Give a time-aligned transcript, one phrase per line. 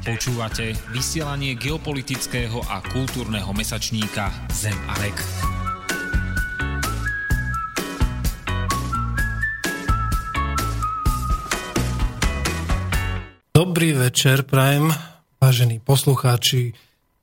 [0.00, 5.16] Počúvate vysielanie geopolitického a kultúrneho mesačníka Zem a Rek.
[13.52, 14.88] Dobrý večer, prajem,
[15.36, 16.72] vážení poslucháči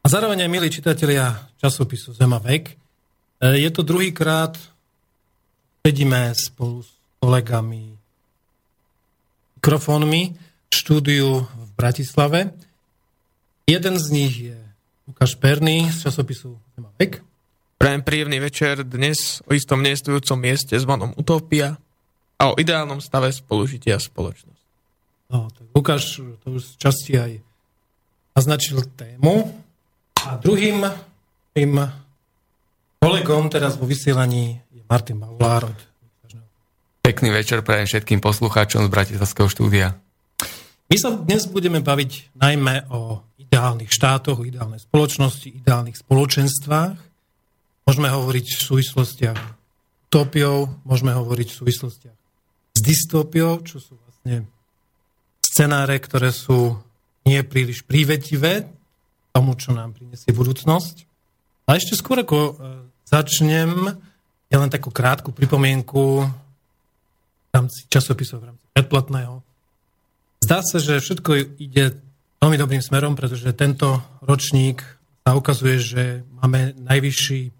[0.02, 2.70] a zároveň aj milí čitatelia časopisu Zem a Vek.
[2.70, 4.54] E, je to druhýkrát,
[5.82, 7.98] sedíme spolu s kolegami
[9.58, 12.54] mikrofónmi štúdiu v Bratislave.
[13.66, 14.58] Jeden z nich je
[15.10, 16.58] Lukáš Perný z časopisu
[16.98, 17.22] Vek.
[17.80, 21.78] Prajem príjemný večer dnes o istom neestujúcom mieste zvanom Utopia
[22.38, 24.64] a o ideálnom stave spolužitia spoločnosť.
[25.30, 27.32] No, tak Lukáš to už z časti aj
[28.34, 29.48] naznačil tému.
[30.26, 30.84] A druhým
[31.56, 31.80] tým
[33.00, 35.72] kolegom teraz vo vysielaní je Martin Baulár.
[37.00, 39.96] Pekný večer prajem všetkým poslucháčom z Bratislavského štúdia.
[40.90, 46.98] My sa dnes budeme baviť najmä o ideálnych štátoch, ideálnej spoločnosti, ideálnych spoločenstvách.
[47.86, 49.40] Môžeme hovoriť v súvislostiach
[50.10, 52.18] utopiou, môžeme hovoriť v súvislostiach
[52.74, 54.50] s dystopiou, čo sú vlastne
[55.46, 56.82] scenáre, ktoré sú
[57.22, 58.66] nie príliš prívetivé
[59.30, 61.06] tomu, čo nám prinesie budúcnosť.
[61.70, 62.54] A ešte skôr ako e,
[63.06, 63.94] začnem,
[64.50, 69.49] ja len takú krátku pripomienku v rámci časopisov, v rámci predplatného
[70.50, 72.02] Zdá sa, že všetko ide
[72.42, 74.82] veľmi dobrým smerom, pretože tento ročník
[75.22, 76.04] sa ukazuje, že
[76.42, 77.54] máme najvyšší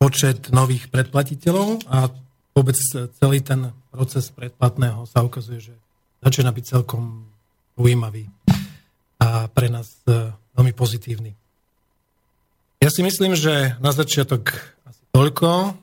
[0.00, 2.08] počet nových predplatiteľov a
[2.56, 2.80] vôbec
[3.20, 5.74] celý ten proces predplatného sa ukazuje, že
[6.24, 7.28] začína byť celkom
[7.76, 8.32] ujímavý
[9.20, 11.36] a pre nás e, veľmi pozitívny.
[12.80, 14.56] Ja si myslím, že na začiatok
[14.88, 15.76] asi toľko.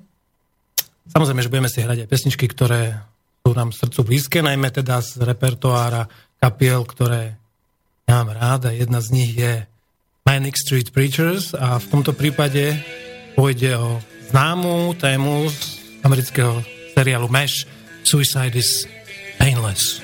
[1.14, 3.06] Samozrejme, že budeme si hrať aj pesničky, ktoré
[3.44, 6.08] sú nám srdcu blízke, najmä teda z repertoára
[6.40, 7.36] kapiel, ktoré
[8.08, 9.68] mám rád a jedna z nich je
[10.24, 12.72] Manic Street Preachers a v tomto prípade
[13.36, 14.00] pôjde o
[14.32, 15.60] známú tému z
[16.08, 16.64] amerického
[16.96, 17.68] seriálu MASH
[18.08, 18.88] Suicide is
[19.36, 20.00] Painless.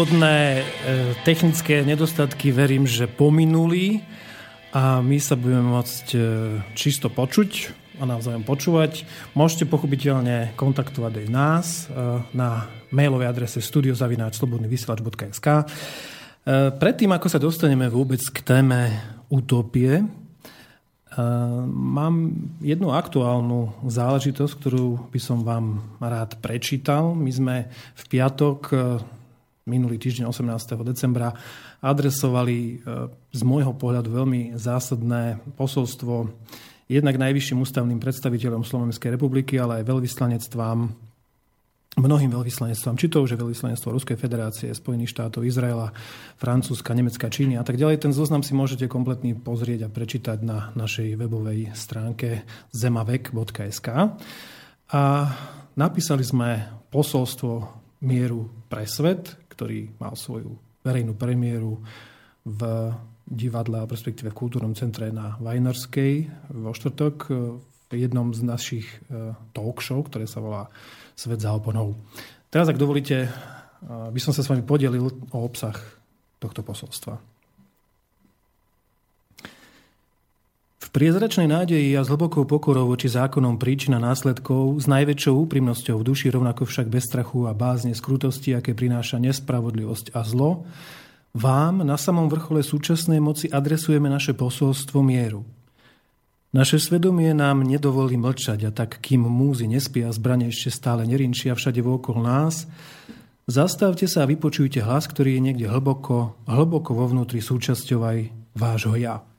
[0.00, 0.64] Úvodné e,
[1.28, 4.00] technické nedostatky verím, že pominuli
[4.72, 6.18] a my sa budeme môcť e,
[6.72, 7.68] čisto počuť
[8.00, 9.04] a navzájom počúvať.
[9.36, 11.92] Môžete pochopiteľne kontaktovať aj nás e,
[12.32, 15.68] na mailovej adrese studiozavináčslobodnyvysielač.sk
[16.80, 18.96] Predtým, ako sa dostaneme vôbec k téme
[19.28, 20.00] utopie,
[21.68, 22.14] mám
[22.64, 27.12] jednu aktuálnu záležitosť, ktorú by som vám rád prečítal.
[27.12, 28.72] My sme v piatok
[29.68, 30.80] minulý týždeň 18.
[30.86, 31.36] decembra
[31.84, 32.74] adresovali e,
[33.32, 36.28] z môjho pohľadu veľmi zásadné posolstvo
[36.90, 40.78] jednak najvyšším ústavným predstaviteľom Slovenskej republiky, ale aj veľvyslanectvám,
[42.02, 45.94] mnohým veľvyslanectvám, či to už je veľvyslanectvo Ruskej federácie, Spojených štátov, Izraela,
[46.34, 48.02] Francúzska, Nemecka, Číny a tak ďalej.
[48.02, 52.42] Ten zoznam si môžete kompletný pozrieť a prečítať na našej webovej stránke
[52.74, 53.88] zemavek.sk.
[54.90, 55.02] A
[55.78, 61.76] napísali sme posolstvo mieru pre svet, ktorý mal svoju verejnú premiéru
[62.48, 62.60] v
[63.28, 67.16] divadle, respektíve v kultúrnom centre na Vajnorskej vo štvrtok
[67.90, 70.72] v jednom z našich e, talk show, ktoré sa volá
[71.12, 72.00] Svet za oponou.
[72.48, 73.30] Teraz, ak dovolíte, e,
[73.84, 75.76] by som sa s vami podelil o obsah
[76.40, 77.20] tohto posolstva.
[80.90, 86.06] Priezračnej nádeji a s hlbokou pokorou voči zákonom príčin a následkov, s najväčšou úprimnosťou v
[86.10, 90.66] duši, rovnako však bez strachu a bázne z krutosti, aké prináša nespravodlivosť a zlo,
[91.30, 95.46] vám na samom vrchole súčasnej moci adresujeme naše posolstvo mieru.
[96.50, 101.54] Naše svedomie nám nedovolí mlčať a tak, kým múzy nespia a zbrane ešte stále nerinčia
[101.54, 102.66] všade vôkol nás,
[103.46, 108.18] zastavte sa a vypočujte hlas, ktorý je niekde hlboko, hlboko vo vnútri súčasťou aj
[108.58, 109.29] vášho ja.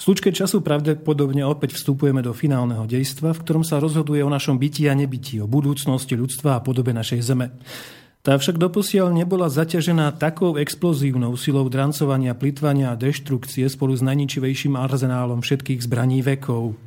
[0.00, 4.56] V slučke času pravdepodobne opäť vstupujeme do finálneho dejstva, v ktorom sa rozhoduje o našom
[4.56, 7.52] byti a nebyti, o budúcnosti ľudstva a podobe našej zeme.
[8.24, 14.72] Tá však doposiaľ nebola zaťažená takou explozívnou silou drancovania, plitvania a deštrukcie spolu s najničivejším
[14.72, 16.80] arzenálom všetkých zbraní vekov.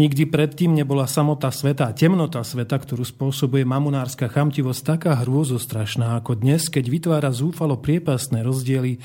[0.00, 6.72] Nikdy predtým nebola samota sveta, temnota sveta, ktorú spôsobuje mamunárska chamtivosť taká hrôzostrašná ako dnes,
[6.72, 8.96] keď vytvára zúfalo priepasné rozdiely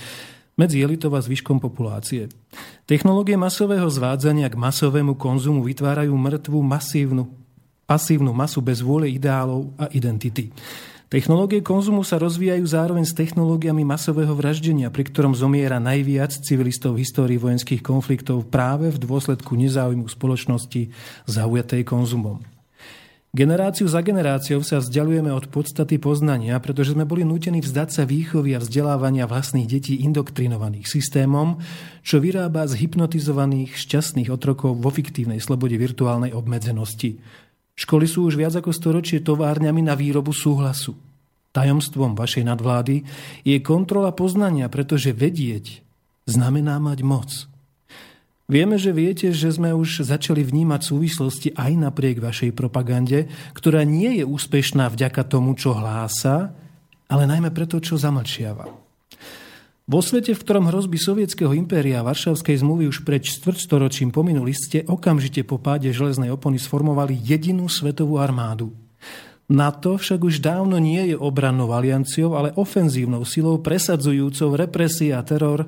[0.62, 2.30] medzi elitou a zvyškom populácie.
[2.86, 7.26] Technológie masového zvádzania k masovému konzumu vytvárajú mŕtvú masívnu,
[7.90, 10.54] pasívnu masu bez vôle ideálov a identity.
[11.12, 17.04] Technológie konzumu sa rozvíjajú zároveň s technológiami masového vraždenia, pri ktorom zomiera najviac civilistov v
[17.04, 20.88] histórii vojenských konfliktov práve v dôsledku nezáujmu spoločnosti
[21.28, 22.40] zaujatej konzumom.
[23.32, 28.60] Generáciu za generáciou sa vzdialujeme od podstaty poznania, pretože sme boli nútení vzdať sa výchovy
[28.60, 31.64] a vzdelávania vlastných detí indoktrinovaných systémom,
[32.04, 37.24] čo vyrába z hypnotizovaných šťastných otrokov vo fiktívnej slobode virtuálnej obmedzenosti.
[37.80, 41.00] Školy sú už viac ako storočie továrňami na výrobu súhlasu.
[41.56, 43.08] Tajomstvom vašej nadvlády
[43.48, 45.80] je kontrola poznania, pretože vedieť
[46.28, 47.32] znamená mať moc–
[48.52, 54.20] Vieme, že viete, že sme už začali vnímať súvislosti aj napriek vašej propagande, ktorá nie
[54.20, 56.52] je úspešná vďaka tomu, čo hlása,
[57.08, 58.68] ale najmä preto, čo zamlčiava.
[59.88, 64.84] Vo svete, v ktorom hrozby sovietského impéria a Varšavskej zmluvy už pred štvrťstoročím pominuli, ste
[64.84, 68.76] okamžite po páde železnej opony sformovali jedinú svetovú armádu.
[69.48, 75.68] NATO však už dávno nie je obrannou alianciou, ale ofenzívnou silou presadzujúcou represia a teror,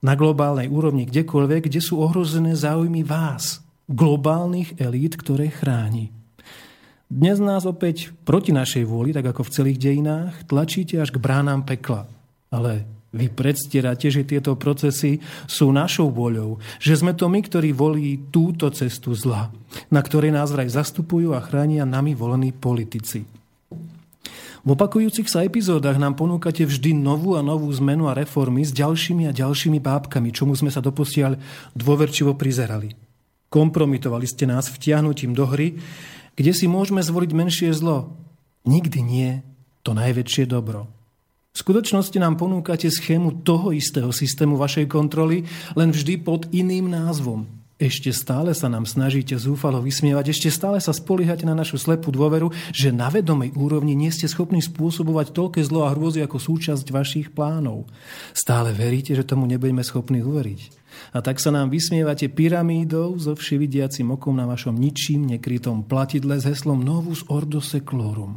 [0.00, 6.08] na globálnej úrovni kdekoľvek, kde sú ohrozené záujmy vás, globálnych elít, ktoré chráni.
[7.10, 11.66] Dnes nás opäť proti našej vôli, tak ako v celých dejinách, tlačíte až k bránám
[11.66, 12.06] pekla.
[12.54, 15.18] Ale vy predstierate, že tieto procesy
[15.50, 19.50] sú našou voľou, že sme to my, ktorí volí túto cestu zla,
[19.90, 23.39] na ktorej nás vraj zastupujú a chránia nami volení politici.
[24.60, 29.24] V opakujúcich sa epizódach nám ponúkate vždy novú a novú zmenu a reformy s ďalšími
[29.24, 31.40] a ďalšími bábkami, čomu sme sa doposiaľ
[31.72, 32.92] dôverčivo prizerali.
[33.48, 35.80] Kompromitovali ste nás vtiahnutím do hry,
[36.36, 38.12] kde si môžeme zvoliť menšie zlo.
[38.68, 39.30] Nikdy nie
[39.80, 40.92] to najväčšie dobro.
[41.50, 47.48] V skutočnosti nám ponúkate schému toho istého systému vašej kontroly, len vždy pod iným názvom–
[47.80, 52.52] ešte stále sa nám snažíte zúfalo vysmievať, ešte stále sa spoliehate na našu slepú dôveru,
[52.76, 57.32] že na vedomej úrovni nie ste schopní spôsobovať toľké zlo a hrôzy ako súčasť vašich
[57.32, 57.88] plánov.
[58.36, 60.76] Stále veríte, že tomu nebudeme schopní uveriť.
[61.16, 66.44] A tak sa nám vysmievate pyramídou so vševidiacim okom na vašom ničím nekrytom platidle s
[66.44, 68.36] heslom Novus Ordo Seclorum.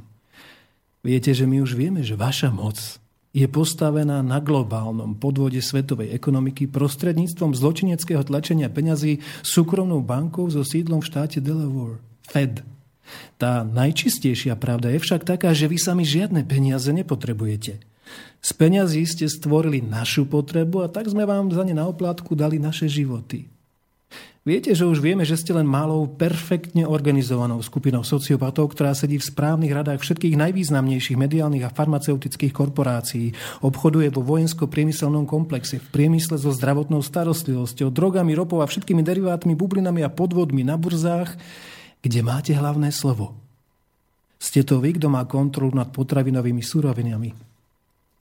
[1.03, 3.02] Viete, že my už vieme, že vaša moc
[3.33, 11.01] je postavená na globálnom podvode svetovej ekonomiky prostredníctvom zločineckého tlačenia peňazí súkromnou bankou so sídlom
[11.01, 11.97] v štáte Delaware,
[12.29, 12.61] Fed.
[13.41, 17.81] Tá najčistejšia pravda je však taká, že vy sami žiadne peniaze nepotrebujete.
[18.43, 22.61] Z peňazí ste stvorili našu potrebu a tak sme vám za ne na oplátku dali
[22.61, 23.52] naše životy.
[24.43, 29.23] Viete, že už vieme, že ste len malou, perfektne organizovanou skupinou sociopatov, ktorá sedí v
[29.23, 33.31] správnych radách všetkých najvýznamnejších mediálnych a farmaceutických korporácií,
[33.63, 40.03] obchoduje vo vojensko-priemyselnom komplexe, v priemysle so zdravotnou starostlivosťou, drogami, ropou a všetkými derivátmi, bublinami
[40.03, 41.39] a podvodmi na burzách,
[42.03, 43.39] kde máte hlavné slovo.
[44.43, 47.52] Ste to vy, kto má kontrolu nad potravinovými surovinami.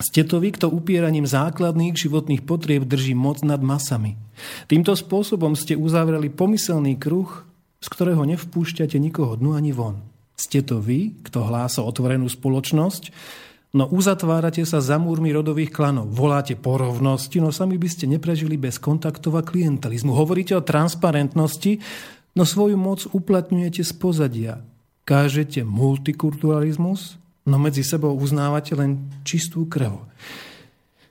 [0.02, 4.18] Ste to vy, kto upieraním základných životných potrieb drží moc nad masami.
[4.66, 7.46] Týmto spôsobom ste uzavreli pomyselný kruh,
[7.78, 10.02] z ktorého nevpúšťate nikoho dnu ani von.
[10.34, 13.14] Ste to vy, kto hlása otvorenú spoločnosť,
[13.78, 16.10] no uzatvárate sa za múrmi rodových klanov.
[16.10, 20.10] Voláte po rovnosti, no sami by ste neprežili bez kontaktov a klientelizmu.
[20.10, 21.78] Hovoríte o transparentnosti,
[22.34, 24.54] no svoju moc uplatňujete z pozadia.
[25.06, 30.02] Kážete multikulturalizmus, no medzi sebou uznávate len čistú krv.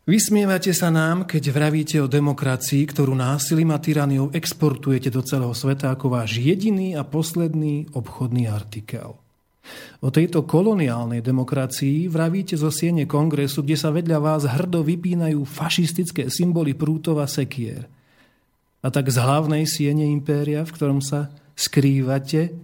[0.09, 5.93] Vysmievate sa nám, keď vravíte o demokracii, ktorú násilím a tyraniou exportujete do celého sveta
[5.93, 9.21] ako váš jediný a posledný obchodný artikel.
[10.01, 16.33] O tejto koloniálnej demokracii vravíte zo siene kongresu, kde sa vedľa vás hrdo vypínajú fašistické
[16.33, 17.85] symboly a sekier.
[18.81, 22.57] A tak z hlavnej siene impéria, v ktorom sa skrývate,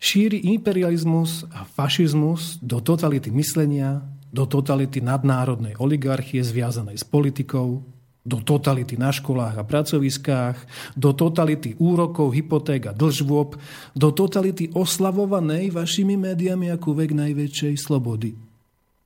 [0.00, 4.00] šíri imperializmus a fašizmus do totality myslenia,
[4.32, 7.84] do totality nadnárodnej oligarchie zviazanej s politikou,
[8.24, 10.56] do totality na školách a pracoviskách,
[10.96, 13.56] do totality úrokov, hypoték a dlžôb,
[13.92, 18.36] do totality oslavovanej vašimi médiami ako vek najväčšej slobody.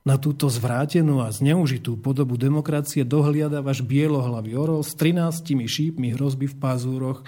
[0.04, 6.44] Na túto zvrátenú a zneužitú podobu demokracie dohliada váš bielohlavý orol s 13 šípmi hrozby
[6.44, 7.24] v pazúroch,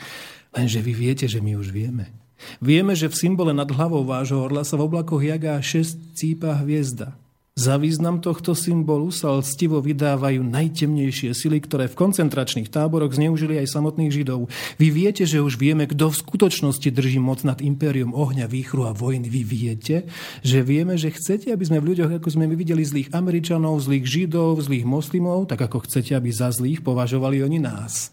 [0.53, 2.26] lenže vy viete, že my už vieme.
[2.61, 7.17] Vieme, že v symbole nad hlavou vášho orla sa v oblakoch jagá šest cípa hviezda.
[7.57, 13.73] Za význam tohto symbolu sa lstivo vydávajú najtemnejšie sily, ktoré v koncentračných táboroch zneužili aj
[13.73, 14.53] samotných Židov.
[14.77, 18.93] Vy viete, že už vieme, kto v skutočnosti drží moc nad impérium ohňa, výchru a
[18.93, 19.33] vojny.
[19.33, 20.05] Vy viete,
[20.45, 24.05] že vieme, že chcete, aby sme v ľuďoch, ako sme my videli zlých Američanov, zlých
[24.05, 28.13] Židov, zlých moslimov, tak ako chcete, aby za zlých považovali oni nás.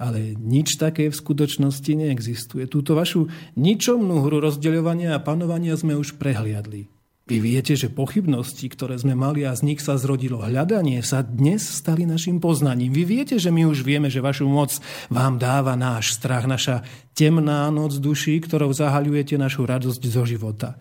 [0.00, 2.64] Ale nič také v skutočnosti neexistuje.
[2.64, 3.28] Túto vašu
[3.60, 6.88] ničomnú hru rozdeľovania a panovania sme už prehliadli.
[7.30, 11.62] Vy viete, že pochybnosti, ktoré sme mali a z nich sa zrodilo hľadanie, sa dnes
[11.62, 12.90] stali našim poznaním.
[12.90, 14.74] Vy viete, že my už vieme, že vašu moc
[15.06, 16.82] vám dáva náš strach, naša
[17.14, 20.74] temná noc duší, ktorou zahaľujete našu radosť zo života.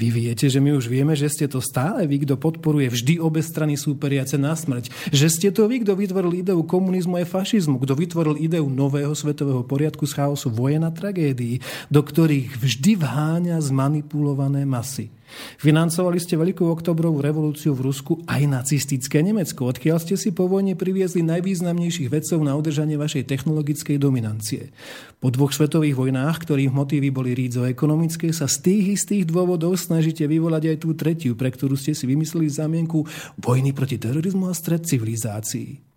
[0.00, 3.44] Vy viete, že my už vieme, že ste to stále vy, kto podporuje vždy obe
[3.44, 5.12] strany súperiace na smrť.
[5.12, 9.60] Že ste to vy, kto vytvoril ideu komunizmu a fašizmu, kto vytvoril ideu nového svetového
[9.60, 11.60] poriadku z chaosu vojen a tragédií,
[11.92, 15.12] do ktorých vždy vháňa zmanipulované masy.
[15.60, 20.78] Financovali ste Veľkú oktobrovú revolúciu v Rusku aj nacistické Nemecko, odkiaľ ste si po vojne
[20.78, 24.72] priviezli najvýznamnejších vedcov na udržanie vašej technologickej dominancie.
[25.20, 30.72] Po dvoch svetových vojnách, ktorých motívy boli rídzo-ekonomické, sa z tých istých dôvodov snažíte vyvolať
[30.72, 33.04] aj tú tretiu, pre ktorú ste si vymysleli zamienku
[33.36, 35.89] vojny proti terorizmu a stred civilizácií.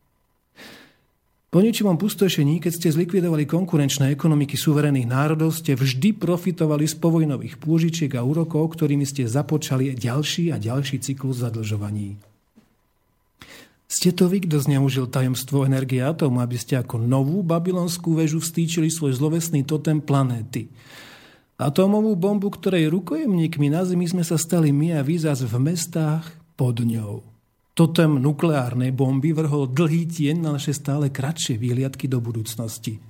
[1.53, 7.62] Po ničivom pustošení, keď ste zlikvidovali konkurenčné ekonomiky suverénnych národov, ste vždy profitovali z povojnových
[7.62, 12.17] pôžičiek a úrokov, ktorými ste započali ďalší a ďalší cyklus zadlžovaní.
[13.86, 18.89] Ste to vy, kto zneužil tajomstvo energie atómu, aby ste ako novú babylonskú väžu vstýčili
[18.89, 20.74] svoj zlovesný totem planéty.
[21.62, 26.33] Atómovú bombu, ktorej rukojemníkmi na Zemi sme sa stali my a vy zas v mestách
[26.57, 27.33] pod ňou.
[27.74, 33.01] Totem nukleárnej bomby vrhol dlhý tieň na naše stále kratšie výhliadky do budúcnosti.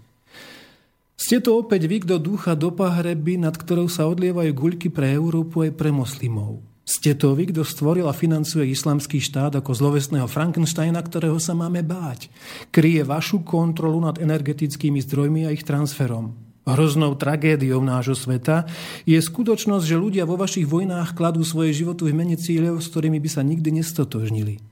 [1.19, 5.67] Ste to opäť vy, kto dúcha do pahreby, nad ktorou sa odlievajú guľky pre Európu
[5.67, 6.63] aj pre moslimov.
[6.83, 11.79] Ste to vy, kto stvoril a financuje islamský štát ako zlovesného Frankensteina, ktorého sa máme
[11.79, 12.27] báť.
[12.75, 16.52] Kryje vašu kontrolu nad energetickými zdrojmi a ich transferom.
[16.63, 18.63] Hroznou tragédiou nášho sveta
[19.03, 23.19] je skutočnosť, že ľudia vo vašich vojnách kladú svoje životy v mene cíľov, s ktorými
[23.19, 24.63] by sa nikdy nestotožnili.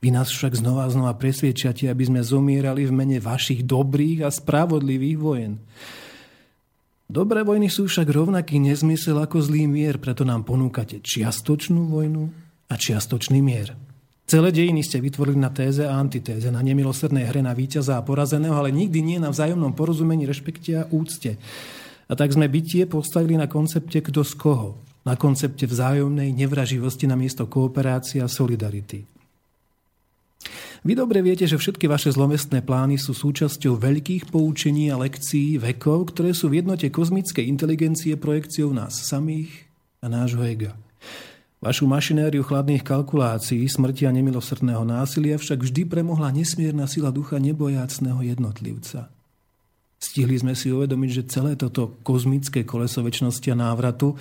[0.00, 4.32] Vy nás však znova a znova presviečate, aby sme zomierali v mene vašich dobrých a
[4.32, 5.60] spravodlivých vojen.
[7.06, 12.32] Dobré vojny sú však rovnaký nezmysel ako zlý mier, preto nám ponúkate čiastočnú vojnu
[12.66, 13.76] a čiastočný mier.
[14.26, 18.58] Celé dejiny ste vytvorili na téze a antitéze, na nemilosrdnej hre na víťaza a porazeného,
[18.58, 21.38] ale nikdy nie na vzájomnom porozumení, rešpekte a úcte.
[22.10, 27.14] A tak sme bytie postavili na koncepte kto z koho, na koncepte vzájomnej nevraživosti na
[27.14, 29.06] miesto kooperácie a solidarity.
[30.82, 36.14] Vy dobre viete, že všetky vaše zlomestné plány sú súčasťou veľkých poučení a lekcií vekov,
[36.14, 39.70] ktoré sú v jednote kozmickej inteligencie projekciou nás samých
[40.02, 40.74] a nášho ega.
[41.56, 48.20] Vašu mašinériu chladných kalkulácií, smrti a nemilosrdného násilia však vždy premohla nesmierna sila ducha nebojácného
[48.20, 49.08] jednotlivca.
[49.96, 54.20] Stihli sme si uvedomiť, že celé toto kozmické koleso väčšnosti a návratu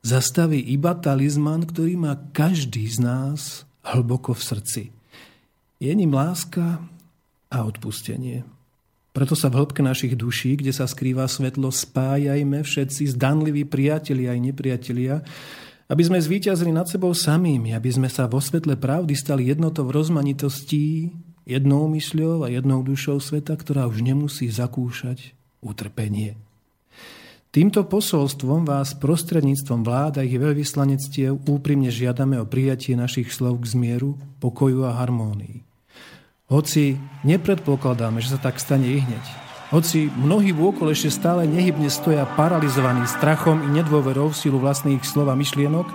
[0.00, 4.82] zastaví iba talizman, ktorý má každý z nás hlboko v srdci.
[5.76, 6.80] Je ním láska
[7.52, 8.48] a odpustenie.
[9.12, 14.40] Preto sa v hĺbke našich duší, kde sa skrýva svetlo, spájajme všetci zdanliví priatelia aj
[14.40, 15.20] nepriatelia,
[15.92, 20.00] aby sme zvíťazili nad sebou samými, aby sme sa vo svetle pravdy stali jednotou v
[20.00, 21.12] rozmanitosti,
[21.44, 26.40] jednou mysľou a jednou dušou sveta, ktorá už nemusí zakúšať utrpenie.
[27.52, 34.16] Týmto posolstvom vás prostredníctvom vláda ich veľvyslanectiev úprimne žiadame o prijatie našich slov k zmieru,
[34.40, 35.60] pokoju a harmónii.
[36.48, 36.96] Hoci
[37.28, 39.24] nepredpokladáme, že sa tak stane i hneď,
[39.72, 45.32] hoci mnohí vôkol ešte stále nehybne stoja paralizovaní strachom i nedôverou v sílu vlastných slov
[45.32, 45.88] a myšlienok,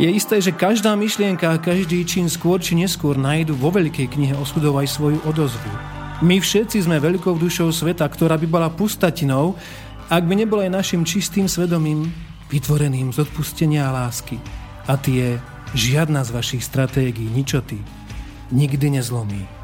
[0.00, 4.32] je isté, že každá myšlienka a každý čin skôr či neskôr nájdu vo veľkej knihe
[4.32, 5.68] osudov aj svoju odozvu.
[6.24, 9.60] My všetci sme veľkou dušou sveta, ktorá by bola pustatinou,
[10.08, 12.08] ak by nebol aj našim čistým svedomím,
[12.48, 14.40] vytvoreným z odpustenia a lásky.
[14.88, 15.36] A tie
[15.76, 17.76] žiadna z vašich stratégií, ničoty,
[18.56, 19.59] nikdy nezlomí.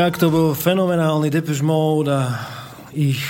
[0.00, 2.32] Tak to bol fenomenálny Depeche Mode a
[2.96, 3.20] ich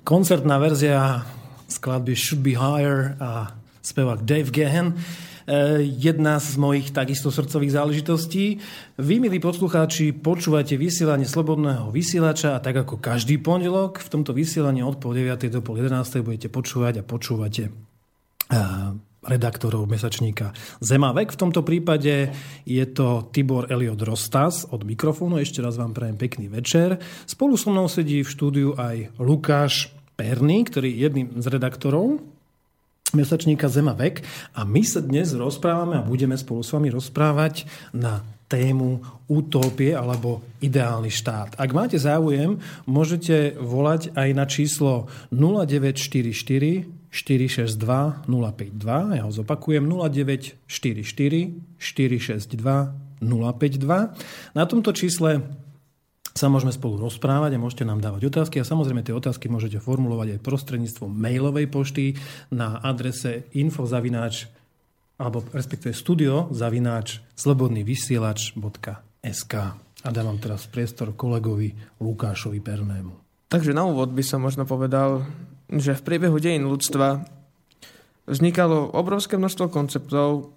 [0.00, 1.28] koncertná verzia
[1.68, 3.52] skladby Should Be Higher a
[3.84, 4.96] spevák Dave Gahan.
[4.96, 8.64] E, Jedna z mojich takisto srdcových záležitostí.
[8.96, 14.80] Vy, milí poslucháči, počúvate vysielanie Slobodného vysielača a tak ako každý pondelok v tomto vysielaní
[14.80, 15.52] od pol 9.
[15.52, 16.24] do pol 11.
[16.24, 17.72] budete počúvať a počúvate e,
[19.28, 21.36] redaktorov mesačníka Zemavek.
[21.36, 22.32] V tomto prípade
[22.64, 25.36] je to Tibor Eliot Rostas od mikrofónu.
[25.36, 26.96] Ešte raz vám prajem pekný večer.
[27.28, 32.18] Spolu so mnou sedí v štúdiu aj Lukáš Perný, ktorý je jedným z redaktorov
[33.14, 34.24] mesačníka Zemavek.
[34.56, 40.40] A my sa dnes rozprávame a budeme spolu s vami rozprávať na tému utópie alebo
[40.64, 41.60] ideálny štát.
[41.60, 42.56] Ak máte záujem,
[42.88, 49.16] môžete volať aj na číslo 0944 462 052.
[49.16, 51.00] Ja ho zopakujem 0944
[51.80, 54.54] 462 052.
[54.54, 55.40] Na tomto čísle
[56.38, 60.38] sa môžeme spolu rozprávať a môžete nám dávať otázky a samozrejme tie otázky môžete formulovať
[60.38, 62.14] aj prostredníctvom mailovej pošty
[62.54, 64.46] na adrese infozavináč
[65.18, 69.54] alebo respektíve studio zavináč slobodnyvysielač.sk
[69.98, 73.18] a dávam teraz priestor kolegovi Lukášovi Pernému.
[73.50, 75.26] Takže na úvod by som možno povedal,
[75.68, 77.28] že v priebehu dejín ľudstva
[78.24, 80.52] vznikalo obrovské množstvo konceptov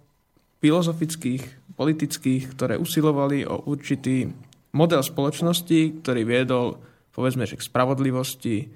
[0.63, 4.29] filozofických, politických, ktoré usilovali o určitý
[4.71, 6.79] model spoločnosti, ktorý viedol,
[7.11, 8.71] povedzme, že k spravodlivosti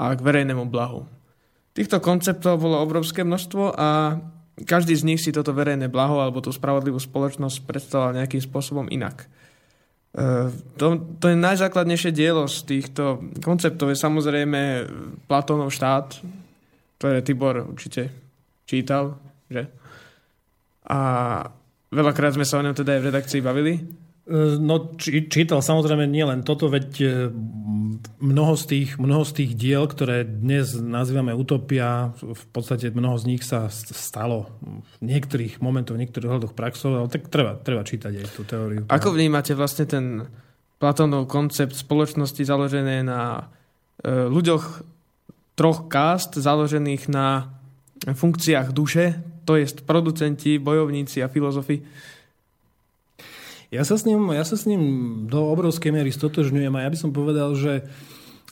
[0.00, 1.04] a k verejnému blahu.
[1.76, 4.16] Týchto konceptov bolo obrovské množstvo a
[4.64, 9.28] každý z nich si toto verejné blaho alebo tú spravodlivú spoločnosť predstavoval nejakým spôsobom inak.
[10.16, 10.86] E, To,
[11.20, 14.60] to je najzákladnejšie dielo z týchto konceptov je samozrejme
[15.28, 16.20] Platónov štát,
[17.00, 18.12] ktoré Tibor určite
[18.68, 19.16] čítal,
[19.48, 19.68] že?
[20.88, 20.98] A
[21.92, 24.05] veľakrát sme sa o ňom teda aj v redakcii bavili.
[24.58, 27.06] No, či, čítal samozrejme nielen toto, veď e,
[28.18, 33.24] mnoho z, tých, mnoho z tých diel, ktoré dnes nazývame utopia, v podstate mnoho z
[33.30, 34.50] nich sa stalo
[34.98, 38.82] v niektorých momentoch, v niektorých hľadoch praxov, ale tak treba, treba čítať aj tú teóriu.
[38.90, 40.26] Ako vnímate vlastne ten
[40.82, 43.46] Platónov koncept spoločnosti založené na
[44.02, 44.82] e, ľuďoch
[45.54, 47.54] troch kást, založených na
[48.10, 51.78] funkciách duše, to je producenti, bojovníci a filozofi?
[53.70, 54.82] Ja sa, s ním, ja sa s ním
[55.26, 57.86] do obrovskej miery stotožňujem a ja by som povedal, že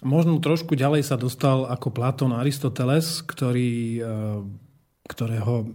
[0.03, 4.12] možno trošku ďalej sa dostal ako Platón Aristoteles, ktorý, e,
[5.07, 5.70] ktorého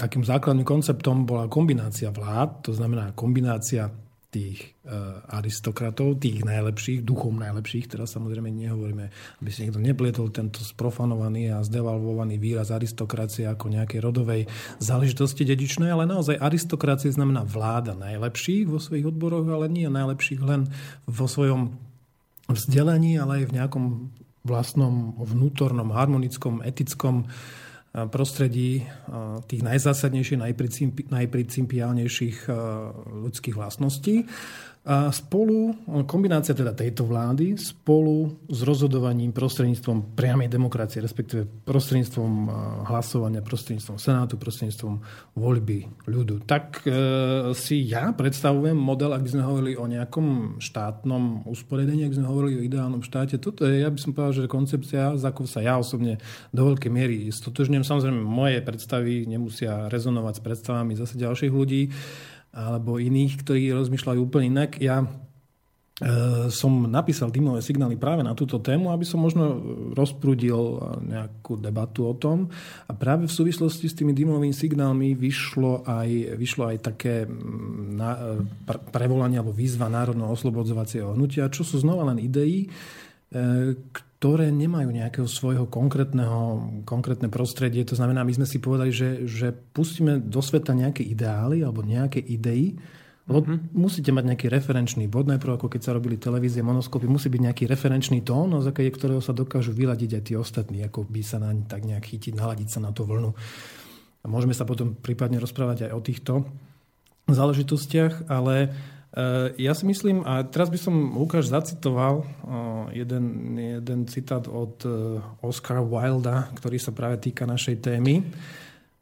[0.00, 3.92] takým základným konceptom bola kombinácia vlád, to znamená kombinácia
[4.34, 4.90] tých e,
[5.30, 9.06] aristokratov, tých najlepších, duchom najlepších, teraz samozrejme nehovoríme,
[9.38, 14.42] aby si niekto neplietol tento sprofanovaný a zdevalvovaný výraz aristokracie ako nejakej rodovej
[14.82, 20.66] záležitosti dedičnej, ale naozaj aristokracie znamená vláda najlepších vo svojich odboroch, ale nie najlepších len
[21.06, 21.78] vo svojom
[22.50, 23.84] vzdelení, ale aj v nejakom
[24.44, 27.30] vlastnom vnútornom, harmonickom, etickom
[27.94, 28.82] prostredí
[29.46, 30.38] tých najzásadnejších,
[31.10, 32.38] najprincipiálnejších
[33.22, 34.26] ľudských vlastností.
[34.84, 35.72] A spolu,
[36.04, 42.32] kombinácia teda tejto vlády, spolu s rozhodovaním prostredníctvom priamej demokracie, respektíve prostredníctvom
[42.84, 45.00] hlasovania, prostredníctvom senátu, prostredníctvom
[45.40, 46.44] voľby ľudu.
[46.44, 46.92] Tak e,
[47.56, 52.28] si ja predstavujem model, ak by sme hovorili o nejakom štátnom usporiadení, ak by sme
[52.28, 53.40] hovorili o ideálnom štáte.
[53.40, 56.20] Toto je, ja by som povedal, že koncepcia, za ako sa ja osobne
[56.52, 57.88] do veľkej miery stotožňujem.
[57.88, 61.88] Samozrejme, moje predstavy nemusia rezonovať s predstavami zase ďalších ľudí
[62.54, 64.78] alebo iných, ktorí rozmýšľajú úplne inak.
[64.78, 65.06] Ja e,
[66.54, 69.58] som napísal dymové signály práve na túto tému, aby som možno
[69.98, 72.46] rozprúdil nejakú debatu o tom.
[72.86, 77.26] A práve v súvislosti s tými dymovými signálmi vyšlo aj, vyšlo aj také
[77.90, 82.68] na, pre, prevolanie alebo výzva Národného oslobodzovacieho hnutia, čo sú znova len idei, e,
[84.24, 87.84] ktoré nemajú nejakého svojho konkrétneho, konkrétne prostredie.
[87.84, 92.24] To znamená, my sme si povedali, že, že pustíme do sveta nejaké ideály alebo nejaké
[92.24, 92.72] idei
[93.24, 93.40] Lebo
[93.72, 97.64] musíte mať nejaký referenčný bod, najprv ako keď sa robili televízie, monoskopy, musí byť nejaký
[97.64, 101.64] referenčný tón, na základe ktorého sa dokážu vyladiť aj tí ostatní, ako by sa naň
[101.64, 103.32] tak nejak chytiť, naladiť sa na tú vlnu.
[104.20, 106.32] A môžeme sa potom prípadne rozprávať aj o týchto
[107.24, 108.72] záležitostiach, ale
[109.54, 112.26] ja si myslím, a teraz by som Lukáš zacitoval e,
[112.98, 118.26] jeden, jeden citát od e, Oscara Wilda, ktorý sa práve týka našej témy.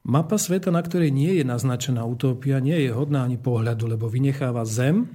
[0.04, 4.68] Mapa sveta, na ktorej nie je naznačená utópia, nie je hodná ani pohľadu, lebo vynecháva
[4.68, 5.08] zem,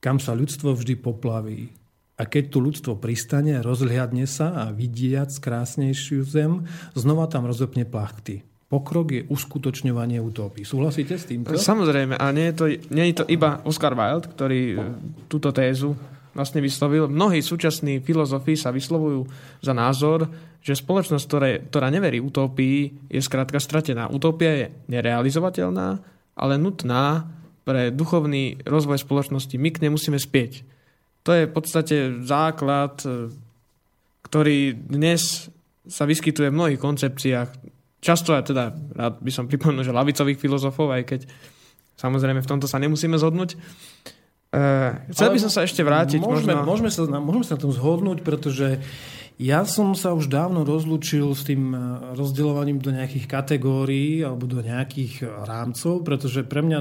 [0.00, 1.68] kam sa ľudstvo vždy poplaví.
[2.16, 6.64] A keď tu ľudstvo pristane, rozhliadne sa a vidiac krásnejšiu zem,
[6.96, 8.48] znova tam rozopne plachty.
[8.68, 10.60] Pokrok je uskutočňovanie utópii.
[10.60, 11.56] Súhlasíte s týmto?
[11.56, 14.76] Samozrejme, a nie je, to, nie je to iba Oscar Wilde, ktorý e,
[15.24, 15.96] túto tézu
[16.36, 17.08] vlastne vyslovil.
[17.08, 19.24] Mnohí súčasní filozofi sa vyslovujú
[19.64, 20.28] za názor,
[20.60, 24.12] že spoločnosť, ktoré, ktorá neverí utopii, je skrátka stratená.
[24.12, 25.88] Utopia je nerealizovateľná,
[26.36, 27.24] ale nutná
[27.64, 29.56] pre duchovný rozvoj spoločnosti.
[29.56, 30.60] My k nej musíme spieť.
[31.24, 33.32] To je v podstate základ, e,
[34.28, 35.48] ktorý dnes
[35.88, 37.77] sa vyskytuje v mnohých koncepciách.
[37.98, 41.20] Často aj teda, rád by som pripomenul, že lavicových filozofov, aj keď
[41.98, 43.58] samozrejme v tomto sa nemusíme zhodnúť.
[44.48, 46.24] Uh, chcel by som sa ešte vrátiť.
[46.24, 46.64] Môžeme, možno...
[46.64, 48.80] môžeme, sa, môžeme sa na tom zhodnúť, pretože
[49.38, 51.78] ja som sa už dávno rozlúčil s tým e,
[52.18, 56.78] rozdeľovaním do nejakých kategórií alebo do nejakých e, rámcov, pretože pre mňa,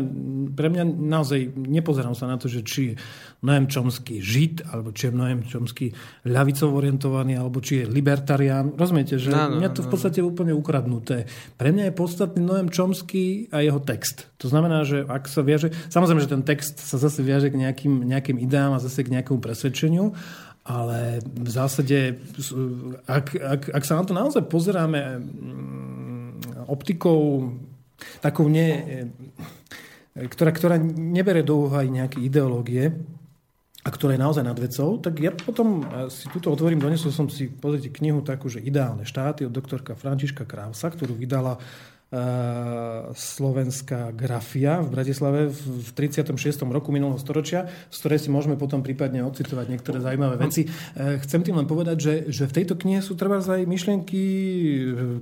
[0.58, 2.94] pre mňa naozaj nepozerám sa na to, že či je
[3.46, 5.94] Noem Chomsky žid, alebo či je Noem Chomsky
[6.26, 8.74] ľavicov orientovaný, alebo či je libertarián.
[8.74, 11.30] Rozumiete, že no, no, mňa to v podstate úplne ukradnuté.
[11.62, 14.26] Pre mňa je podstatný Noem Chomsky a jeho text.
[14.42, 15.70] To znamená, že ak sa viaže...
[15.94, 19.38] Samozrejme, že ten text sa zase viaže k nejakým, nejakým ideám a zase k nejakému
[19.38, 20.18] presvedčeniu,
[20.68, 22.20] ale v zásade,
[23.08, 27.56] ak, ak, ak sa na to naozaj pozeráme mm, optikou
[28.20, 29.08] takou nie,
[30.14, 32.92] ktorá, ktorá nebere do úvahy nejaké ideológie,
[33.88, 37.48] a ktorá je naozaj nad vecou, tak ja potom si túto otvorím, donesol som si,
[37.48, 41.56] pozrite, knihu takú, že Ideálne štáty od doktorka Františka Krávsa, ktorú vydala
[43.12, 46.32] slovenská grafia v Bratislave v 36.
[46.72, 50.72] roku minulého storočia, z ktorej si môžeme potom prípadne ocitovať niektoré zaujímavé veci.
[50.72, 55.20] Eh, chcem tým len povedať, že, že v tejto knihe sú treba aj myšlienky eh,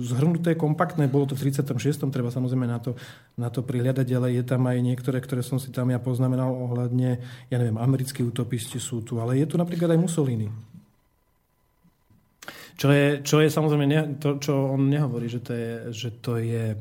[0.00, 1.04] zhrnuté, kompaktné.
[1.04, 2.08] Bolo to v 36.
[2.08, 2.96] treba samozrejme na to,
[3.36, 7.20] na to prihľadať, ale je tam aj niektoré, ktoré som si tam ja poznamenal ohľadne,
[7.52, 10.71] ja neviem, americkí utopisti sú tu, ale je tu napríklad aj Mussolini.
[12.72, 16.40] Čo je, čo je samozrejme ne, to, čo on nehovorí, že to je, že to
[16.40, 16.74] je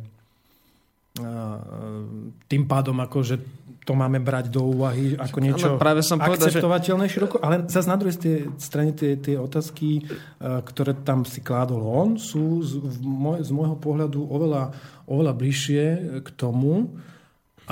[2.48, 3.36] tým pádom ako, že
[3.82, 7.12] to máme brať do úvahy ako niečo ale práve som povedal, akceptovateľné že...
[7.18, 8.16] široko, ale zase na druhej
[8.62, 10.06] strane tie, tie otázky,
[10.40, 14.72] ktoré tam si kládol on, sú z, môj, z môjho pohľadu oveľa,
[15.10, 15.84] oveľa bližšie
[16.22, 16.94] k tomu,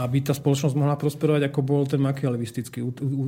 [0.06, 2.86] aby tá spoločnosť mohla prosperovať, ako bol ten makialistický,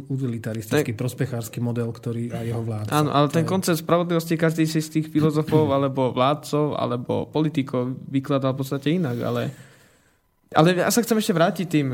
[0.08, 2.92] utilitaristický, prospechársky model, ktorý aj jeho vládca.
[2.94, 8.54] Áno, ale ten koncept spravodlivosti každý si z tých filozofov, alebo vládcov, alebo politikov vykladal
[8.54, 9.42] v podstate inak, ale,
[10.54, 11.88] ale ja sa chcem ešte vrátiť tým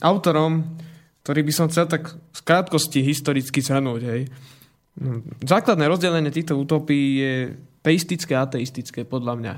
[0.00, 0.64] autorom,
[1.24, 4.02] ktorý by som chcel tak v krátkosti historicky zhrnúť.
[4.04, 4.22] Hej.
[5.00, 7.34] No, základné rozdelenie týchto utopií je
[7.84, 9.54] teistické a ateistické, podľa mňa.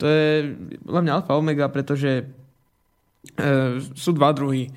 [0.00, 0.52] To je
[0.84, 2.28] podľa mňa alfa omega, pretože
[3.94, 4.70] sú dva druhy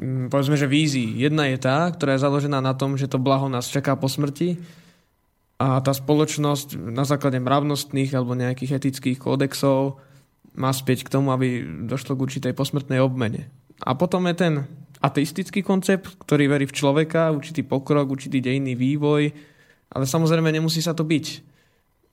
[0.00, 1.16] mm, povedzme, že vízií.
[1.16, 4.58] Jedna je tá, ktorá je založená na tom, že to blaho nás čaká po smrti
[5.56, 9.96] a tá spoločnosť na základe mravnostných alebo nejakých etických kódexov
[10.56, 13.48] má spieť k tomu, aby došlo k určitej posmrtnej obmene.
[13.84, 14.54] A potom je ten
[15.00, 19.32] ateistický koncept, ktorý verí v človeka, určitý pokrok, určitý dejný vývoj,
[19.92, 21.55] ale samozrejme nemusí sa to byť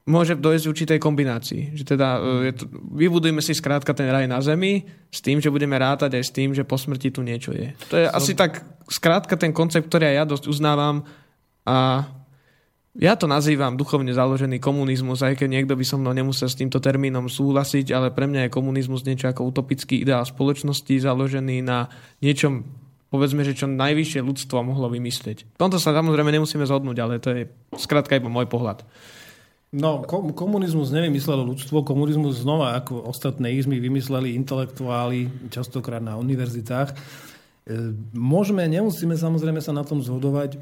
[0.04, 1.80] môže dojsť určitej kombinácii.
[1.80, 5.48] Že teda e, je to, vybudujeme si skrátka ten raj na zemi s tým, že
[5.48, 7.72] budeme rátať aj s tým, že po smrti tu niečo je.
[7.88, 8.18] To je Som...
[8.20, 11.08] asi tak skrátka ten koncept, ktorý aj ja dosť uznávam
[11.64, 12.04] a
[12.94, 16.78] ja to nazývam duchovne založený komunizmus, aj keď niekto by so mnou nemusel s týmto
[16.78, 21.90] termínom súhlasiť, ale pre mňa je komunizmus niečo ako utopický ideál spoločnosti založený na
[22.22, 22.62] niečom,
[23.10, 25.58] povedzme, že čo najvyššie ľudstvo mohlo vymyslieť.
[25.58, 27.50] V tomto sa samozrejme nemusíme zhodnúť, ale to je
[27.82, 28.86] skrátka iba môj pohľad.
[29.74, 30.06] No,
[30.38, 36.94] komunizmus nevymyslelo ľudstvo, komunizmus znova ako ostatné izmy vymysleli intelektuáli, častokrát na univerzitách.
[36.94, 36.96] E,
[38.14, 40.54] môžeme, nemusíme samozrejme sa na tom zhodovať.
[40.54, 40.58] E,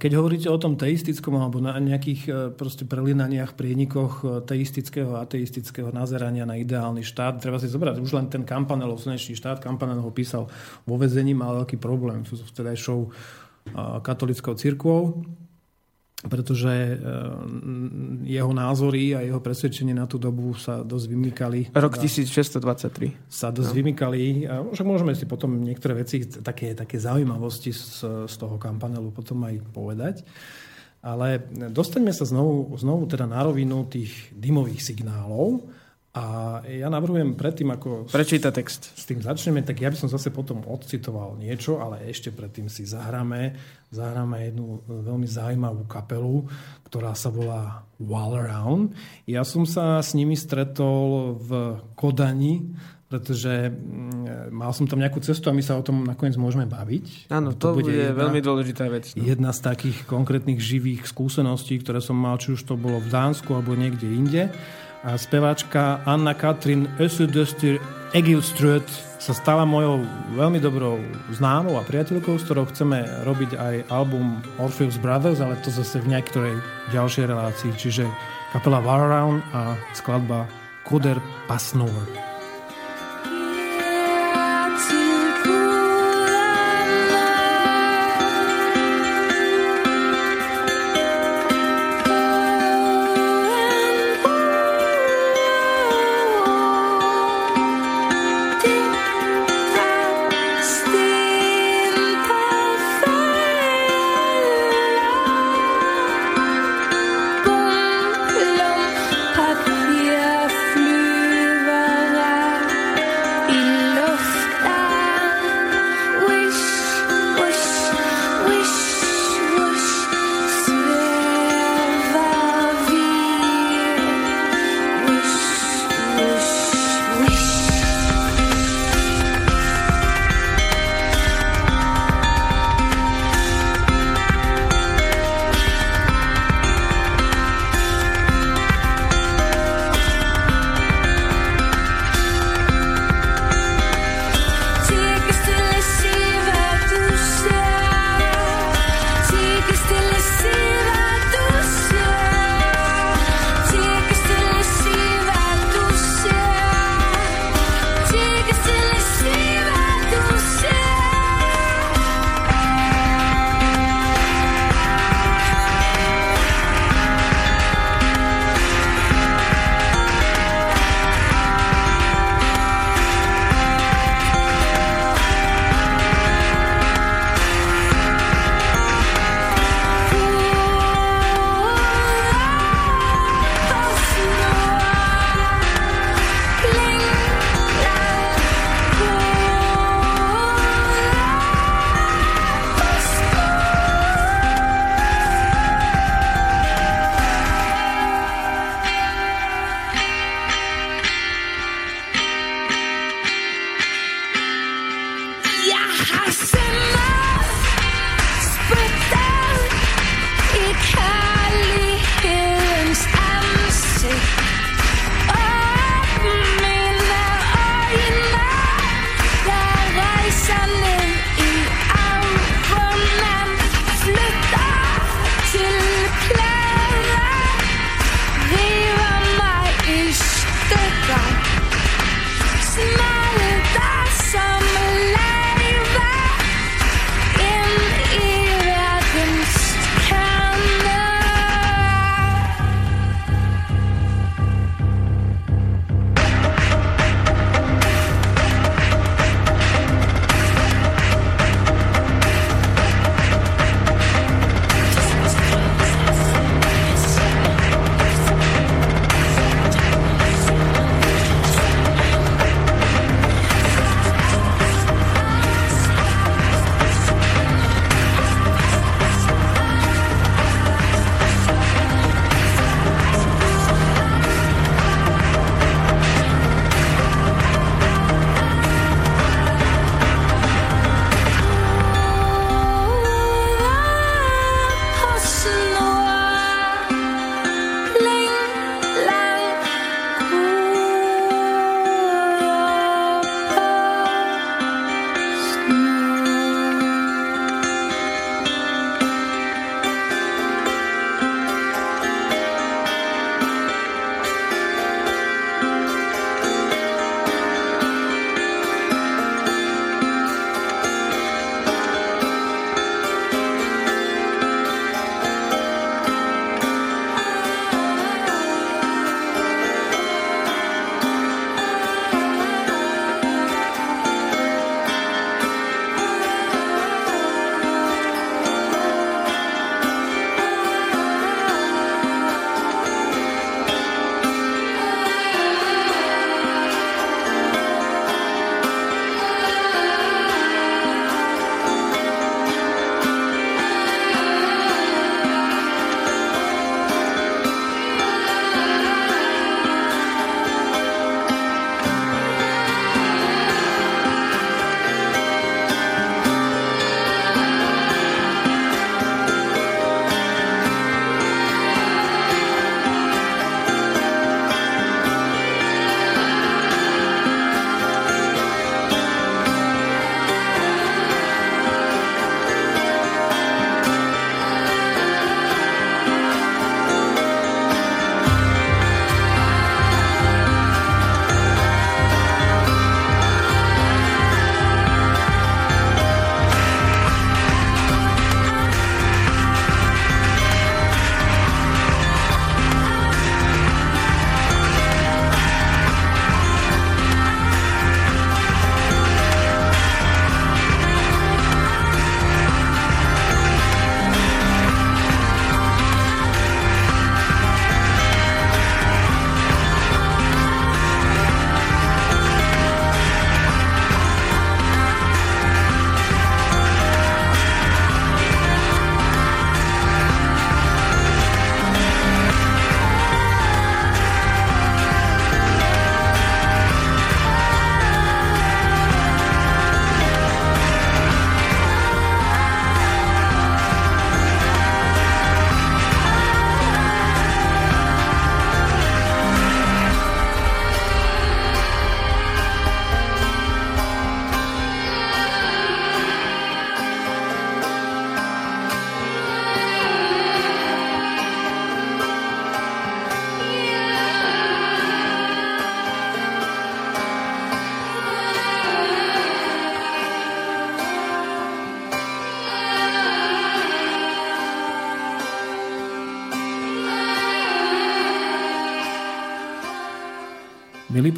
[0.00, 5.92] keď hovoríte o tom teistickom alebo na nejakých e, proste prelinaniach, prienikoch teistického a ateistického
[5.92, 9.60] nazerania na ideálny štát, treba si zobrať už len ten Kampanelov slnečný štát.
[9.60, 10.48] Kampanel ho písal
[10.88, 13.12] vo vezení, mal veľký problém s vtedajšou
[14.00, 15.20] katolickou cirkvou
[16.26, 16.98] pretože eh,
[18.26, 21.60] jeho názory a jeho presvedčenie na tú dobu sa dosť vymykali.
[21.70, 23.30] Rok 1623.
[23.30, 23.78] sa dosť no.
[23.78, 24.22] vymykali.
[24.50, 29.46] A však môžeme si potom niektoré veci, také, také zaujímavosti z, z toho kampanelu potom
[29.46, 30.26] aj povedať.
[30.98, 35.70] Ale dostaňme sa znovu, znovu teda na rovinu tých dymových signálov.
[36.16, 36.24] A
[36.64, 38.96] ja navrhujem predtým, ako Prečíta text.
[38.96, 42.88] s tým začneme, tak ja by som zase potom odcitoval niečo, ale ešte predtým si
[42.88, 43.54] zahráme,
[43.92, 46.48] zahráme jednu veľmi zaujímavú kapelu,
[46.88, 48.96] ktorá sa volá Wall Around.
[49.28, 51.50] Ja som sa s nimi stretol v
[51.92, 52.72] Kodani,
[53.08, 57.32] pretože mm, mal som tam nejakú cestu a my sa o tom nakoniec môžeme baviť.
[57.32, 59.12] Áno, to, bude, jedna- veľmi dôležitá vec.
[59.16, 59.24] No.
[59.24, 63.48] jedna z takých konkrétnych živých skúseností, ktoré som mal, či už to bolo v Dánsku
[63.56, 64.42] alebo niekde inde.
[65.06, 67.78] A speváčka Anna Katrin Ösudöstir
[68.10, 68.88] Egilströt
[69.22, 70.02] sa stala mojou
[70.34, 70.98] veľmi dobrou
[71.34, 76.10] známou a priateľkou, s ktorou chceme robiť aj album Orpheus Brothers, ale to zase v
[76.10, 76.54] niektorej
[76.90, 77.70] ďalšej relácii.
[77.78, 78.10] Čiže
[78.50, 80.50] kapela War Around a skladba
[80.82, 82.27] Koder Pasnor.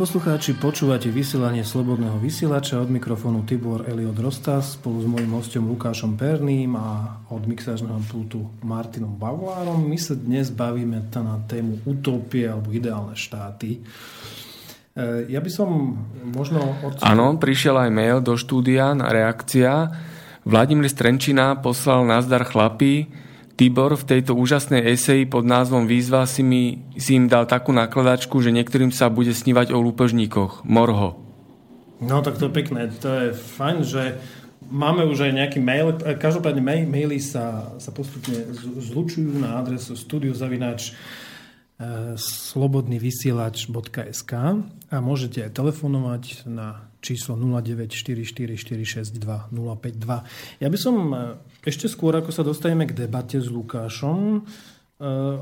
[0.01, 6.16] Poslucháči, počúvate vysielanie Slobodného vysielača od mikrofónu Tibor Eliot Rostas spolu s mojím hostom Lukášom
[6.16, 9.84] Perným a od mixážneho pultu Martinom Bavolárom.
[9.84, 13.76] My sa dnes bavíme na tému utopie alebo ideálne štáty.
[13.76, 15.68] E, ja by som
[16.32, 16.80] možno...
[16.80, 17.05] Od...
[17.05, 19.92] Áno, prišiel aj mail do štúdia na reakcia.
[20.48, 23.05] Vladimír Strenčina poslal nazdar chlapí,
[23.61, 28.40] Tibor v tejto úžasnej eseji pod názvom Výzva si, mi, si im dal takú nakladačku,
[28.40, 30.64] že niektorým sa bude snívať o lúpežníkoch.
[30.64, 31.20] Morho.
[32.00, 32.88] No tak to je pekné.
[33.04, 34.16] To je fajn, že
[34.64, 35.92] máme už aj nejaký mail.
[36.00, 38.48] Každopádne maily sa, sa postupne
[38.80, 44.32] zlučujú na adresu studiozavinač e, slobodnyvysielač.sk
[44.88, 50.24] a môžete aj telefonovať na číslo 0944462052.
[50.61, 51.16] Ja by som e,
[51.64, 54.46] ešte skôr, ako sa dostaneme k debate s Lukášom,
[55.01, 55.38] uh,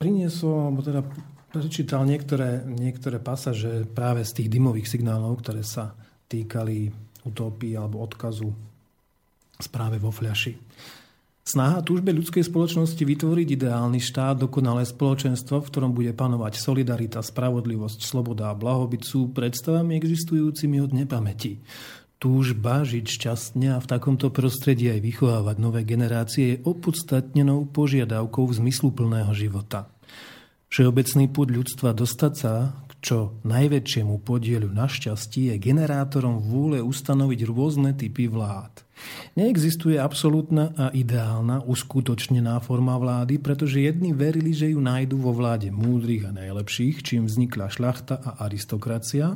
[0.00, 1.04] priniesol, alebo teda
[1.52, 5.92] prečítal niektoré, niektoré pasaže práve z tých dymových signálov, ktoré sa
[6.28, 6.88] týkali
[7.24, 8.52] utopii alebo odkazu
[9.60, 10.56] správe vo fľaši.
[11.44, 18.00] Snaha túžbe ľudskej spoločnosti vytvoriť ideálny štát, dokonalé spoločenstvo, v ktorom bude panovať solidarita, spravodlivosť,
[18.00, 21.60] sloboda a blahobyt sú predstavami existujúcimi od nepamäti
[22.24, 28.64] túžba žiť šťastne a v takomto prostredí aj vychovávať nové generácie je opodstatnenou požiadavkou v
[28.64, 29.92] zmyslu plného života.
[30.72, 37.40] Všeobecný púd ľudstva dostať sa k čo najväčšiemu podielu na šťastí je generátorom vôle ustanoviť
[37.44, 38.83] rôzne typy vlád.
[39.34, 45.74] Neexistuje absolútna a ideálna, uskutočnená forma vlády, pretože jedni verili, že ju nájdu vo vláde
[45.74, 49.34] múdrych a najlepších, čím vznikla šlachta a aristokracia,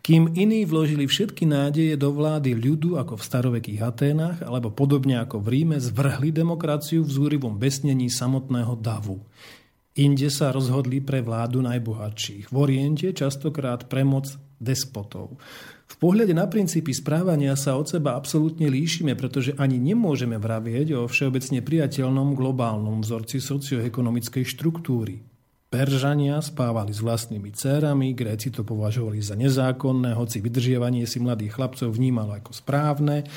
[0.00, 5.44] kým iní vložili všetky nádeje do vlády ľudu ako v starovekých Aténach, alebo podobne ako
[5.44, 9.20] v Ríme zvrhli demokraciu v zúrivom besnení samotného davu.
[9.98, 12.54] Inde sa rozhodli pre vládu najbohatších.
[12.54, 14.30] V Oriente častokrát pre moc
[14.62, 15.36] despotov.
[15.88, 21.08] V pohľade na princípy správania sa od seba absolútne líšime, pretože ani nemôžeme vravieť o
[21.08, 25.24] všeobecne priateľnom globálnom vzorci socioekonomickej štruktúry.
[25.68, 31.92] Peržania spávali s vlastnými dcerami, Gréci to považovali za nezákonné, hoci vydržiavanie si mladých chlapcov
[31.92, 33.28] vnímalo ako správne.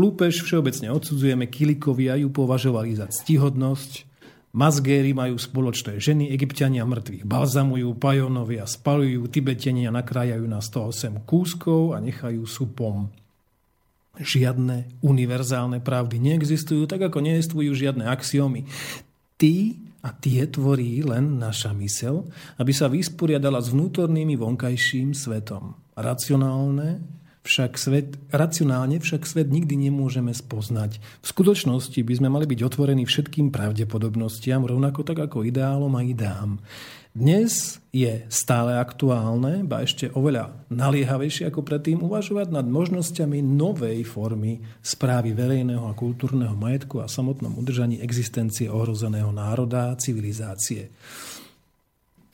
[0.00, 4.13] Lúpež všeobecne odsudzujeme, Kilikovia ju považovali za ctihodnosť,
[4.54, 11.98] Mazgéry majú spoločné ženy, egyptiania mŕtvych balzamujú, pajonovia spalujú, tibetenia nakrájajú na 108 kúskov a
[11.98, 13.10] nechajú supom.
[14.14, 18.62] Žiadne univerzálne pravdy neexistujú, tak ako neexistujú žiadne axiomy.
[19.34, 22.22] Tí a tie tvorí len naša mysel,
[22.54, 25.74] aby sa vysporiadala s vnútornými vonkajším svetom.
[25.98, 27.02] Racionálne,
[27.44, 30.96] však svet, racionálne však svet nikdy nemôžeme spoznať.
[31.20, 36.58] V skutočnosti by sme mali byť otvorení všetkým pravdepodobnostiam, rovnako tak ako ideálom a ideám.
[37.14, 44.58] Dnes je stále aktuálne, ba ešte oveľa naliehavejšie ako predtým, uvažovať nad možnosťami novej formy
[44.82, 50.90] správy verejného a kultúrneho majetku a samotnom udržaní existencie ohrozeného národa a civilizácie.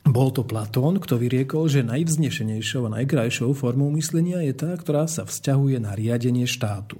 [0.01, 5.29] Bol to Platón, kto vyriekol, že najvznešenejšou a najkrajšou formou myslenia je tá, ktorá sa
[5.29, 6.97] vzťahuje na riadenie štátu.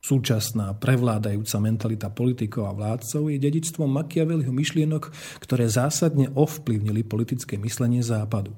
[0.00, 5.12] Súčasná prevládajúca mentalita politikov a vládcov je dedičstvom Machiavelliho myšlienok,
[5.44, 8.56] ktoré zásadne ovplyvnili politické myslenie Západu.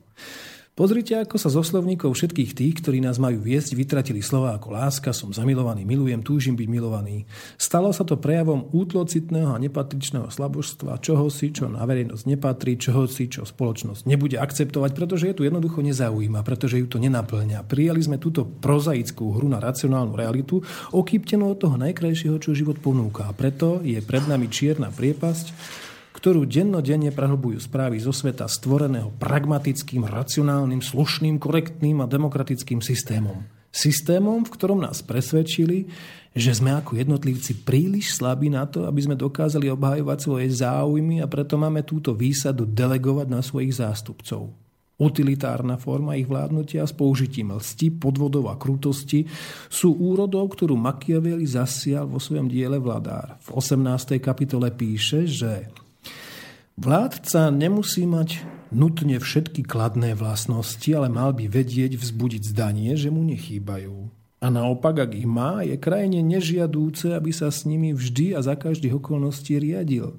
[0.72, 5.12] Pozrite, ako sa zo slovníkov všetkých tých, ktorí nás majú viesť, vytratili slova ako láska,
[5.12, 7.28] som zamilovaný, milujem, túžim byť milovaný.
[7.60, 13.04] Stalo sa to prejavom útlocitného a nepatričného slabožstva, čoho si, čo na verejnosť nepatrí, čoho
[13.04, 17.68] si, čo spoločnosť nebude akceptovať, pretože je tu jednoducho nezaujíma, pretože ju to nenaplňa.
[17.68, 23.28] Prijali sme túto prozaickú hru na racionálnu realitu, okýptenú od toho najkrajšieho, čo život ponúka.
[23.28, 25.52] A preto je pred nami čierna priepasť,
[26.22, 33.42] ktorú dennodenne prehlbujú správy zo sveta stvoreného pragmatickým, racionálnym, slušným, korektným a demokratickým systémom.
[33.74, 35.90] Systémom, v ktorom nás presvedčili,
[36.30, 41.26] že sme ako jednotlivci príliš slabí na to, aby sme dokázali obhajovať svoje záujmy a
[41.26, 44.54] preto máme túto výsadu delegovať na svojich zástupcov.
[45.02, 49.26] Utilitárna forma ich vládnutia s použitím lsti, podvodov a krutosti
[49.66, 53.42] sú úrodou, ktorú Machiavelli zasial vo svojom diele Vladár.
[53.42, 54.22] V 18.
[54.22, 55.81] kapitole píše, že
[56.80, 58.42] Vládca nemusí mať
[58.72, 64.08] nutne všetky kladné vlastnosti, ale mal by vedieť vzbudiť zdanie, že mu nechýbajú.
[64.42, 68.58] A naopak, ak ich má, je krajine nežiadúce, aby sa s nimi vždy a za
[68.58, 70.18] každých okolností riadil.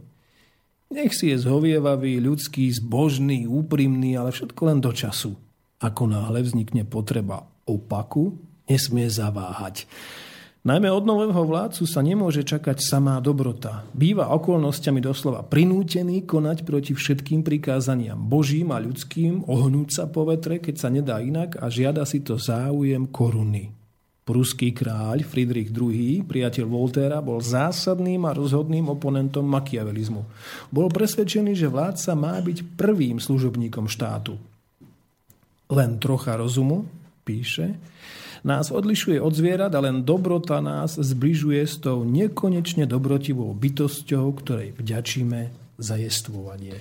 [0.93, 5.35] Nech si je zhovievavý, ľudský, zbožný, úprimný, ale všetko len do času.
[5.81, 8.37] Ako náhle vznikne potreba opaku,
[8.69, 9.89] nesmie zaváhať.
[10.63, 13.83] Najmä od nového vládcu sa nemôže čakať samá dobrota.
[13.91, 20.63] Býva okolnostiami doslova prinútený konať proti všetkým prikázaniam božím a ľudským, ohnúť sa po vetre,
[20.63, 23.75] keď sa nedá inak a žiada si to záujem koruny.
[24.23, 30.23] Pruský kráľ Friedrich II, priateľ Voltéra, bol zásadným a rozhodným oponentom makiavelizmu.
[30.71, 34.39] Bol presvedčený, že vládca má byť prvým služobníkom štátu.
[35.67, 36.87] Len trocha rozumu,
[37.27, 37.75] píše,
[38.43, 44.75] nás odlišuje od zvierat a len dobrota nás zbližuje s tou nekonečne dobrotivou bytosťou, ktorej
[44.75, 45.39] vďačíme
[45.79, 46.75] za jestvovanie.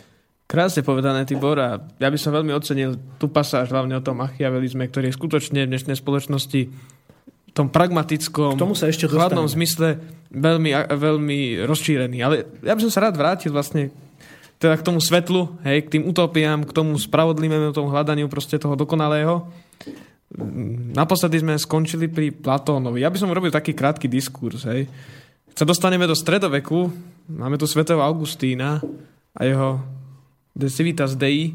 [0.51, 4.85] Krásne povedané, Tibor, a ja by som veľmi ocenil tú pasáž hlavne o tom machiavelizme,
[4.85, 9.97] ktorý je skutočne v dnešnej spoločnosti v tom pragmatickom, K tomu sa ešte chladnom zmysle
[10.29, 12.19] veľmi, veľmi rozšírený.
[12.21, 13.89] Ale ja by som sa rád vrátil vlastne
[14.61, 18.79] teda k tomu svetlu, hej, k tým utopiám, k tomu spravodlivému, tomu hľadaniu proste toho
[18.79, 19.49] dokonalého.
[20.97, 23.05] Naposledy sme skončili pri Platónovi.
[23.05, 24.65] Ja by som urobil taký krátky diskurs.
[24.65, 24.89] Hej.
[25.53, 26.89] Sa dostaneme do stredoveku,
[27.29, 28.81] máme tu svetého Augustína
[29.37, 29.85] a jeho
[30.57, 31.53] De Civitas Dei,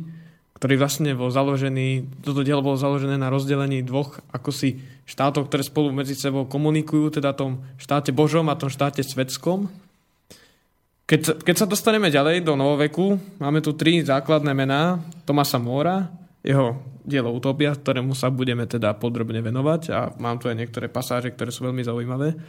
[0.58, 5.62] ktorý vlastne bol založený, toto dielo bolo založené na rozdelení dvoch ako si štátov, ktoré
[5.66, 9.70] spolu medzi sebou komunikujú, teda tom štáte Božom a tom štáte svetskom.
[11.08, 16.10] Keď, keď sa dostaneme ďalej do novoveku, máme tu tri základné mená Tomasa Mora,
[16.48, 21.36] jeho dielo Utopia, ktorému sa budeme teda podrobne venovať a mám tu aj niektoré pasáže,
[21.36, 22.40] ktoré sú veľmi zaujímavé.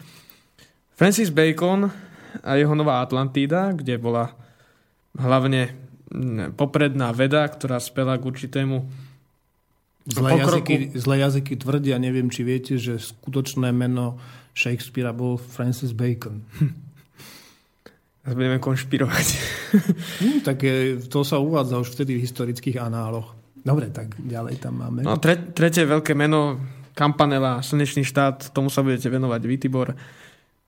[0.95, 1.91] Francis Bacon
[2.43, 4.35] a jeho nová Atlantída, kde bola
[5.19, 5.75] hlavne
[6.55, 8.77] popredná veda, ktorá spela k určitému
[10.09, 10.73] Zlé pokroku.
[10.73, 14.17] jazyky, zlé jazyky tvrdia, neviem, či viete, že skutočné meno
[14.57, 16.41] Shakespearea bol Francis Bacon.
[18.25, 19.27] Teraz budeme konšpirovať.
[20.21, 23.38] Hm, tak je, to sa uvádza už vtedy v historických análoch.
[23.63, 25.03] Dobre, tak ďalej tam máme.
[25.03, 26.59] No, tre, tretie veľké meno
[26.99, 29.95] Campanella, Slnečný štát, tomu sa budete venovať vy, Tibor.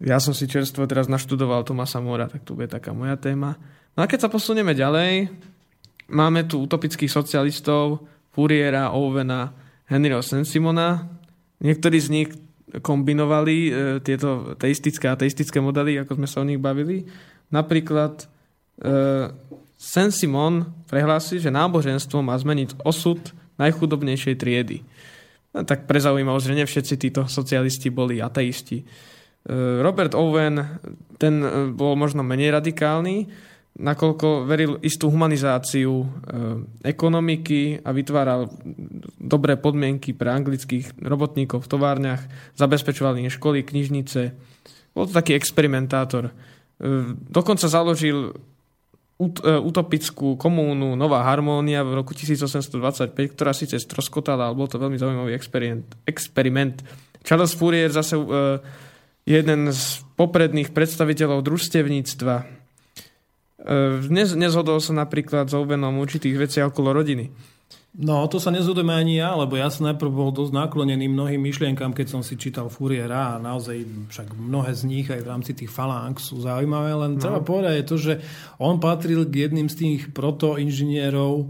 [0.01, 3.59] Ja som si čerstvo teraz naštudoval Tomasa Mora, tak to bude taká moja téma.
[3.99, 5.29] No a keď sa posunieme ďalej,
[6.09, 9.51] máme tu utopických socialistov, Fouriera, Owena,
[9.91, 11.11] Henryho Saint-Simona.
[11.61, 12.31] Niektorí z nich
[12.79, 13.73] kombinovali e,
[14.07, 17.11] tieto teistické a teistické modely, ako sme sa o nich bavili.
[17.51, 18.27] Napríklad e,
[19.81, 24.85] Saint-Simon prehlási, že náboženstvo má zmeniť osud najchudobnejšej triedy.
[25.57, 28.85] No, tak pre že nie všetci títo socialisti boli ateisti.
[28.85, 28.85] E,
[29.81, 30.61] Robert Owen,
[31.17, 33.49] ten e, bol možno menej radikálny,
[33.81, 36.07] nakoľko veril istú humanizáciu e,
[36.85, 38.53] ekonomiky a vytváral
[39.17, 42.23] dobré podmienky pre anglických robotníkov v továrniach,
[42.53, 44.21] zabezpečoval im školy, knižnice.
[44.93, 46.35] Bol to taký experimentátor.
[47.31, 48.35] Dokonca založil
[49.21, 55.37] utopickú komúnu Nová harmónia v roku 1825, ktorá síce stroskotala, ale bol to veľmi zaujímavý
[55.37, 55.85] experiment.
[56.09, 56.81] experiment.
[57.21, 58.25] Charles Fourier zase e,
[59.29, 62.35] je jeden z popredných predstaviteľov družstevníctva.
[62.41, 62.45] E,
[64.09, 67.29] Nez, nezhodol sa napríklad s Owenom určitých vecí okolo rodiny.
[67.91, 71.91] No, to sa nezhodujeme ani ja, lebo ja som najprv bol dosť naklonený mnohým myšlienkam,
[71.91, 75.75] keď som si čítal Fouriera a naozaj však mnohé z nich aj v rámci tých
[75.75, 77.21] falánk sú zaujímavé, len no.
[77.21, 78.15] treba povedať je to, že
[78.63, 81.47] on patril k jedným z tých protoinžinierov e,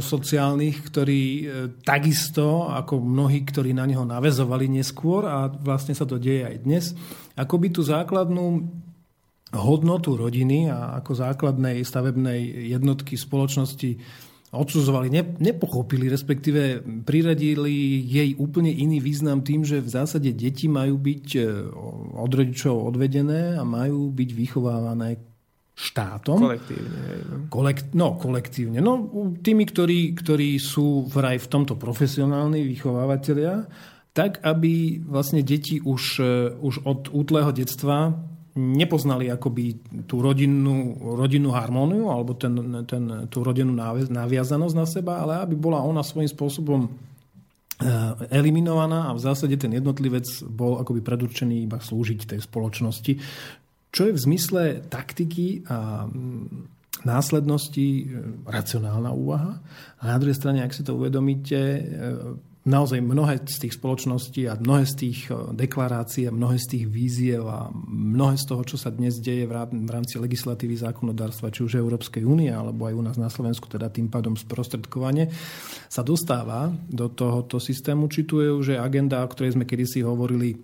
[0.00, 1.42] sociálnych, ktorí e,
[1.84, 6.84] takisto, ako mnohí, ktorí na neho navezovali neskôr a vlastne sa to deje aj dnes,
[7.36, 8.72] ako by tú základnú
[9.52, 14.00] hodnotu rodiny a ako základnej stavebnej jednotky spoločnosti
[14.50, 20.98] odsudzovali, ne, nepochopili, respektíve priradili jej úplne iný význam tým, že v zásade deti majú
[20.98, 21.40] byť e,
[22.18, 25.22] od rodičov odvedené a majú byť vychovávané
[25.78, 26.38] štátom.
[26.50, 26.98] Kolektívne.
[27.24, 27.36] no.
[27.46, 28.78] Kolekt, no, kolektívne.
[28.82, 29.06] No,
[29.38, 33.70] tými, ktorí, ktorí sú vraj v tomto profesionálni vychovávateľia,
[34.10, 38.18] tak, aby vlastne deti už, e, už od útleho detstva
[38.60, 43.72] nepoznali akoby tú rodinnú, rodinnú harmóniu alebo ten, ten, tú rodinnú
[44.08, 46.90] naviazanosť na seba, ale aby bola ona svojím spôsobom e,
[48.30, 53.12] eliminovaná a v zásade ten jednotlivec bol akoby predurčený iba slúžiť tej spoločnosti,
[53.90, 58.04] čo je v zmysle taktiky a mm, následnosti e,
[58.44, 59.58] racionálna úvaha.
[60.00, 61.82] A na druhej strane, ak si to uvedomíte, e,
[62.60, 66.84] naozaj mnohé z tých spoločností a mnohé z tých e, deklarácií a mnohé z tých
[66.92, 71.48] víziev a mnohé z toho, čo sa dnes deje v rá- v rámci legislatívy zákonodárstva,
[71.48, 75.32] či už Európskej únie, alebo aj u nás na Slovensku, teda tým pádom sprostredkovanie,
[75.88, 78.12] sa dostáva do tohoto systému.
[78.12, 80.60] Či tu je už agenda, o ktorej sme kedysi hovorili,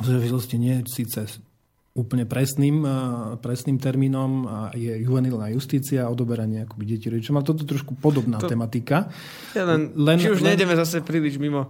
[0.00, 1.51] v súvislosti nie síce
[1.92, 2.90] úplne presným, eh,
[3.36, 7.36] presným termínom je juvenilná justícia a odoberanie akoby detí rodičom.
[7.36, 9.12] A toto je trošku podobná To- tematika.
[9.52, 11.68] Ja Len- len, či už len- nejdeme zase príliš mimo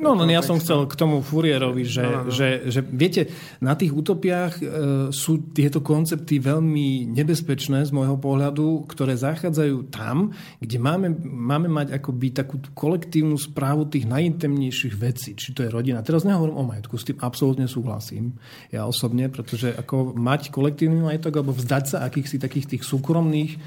[0.00, 2.32] No, len ja som chcel k tomu Furierovi, že, no, no.
[2.32, 3.28] Že, že viete,
[3.60, 4.64] na tých utopiách e,
[5.12, 12.00] sú tieto koncepty veľmi nebezpečné z môjho pohľadu, ktoré zachádzajú tam, kde máme, máme mať
[12.00, 16.00] akoby takú kolektívnu správu tých najintemnejších vecí, či to je rodina.
[16.00, 18.40] Teraz nehovorím o majetku, s tým absolútne súhlasím.
[18.72, 23.58] Ja osobne, pretože ako mať kolektívny majetok alebo vzdať sa akýchsi takých tých súkromných e,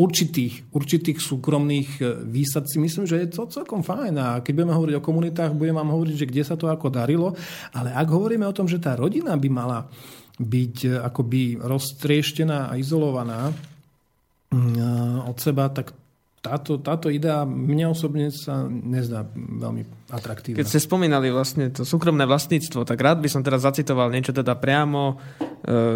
[0.00, 4.14] určitých, určitých súkromných e, výsad si myslím, že je to celkom fajn.
[4.16, 7.36] A keď budeme hovoriť o komunitách, budem vám hovoriť, že kde sa to ako darilo.
[7.76, 9.84] Ale ak hovoríme o tom, že tá rodina by mala
[10.40, 13.52] byť e, akoby roztrieštená a izolovaná
[15.30, 15.94] od seba, tak
[16.40, 20.58] táto, táto idea mne osobne sa nezdá veľmi atraktívna.
[20.58, 24.56] Keď ste spomínali vlastne to súkromné vlastníctvo, tak rád by som teraz zacitoval niečo teda
[24.56, 25.49] priamo e,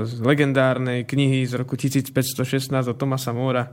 [0.05, 3.73] z legendárnej knihy z roku 1516 od Tomasa Mora.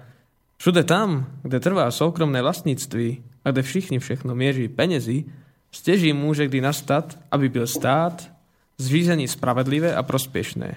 [0.57, 3.07] Všude tam, kde trvá súkromné vlastníctví
[3.45, 5.25] a kde všichni všechno mieří penezi,
[5.71, 8.29] steží môže kdy nastať, aby byl stát
[8.77, 10.75] zřízení spravedlivé a prospiešné.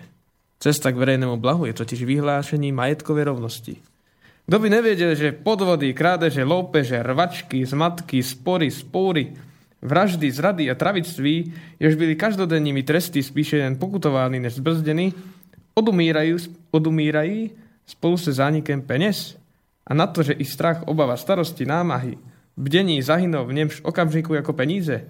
[0.60, 3.76] Cesta k verejnému blahu je totiž vyhlášení majetkovej rovnosti.
[4.44, 9.32] Kto by nevedel, že podvody, krádeže, lópeže, rvačky, zmatky, spory, spóry,
[9.84, 15.12] vraždy, zrady a travictví, jež byli každodennými tresty spíše jen pokutovány než zbrzdení,
[15.74, 16.38] odumírajú,
[16.70, 17.50] odumírají
[17.86, 19.36] spolu se zánikem peněz
[19.86, 22.16] a na to, že i strach, obava, starosti, námahy,
[22.56, 25.04] bdení zahynou v němž okamžiku jako peníze,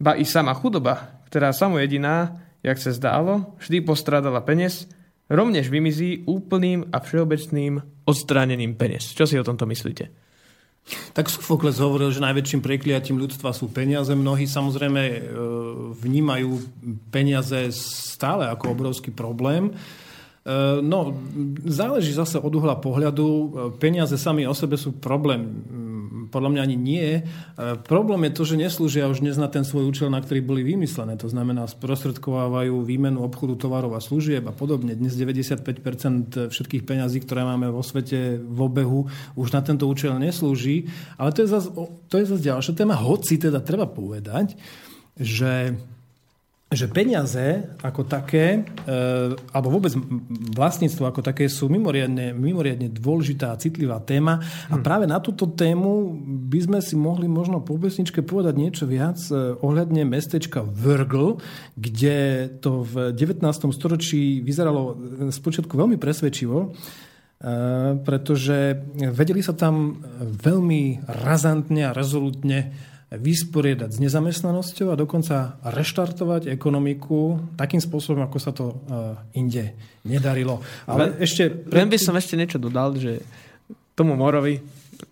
[0.00, 4.88] ba i sama chudoba, která samo jediná, jak se zdálo, vždy postrádala peněz,
[5.30, 9.14] rovnež vymizí úplným a všeobecným odstránením peniaz.
[9.14, 10.08] Čo si o tomto myslíte?
[11.12, 14.10] Tak Sofokles hovoril, že najväčším prekliatím ľudstva sú peniaze.
[14.14, 15.20] Mnohí samozrejme e,
[15.98, 16.50] vnímajú
[17.10, 19.70] peniaze stále ako obrovský problém.
[19.70, 19.72] E,
[20.80, 21.14] no,
[21.66, 23.26] záleží zase od uhla pohľadu.
[23.26, 25.46] E, peniaze sami o sebe sú problém.
[26.10, 27.06] Podľa mňa ani nie.
[27.06, 27.22] E,
[27.86, 31.14] problém je to, že neslúžia už dnes na ten svoj účel, na ktorý boli vymyslené.
[31.22, 34.98] To znamená, sprostredkovávajú výmenu obchodu tovarov a služieb a podobne.
[34.98, 39.06] Dnes 95% všetkých peňazí, ktoré máme vo svete v obehu,
[39.38, 40.90] už na tento účel neslúži.
[41.14, 41.46] Ale to
[42.18, 42.98] je zase ďalšia téma.
[42.98, 44.58] Hoci teda treba povedať,
[45.14, 45.78] že
[46.70, 48.94] že peniaze ako také, e,
[49.50, 49.90] alebo vôbec
[50.54, 54.38] vlastníctvo ako také sú mimoriadne, mimoriadne dôležitá a citlivá téma.
[54.70, 54.82] A hm.
[54.86, 56.14] práve na túto tému
[56.46, 61.42] by sme si mohli možno po besničke povedať niečo viac e, ohľadne mestečka Vrgl,
[61.74, 63.42] kde to v 19.
[63.74, 64.94] storočí vyzeralo
[65.34, 66.70] spočiatku veľmi presvedčivo,
[68.04, 68.76] pretože
[69.16, 77.82] vedeli sa tam veľmi razantne a rezolutne vysporiadať s nezamestnanosťou a dokonca reštartovať ekonomiku takým
[77.82, 79.74] spôsobom, ako sa to uh, inde
[80.06, 80.62] nedarilo.
[80.86, 81.66] Ale Len, ešte...
[81.66, 83.18] Len by som ešte niečo dodal, že
[83.98, 84.62] tomu Morovi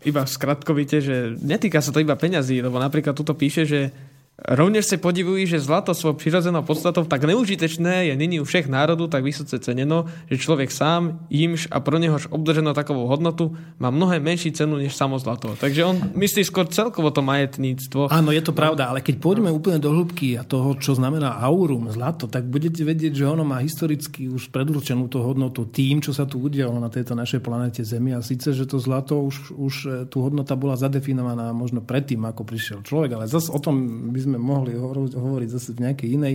[0.06, 3.90] iba skratkovite, že netýka sa to iba peňazí, lebo napríklad tuto píše, že
[4.38, 9.06] Rovnež se podivují, že zlato svou přirozenou podstatou tak neužitečné je nyní u všech národů
[9.06, 14.22] tak vysoce ceneno, že člověk sám, jimž a pro něhož obdrženo takovou hodnotu, má mnohem
[14.22, 15.56] menší cenu než samo zlato.
[15.60, 18.14] Takže on myslí skôr celkovo to majetníctvo.
[18.14, 21.90] Áno, je to pravda, ale keď pôjdeme úplne do hĺbky a toho, čo znamená aurum,
[21.90, 26.30] zlato, tak budete vedieť, že ono má historicky už predurčenú tú hodnotu tým, čo sa
[26.30, 28.14] tu udialo na tejto našej planete Zemi.
[28.14, 32.46] A síce, že to zlato už, už e, tú hodnota bola zadefinovaná možno predtým, ako
[32.46, 33.74] prišiel človek, ale zase o tom
[34.14, 34.76] by sme mohli
[35.16, 36.34] hovoriť zase v nejakej inej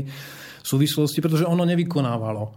[0.64, 2.52] súvislosti, pretože ono nevykonávalo e,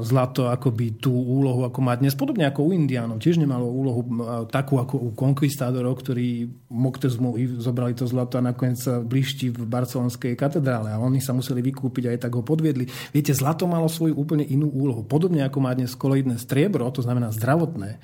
[0.00, 2.16] zlato akoby tú úlohu, ako má dnes.
[2.16, 3.20] Podobne ako u Indiánov.
[3.20, 4.08] Tiež nemalo úlohu e,
[4.48, 10.32] takú ako u konkvistádorov, ktorí Moctezmu zobrali to zlato a nakoniec sa blišti v barcelonskej
[10.34, 12.88] katedrále a oni sa museli vykúpiť aj tak ho podviedli.
[13.12, 15.04] Viete, zlato malo svoju úplne inú úlohu.
[15.04, 17.98] Podobne ako má dnes koloidné striebro, to znamená zdravotné, e,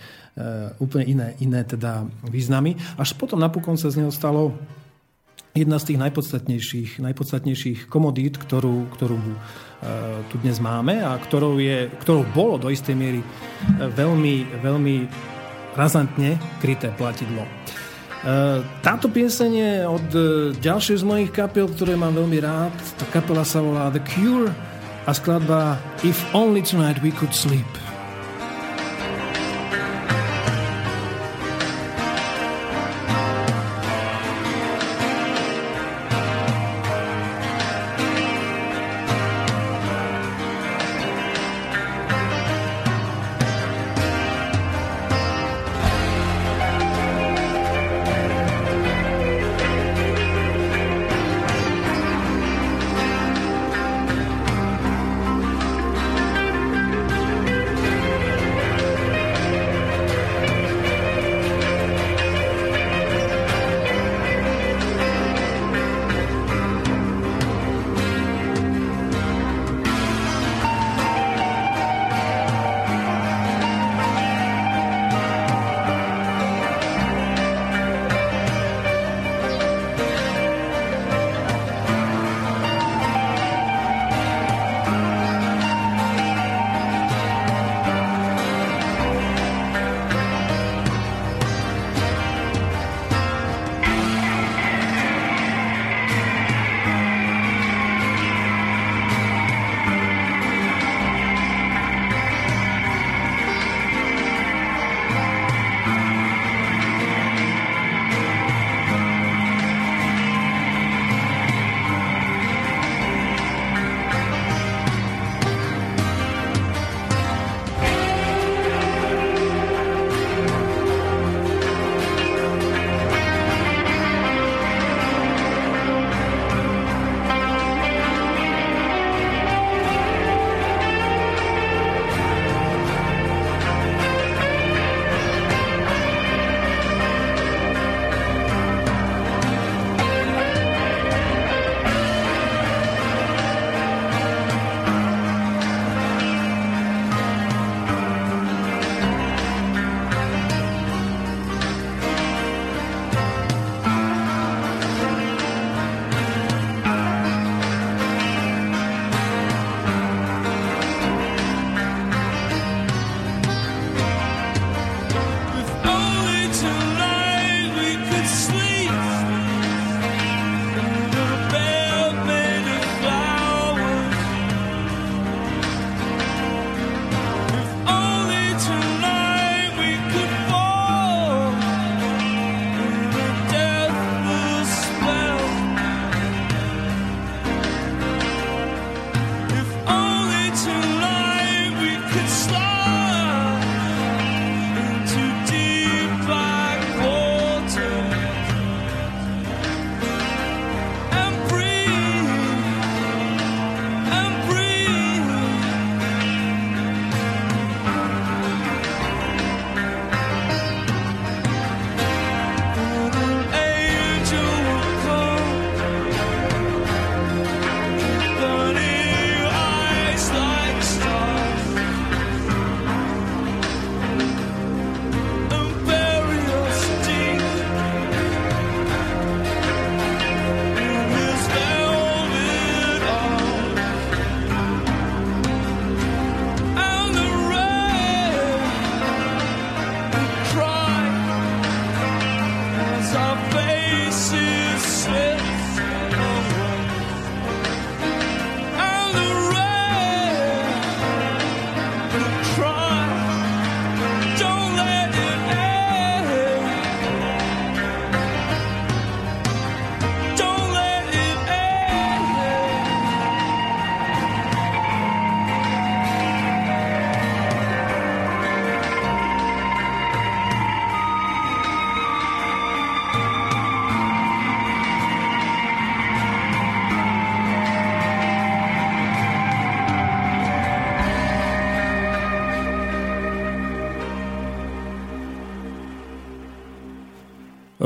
[0.85, 2.77] úplne iné, iné teda významy.
[3.01, 4.53] Až potom napokon sa z neho stalo
[5.57, 9.37] jedna z tých najpodstatnejších, najpodstatnejších komodít, ktorú, ktorú e,
[10.29, 13.27] tu dnes máme a ktorou, je, ktorou bolo do istej miery e,
[13.97, 14.97] veľmi, veľmi
[15.73, 17.43] razantne kryté platidlo.
[17.43, 17.51] E,
[18.85, 20.09] táto pieseň je od
[20.61, 22.77] ďalšej z mojich kapiel, ktoré mám veľmi rád.
[23.01, 24.53] Tá kapela sa volá The Cure
[25.09, 27.86] a skladba If Only Tonight We Could Sleep.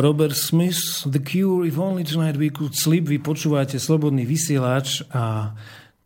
[0.01, 3.05] Robert Smith, The Cure, If Only Tonight We Could Sleep.
[3.05, 5.53] Vy počúvate Slobodný vysielač a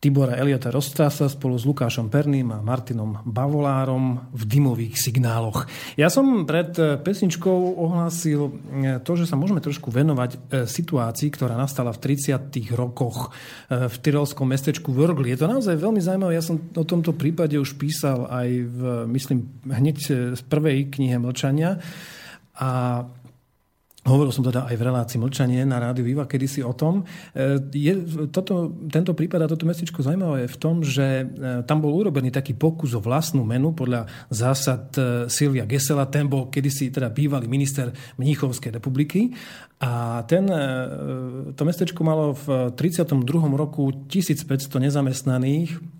[0.03, 5.64] Tibora Eliota Rostasa spolu s Lukášom Perným a Martinom Bavolárom v dymových signáloch.
[5.97, 10.38] Ja som pred eh, pesničkou ohlásil eh, to, že sa môžeme trošku venovať eh,
[10.68, 12.36] situácii, ktorá nastala v 30.
[12.76, 13.32] rokoch
[13.70, 15.24] v tyrolskom mestečku Wörgl.
[15.24, 16.36] Je to naozaj veľmi zaujímavé.
[16.36, 19.97] Ja som o tomto prípade už písal aj v, myslím, hneď
[20.36, 21.80] z prvej knihe Mlčania.
[22.61, 23.03] A
[24.05, 27.09] Hovoril som teda aj v relácii Mlčanie na rádiu Viva kedysi o tom.
[27.33, 27.93] E, Je
[28.29, 31.25] toto, tento prípad a toto mestečko zaujímavé je v tom, že e,
[31.65, 35.01] tam bol urobený taký pokus o vlastnú menu podľa zásad e,
[35.33, 36.05] Silvia Gesela.
[36.13, 39.33] Ten bol kedysi teda bývalý minister Mníchovskej republiky.
[39.81, 40.49] A ten,
[41.53, 43.21] to mestečko malo v 32.
[43.53, 45.93] roku 1500 nezamestnaných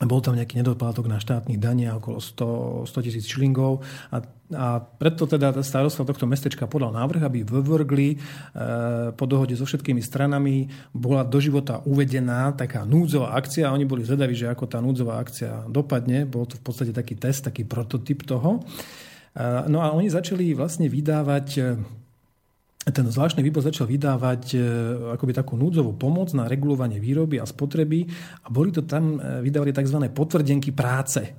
[0.00, 4.24] bol tam nejaký nedoplátok na štátnych dania okolo 100 tisíc šilingov a,
[4.56, 8.18] a preto teda starosta tohto mestečka podal návrh, aby v Vrgli e,
[9.12, 10.66] po dohode so všetkými stranami
[10.96, 15.22] bola do života uvedená taká núdzová akcia a oni boli zvedaví, že ako tá núdzová
[15.22, 16.26] akcia dopadne.
[16.26, 18.58] Bol to v podstate taký test, taký prototyp toho.
[18.58, 21.78] E, no a oni začali vlastne vydávať
[22.90, 24.60] ten zvláštny výbor začal vydávať e,
[25.14, 28.10] akoby takú núdzovú pomoc na regulovanie výroby a spotreby
[28.42, 30.02] a boli to tam, e, vydávali tzv.
[30.10, 31.22] potvrdenky práce.
[31.22, 31.32] E,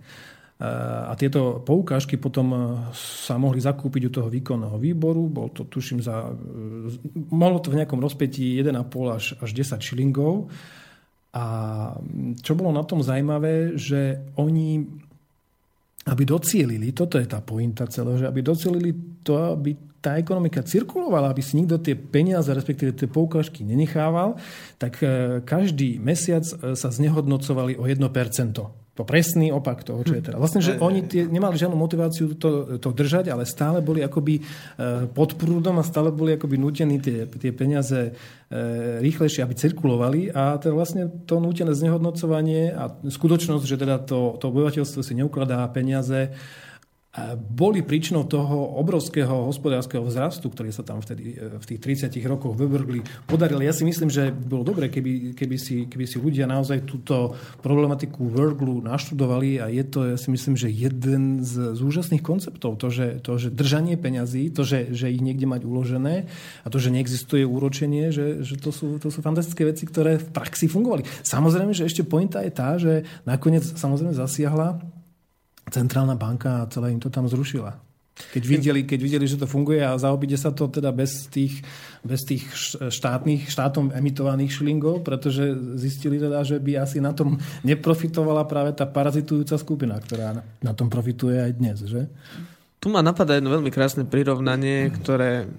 [1.03, 5.27] A tieto poukážky potom sa mohli zakúpiť u toho výkonného výboru.
[5.27, 6.31] Bol to, tuším, za,
[7.27, 8.79] mohlo to v nejakom rozpetí 1,5
[9.11, 10.47] až, až 10 šilingov.
[11.33, 11.45] A
[12.45, 14.85] čo bolo na tom zaujímavé, že oni
[16.03, 18.91] aby docielili, toto je tá pointa celého, že aby docielili
[19.23, 19.71] to, aby
[20.03, 24.35] tá ekonomika cirkulovala, aby si nikto tie peniaze, respektíve tie poukážky nenechával,
[24.75, 28.82] tak e, každý mesiac e, sa znehodnocovali o 1%.
[28.93, 30.37] To presný opak toho, čo je teraz.
[30.37, 34.41] Vlastne, že oni tie, nemali žiadnu motiváciu to, to držať, ale stále boli akoby e,
[35.09, 38.13] pod prúdom a stále boli akoby nutení tie, tie peniaze
[39.01, 40.29] rýchlejšie, aby cirkulovali.
[40.29, 45.65] A to vlastne to nútené znehodnocovanie a skutočnosť, že teda to, to obyvateľstvo si neukladá
[45.73, 46.29] peniaze,
[47.37, 53.05] boli príčinou toho obrovského hospodárskeho vzrastu, ktorý sa tam vtedy v tých 30 rokoch vyvrgli,
[53.29, 53.61] podaril.
[53.61, 58.33] Ja si myslím, že bolo dobre, keby, keby, si, keby si ľudia naozaj túto problematiku
[58.33, 62.89] Wörglu naštudovali a je to, ja si myslím, že jeden z, z úžasných konceptov, to
[62.89, 66.25] že, to, že držanie peňazí, to, že, že ich niekde mať uložené
[66.65, 70.33] a to, že neexistuje úročenie, že, že to, sú, to sú fantastické veci, ktoré v
[70.33, 71.05] praxi fungovali.
[71.21, 74.81] Samozrejme, že ešte pointa je tá, že nakoniec samozrejme zasiahla
[75.73, 77.73] centrálna banka a celé im to tam zrušila.
[78.13, 81.65] Keď videli, keď videli, že to funguje a zaobíde sa to teda bez tých,
[82.05, 82.45] bez tých
[82.93, 85.49] štátnych, štátom emitovaných šilingov, pretože
[85.81, 90.93] zistili teda, že by asi na tom neprofitovala práve tá parazitujúca skupina, ktorá na tom
[90.93, 91.77] profituje aj dnes.
[91.89, 92.05] Že?
[92.77, 95.49] Tu ma napadá jedno veľmi krásne prirovnanie, ktoré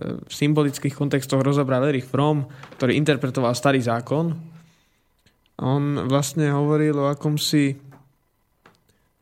[0.00, 2.48] v symbolických kontextoch rozobral Erich Fromm,
[2.80, 4.32] ktorý interpretoval starý zákon.
[5.60, 7.91] On vlastne hovoril o akomsi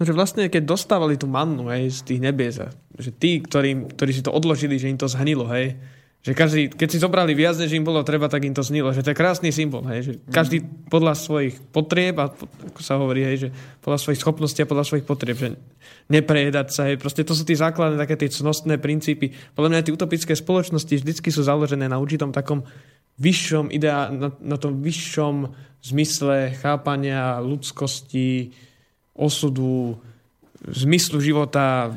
[0.01, 3.93] No, že vlastne keď dostávali tú mannu hej, z tých nebies, a že tí, ktorí,
[3.93, 5.77] ktorí si to odložili, že im to zhnilo, hej,
[6.21, 8.93] že každý, keď si zobrali viac, než im bolo treba, tak im to znilo.
[8.93, 9.81] Že to je krásny symbol.
[9.89, 10.61] Hej, že každý
[10.93, 12.29] podľa svojich potrieb, a
[12.73, 13.49] ako sa hovorí, hej, že
[13.81, 15.57] podľa svojich schopností a podľa svojich potrieb, že
[16.13, 16.93] neprejedať sa.
[16.93, 19.33] Hej, proste to sú tí základné také tie cnostné princípy.
[19.57, 22.69] Podľa mňa tie utopické spoločnosti vždycky sú založené na určitom takom
[23.17, 28.53] vyššom ideá, na, na tom vyššom zmysle chápania ľudskosti,
[29.21, 30.01] osudu,
[30.65, 31.93] zmyslu života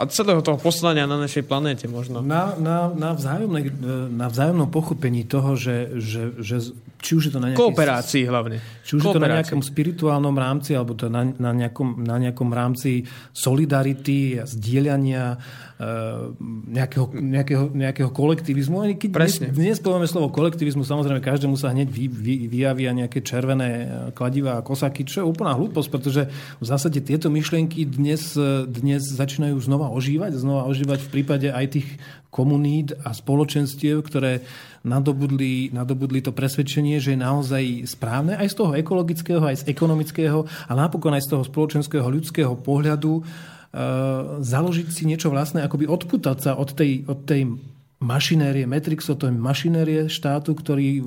[0.00, 2.24] a celého toho poslania na našej planéte možno.
[2.24, 3.68] Na, na, na, vzájomnej,
[4.08, 6.72] na vzájomnom pochopení toho, že, že, že
[7.04, 7.60] či už je to na nejakej...
[7.60, 8.56] Kooperácii hlavne.
[8.80, 12.48] Či už je to na nejakom spirituálnom rámci, alebo to na, na, nejakom, na nejakom
[12.48, 13.04] rámci
[13.36, 15.36] solidarity a zdieľania
[16.68, 18.84] nejakého, nejakého, nejakého kolektivizmu.
[19.00, 19.48] Keď Presne.
[19.48, 24.60] Dnes, dnes povieme slovo kolektivizmu, samozrejme každému sa hneď vy, vy, vyjavia nejaké červené kladivá
[24.60, 26.22] a kosaky, čo je úplná hlúposť, pretože
[26.60, 28.36] v zásade tieto myšlienky dnes,
[28.68, 31.88] dnes začínajú znova ožívať, znova ožívať v prípade aj tých
[32.28, 34.44] komunít a spoločenstiev, ktoré
[34.84, 40.44] nadobudli, nadobudli to presvedčenie, že je naozaj správne aj z toho ekologického, aj z ekonomického
[40.44, 43.24] a napokon aj z toho spoločenského ľudského pohľadu
[44.42, 47.54] založiť si niečo vlastné, akoby odputať sa od tej, od tej
[48.00, 51.02] mašinérie Matrixo, to je mašinérie štátu, ktorý e,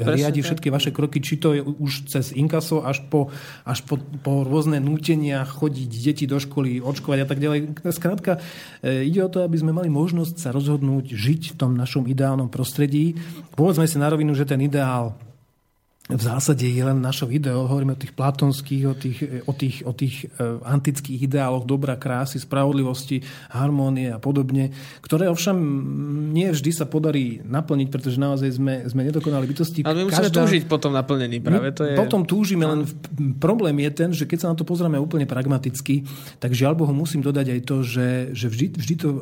[0.00, 3.28] riadi všetky vaše kroky, či to je už cez inkaso až po,
[3.68, 7.84] až po, po rôzne nútenia chodiť deti do školy, očkovať a tak ďalej.
[7.92, 8.40] Skrátka,
[8.80, 12.48] e, ide o to, aby sme mali možnosť sa rozhodnúť žiť v tom našom ideálnom
[12.48, 13.20] prostredí.
[13.52, 15.27] Povedzme si na rovinu, že ten ideál
[16.08, 17.68] v zásade je len našou ideou.
[17.68, 22.40] Hovoríme o tých platonských, o tých, o tých, o tých e, antických ideáloch dobra, krásy,
[22.40, 23.20] spravodlivosti,
[23.52, 24.72] harmónie a podobne,
[25.04, 25.56] ktoré ovšem
[26.32, 29.84] nie vždy sa podarí naplniť, pretože naozaj sme, sme nedokonali bytosti.
[29.84, 30.40] Ale my musíme Každá...
[30.48, 31.76] túžiť potom naplnení práve.
[31.76, 31.92] To je...
[32.00, 32.88] Potom túžime, len
[33.36, 36.08] problém je ten, že keď sa na to pozrieme úplne pragmaticky,
[36.40, 39.20] tak žiaľ Bohu musím dodať aj to, že, že vždy, vždy to e,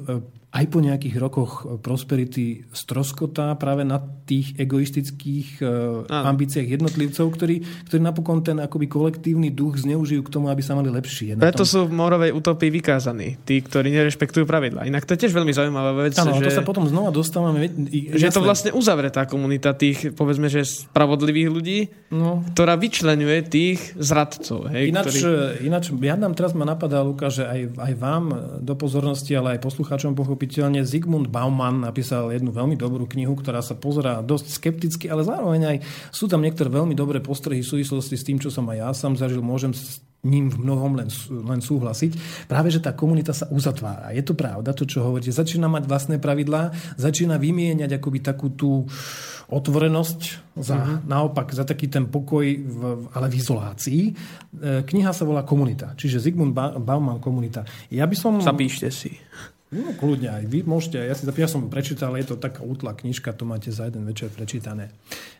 [0.56, 5.60] aj po nejakých rokoch prosperity stroskotá práve na tých egoistických
[6.08, 6.26] Áno.
[6.32, 10.88] ambíciách jednotlivcov, ktorí, ktorí napokon ten akoby kolektívny duch zneužijú k tomu, aby sa mali
[10.88, 11.36] lepšie.
[11.36, 11.68] Preto tom...
[11.68, 14.88] sú v morovej utopii vykázaní, tí, ktorí nerešpektujú pravidla.
[14.88, 16.16] Inak to je tiež veľmi zaujímavá vec.
[16.16, 16.48] Áno, že...
[16.48, 17.68] to sa potom znova dostávame.
[18.16, 21.78] Že je to vlastne uzavretá komunita tých, povedzme, že spravodlivých ľudí,
[22.16, 22.40] no.
[22.56, 24.72] ktorá vyčlenuje tých zradcov.
[24.72, 25.68] Hej, ináč, ktorí...
[25.68, 28.24] ináč, ja nám teraz ma napadá, Luka, že aj, aj vám
[28.64, 33.58] do pozornosti, ale aj poslucháčom pochopiť pochopiteľne Zigmund Bauman napísal jednu veľmi dobrú knihu, ktorá
[33.66, 35.76] sa pozerá dosť skepticky, ale zároveň aj
[36.14, 39.18] sú tam niektoré veľmi dobré postrehy v súvislosti s tým, čo som aj ja sám
[39.18, 39.42] zažil.
[39.42, 42.46] Môžem s ním v mnohom len, len súhlasiť.
[42.46, 44.14] Práve, že tá komunita sa uzatvára.
[44.14, 45.34] Je to pravda, to, čo hovoríte.
[45.34, 48.86] Začína mať vlastné pravidlá, začína vymieňať akoby takú tú
[49.50, 50.20] otvorenosť
[50.58, 51.06] za, uh-huh.
[51.06, 52.78] naopak za taký ten pokoj, v,
[53.14, 54.02] ale v izolácii.
[54.10, 54.12] E,
[54.82, 57.62] kniha sa volá Komunita, čiže Zigmund Bauman Komunita.
[57.90, 58.42] Ja by som...
[58.42, 59.14] Zapíšte si.
[59.76, 60.96] No, kľudne aj vy môžete.
[60.96, 64.32] Ja, si, ja som prečítal, je to taká útla knižka, to máte za jeden večer
[64.32, 64.88] prečítané.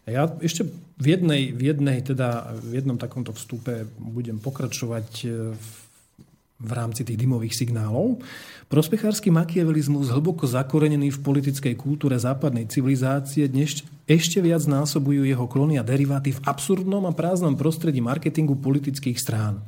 [0.05, 0.69] Ja ešte
[1.01, 5.69] v jednej, v jednej teda, v jednom takomto vstupe budem pokračovať e, v,
[6.61, 8.21] v rámci tých dymových signálov.
[8.69, 15.81] Prospechársky makiavelizmus hlboko zakorenený v politickej kultúre západnej civilizácie dnes ešte viac násobujú jeho klony
[15.81, 19.65] a deriváty v absurdnom a prázdnom prostredí marketingu politických strán.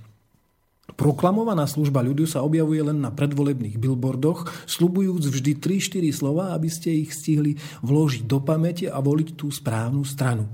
[0.97, 7.05] Proklamovaná služba ľudu sa objavuje len na predvolebných billboardoch, slubujúc vždy 3-4 slova, aby ste
[7.05, 10.49] ich stihli vložiť do pamäte a voliť tú správnu stranu.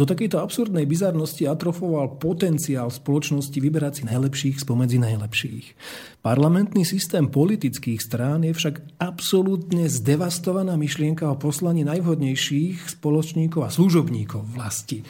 [0.00, 5.66] Do takejto absurdnej bizarnosti atrofoval potenciál spoločnosti vyberať si najlepších spomedzi najlepších.
[6.24, 14.56] Parlamentný systém politických strán je však absolútne zdevastovaná myšlienka o poslaní najvhodnejších spoločníkov a služobníkov
[14.56, 15.04] vlasti.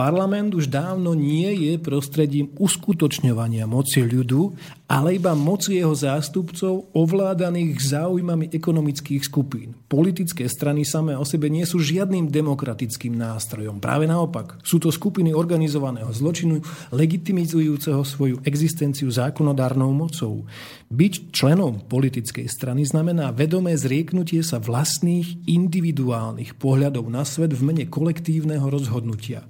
[0.00, 4.56] Parlament už dávno nie je prostredím uskutočňovania moci ľudu,
[4.88, 9.76] ale iba moci jeho zástupcov ovládaných záujmami ekonomických skupín.
[9.92, 13.76] Politické strany samé o sebe nie sú žiadnym demokratickým nástrojom.
[13.76, 16.64] Práve naopak, sú to skupiny organizovaného zločinu,
[16.96, 20.48] legitimizujúceho svoju existenciu zákonodárnou mocou.
[20.88, 27.84] Byť členom politickej strany znamená vedomé zrieknutie sa vlastných individuálnych pohľadov na svet v mene
[27.84, 29.44] kolektívneho rozhodnutia.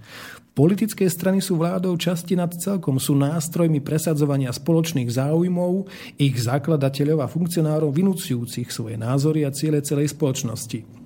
[0.50, 5.86] Politické strany sú vládou časti nad celkom, sú nástrojmi presadzovania spoločných záujmov,
[6.18, 11.00] ich zakladateľov a funkcionárov vynúciúcich svoje názory a ciele celej spoločnosti.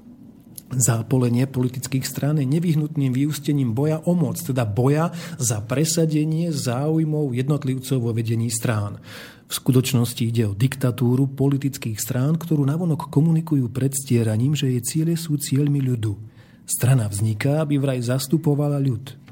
[0.74, 8.00] Zápolenie politických strán je nevyhnutným vyústením boja o moc, teda boja za presadenie záujmov jednotlivcov
[8.00, 8.98] vo vedení strán.
[9.44, 15.36] V skutočnosti ide o diktatúru politických strán, ktorú navonok komunikujú predstieraním, že jej ciele sú
[15.36, 16.16] cieľmi ľudu.
[16.64, 19.23] Strana vzniká, aby vraj zastupovala ľud.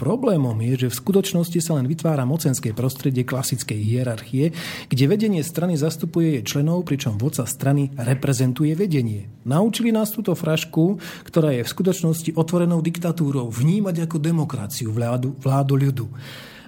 [0.00, 4.56] Problémom je, že v skutočnosti sa len vytvára mocenské prostredie klasickej hierarchie,
[4.88, 9.28] kde vedenie strany zastupuje jej členov, pričom vodca strany reprezentuje vedenie.
[9.44, 10.96] Naučili nás túto frašku,
[11.28, 16.06] ktorá je v skutočnosti otvorenou diktatúrou, vnímať ako demokraciu vládu, vládu ľudu.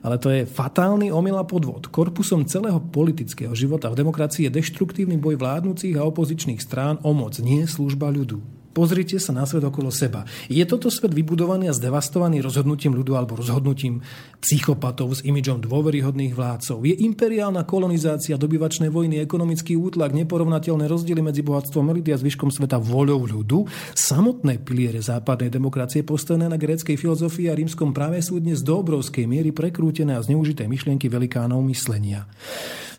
[0.04, 1.88] Ale to je fatálny omyl a podvod.
[1.88, 7.40] Korpusom celého politického života v demokracii je deštruktívny boj vládnúcich a opozičných strán o moc,
[7.40, 8.61] nie služba ľudu.
[8.72, 10.24] Pozrite sa na svet okolo seba.
[10.48, 14.00] Je toto svet vybudovaný a zdevastovaný rozhodnutím ľudu alebo rozhodnutím
[14.40, 16.80] psychopatov s imidžom dôveryhodných vládcov?
[16.88, 22.80] Je imperiálna kolonizácia, dobyvačné vojny, ekonomický útlak, neporovnateľné rozdiely medzi bohatstvom elity a zvyškom sveta
[22.80, 23.68] voľou ľudu?
[23.92, 29.28] Samotné piliere západnej demokracie postavené na gréckej filozofii a rímskom práve sú dnes do obrovskej
[29.28, 32.24] miery prekrútené a zneužité myšlienky velikánov myslenia.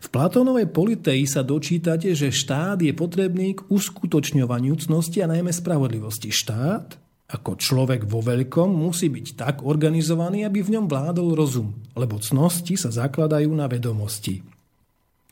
[0.04, 6.28] V Platónovej politei sa dočítate, že štát je potrebný k uskutočňovaniu cnosti a najmä spravodlivosti.
[6.28, 12.20] Štát ako človek vo veľkom musí byť tak organizovaný, aby v ňom vládol rozum, lebo
[12.20, 14.44] cnosti sa zakladajú na vedomosti.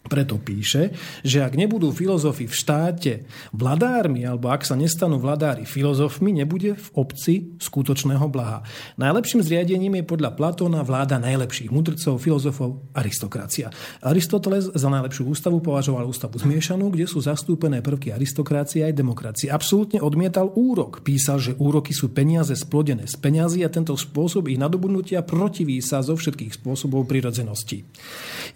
[0.03, 0.91] Preto píše,
[1.23, 3.13] že ak nebudú filozofi v štáte
[3.55, 8.67] vladármi, alebo ak sa nestanú vladári filozofmi, nebude v obci skutočného blaha.
[8.99, 13.71] Najlepším zriadením je podľa Platóna vláda najlepších mudrcov, filozofov, aristokracia.
[14.03, 19.55] Aristoteles za najlepšiu ústavu považoval ústavu zmiešanú, kde sú zastúpené prvky aristokracie aj demokracie.
[19.55, 21.07] Absolútne odmietal úrok.
[21.07, 26.03] Písal, že úroky sú peniaze splodené z peňazí a tento spôsob ich nadobudnutia protiví sa
[26.03, 27.87] zo všetkých spôsobov prirodzenosti.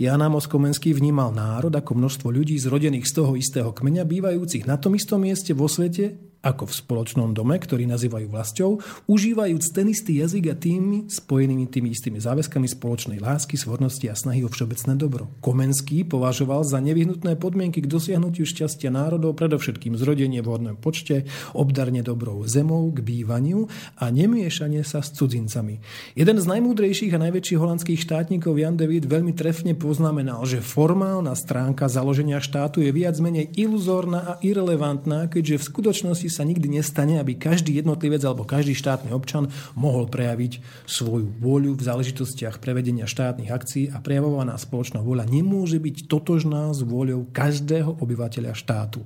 [0.03, 4.80] Jan Amos Komenský vnímal národ ako množstvo ľudí zrodených z toho istého kmeňa, bývajúcich na
[4.80, 8.78] tom istom mieste vo svete ako v spoločnom dome, ktorý nazývajú vlastou,
[9.11, 14.47] užívajúc ten istý jazyk a tými spojenými tými istými záväzkami spoločnej lásky, svornosti a snahy
[14.47, 15.28] o všeobecné dobro.
[15.43, 22.07] Komenský považoval za nevyhnutné podmienky k dosiahnutiu šťastia národov predovšetkým zrodenie v hodnom počte, obdarne
[22.07, 23.66] dobrou zemou k bývaniu
[23.99, 25.82] a nemiešanie sa s cudzincami.
[26.14, 31.91] Jeden z najmúdrejších a najväčších holandských štátnikov Jan David veľmi trefne poznamenal, že formálna stránka
[31.91, 37.39] založenia štátu je viac menej iluzórna a irrelevantná, keďže v skutočnosti sa nikdy nestane, aby
[37.39, 43.85] každý jednotlivec alebo každý štátny občan mohol prejaviť svoju vôľu v záležitostiach prevedenia štátnych akcií
[43.91, 49.05] a prejavovaná spoločná vôľa nemôže byť totožná s vôľou každého obyvateľa štátu.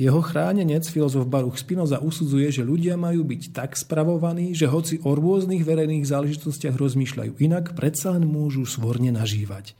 [0.00, 5.12] Jeho chránenec, filozof Baruch Spinoza, usudzuje, že ľudia majú byť tak spravovaní, že hoci o
[5.12, 9.76] rôznych verejných záležitostiach rozmýšľajú inak, predsa len môžu svorne nažívať.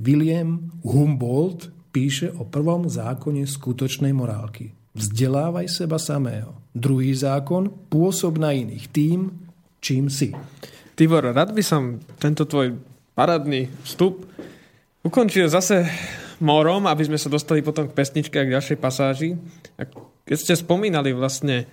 [0.00, 4.79] William Humboldt píše o prvom zákone skutočnej morálky.
[4.90, 6.50] Vzdelávaj seba samého.
[6.74, 9.30] Druhý zákon, pôsob na iných tým,
[9.78, 10.34] čím si.
[10.98, 12.74] Tibor, rád by som tento tvoj
[13.14, 14.26] parádny vstup
[15.06, 15.86] ukončil zase
[16.42, 19.38] morom, aby sme sa dostali potom k pesničke a k ďalšej pasáži.
[20.26, 21.70] Keď ste spomínali vlastne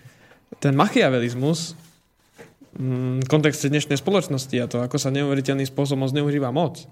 [0.62, 1.74] ten machiavelizmus
[2.78, 6.86] mm, v kontexte dnešnej spoločnosti a to, ako sa neuveriteľným spôsobom zneužíva moc,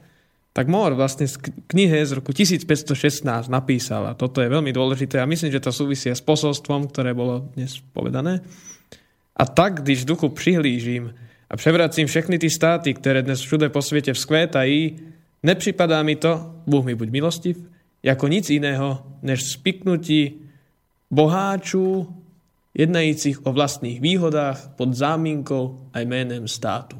[0.55, 1.35] tak Moore vlastne z
[1.67, 6.15] knihe z roku 1516 napísal a toto je veľmi dôležité a myslím, že to súvisia
[6.15, 8.39] s posolstvom, ktoré bolo dnes povedané.
[9.35, 11.11] A tak, když duchu přihlížím
[11.51, 14.95] a převracím všechny ty státy, které dnes všude po světě vzkvétají,
[15.43, 17.59] nepřipadá mi to, Bůh mi buď milostiv,
[17.99, 20.39] jako nic iného, než spiknutí
[21.11, 22.15] boháčů,
[22.73, 26.95] jednajících o vlastných výhodách pod záminkou a jménem státu.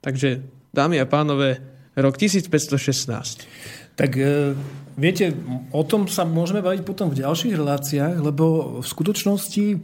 [0.00, 0.42] Takže,
[0.74, 3.46] dámy a pánové, rok 1516.
[3.94, 4.58] Tak e,
[4.98, 5.30] viete,
[5.70, 9.76] o tom sa môžeme baviť potom v ďalších reláciách, lebo v skutočnosti e,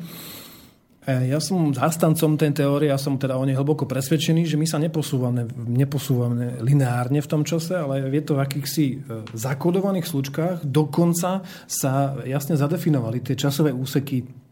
[1.30, 4.82] ja som zastancom tej teórie, ja som teda o nej hlboko presvedčený, že my sa
[4.82, 8.96] neposúvame, neposúvame lineárne v tom čase, ale je to v akýchsi e,
[9.38, 10.66] zakodovaných slučkách.
[10.66, 11.92] Dokonca sa
[12.26, 14.49] jasne zadefinovali tie časové úseky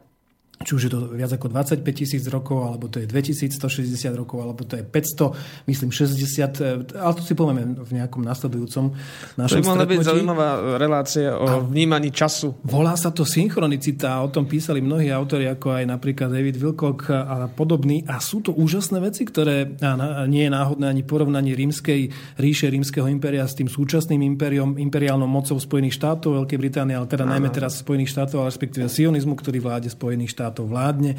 [0.58, 4.66] či už je to viac ako 25 tisíc rokov, alebo to je 2160 rokov, alebo
[4.66, 8.90] to je 500, myslím 60, ale to si povieme v nejakom nasledujúcom
[9.38, 12.58] našom To by byť zaujímavá relácia o a vnímaní času.
[12.66, 17.46] Volá sa to synchronicita, o tom písali mnohí autori, ako aj napríklad David Wilcock a
[17.46, 18.02] podobný.
[18.10, 19.78] A sú to úžasné veci, ktoré
[20.26, 25.54] nie je náhodné ani porovnanie rímskej ríše, rímskeho impéria s tým súčasným impériom, imperiálnou mocou
[25.54, 29.86] Spojených štátov, Veľkej Británie, ale teda najmä teraz Spojených štátov, ale respektíve sionizmu, ktorý vláde
[29.86, 31.12] Spojených štátov štátov vládne.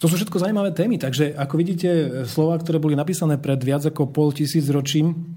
[0.00, 1.88] To sú všetko zaujímavé témy, takže ako vidíte,
[2.28, 5.36] slova, ktoré boli napísané pred viac ako pol tisíc ročím,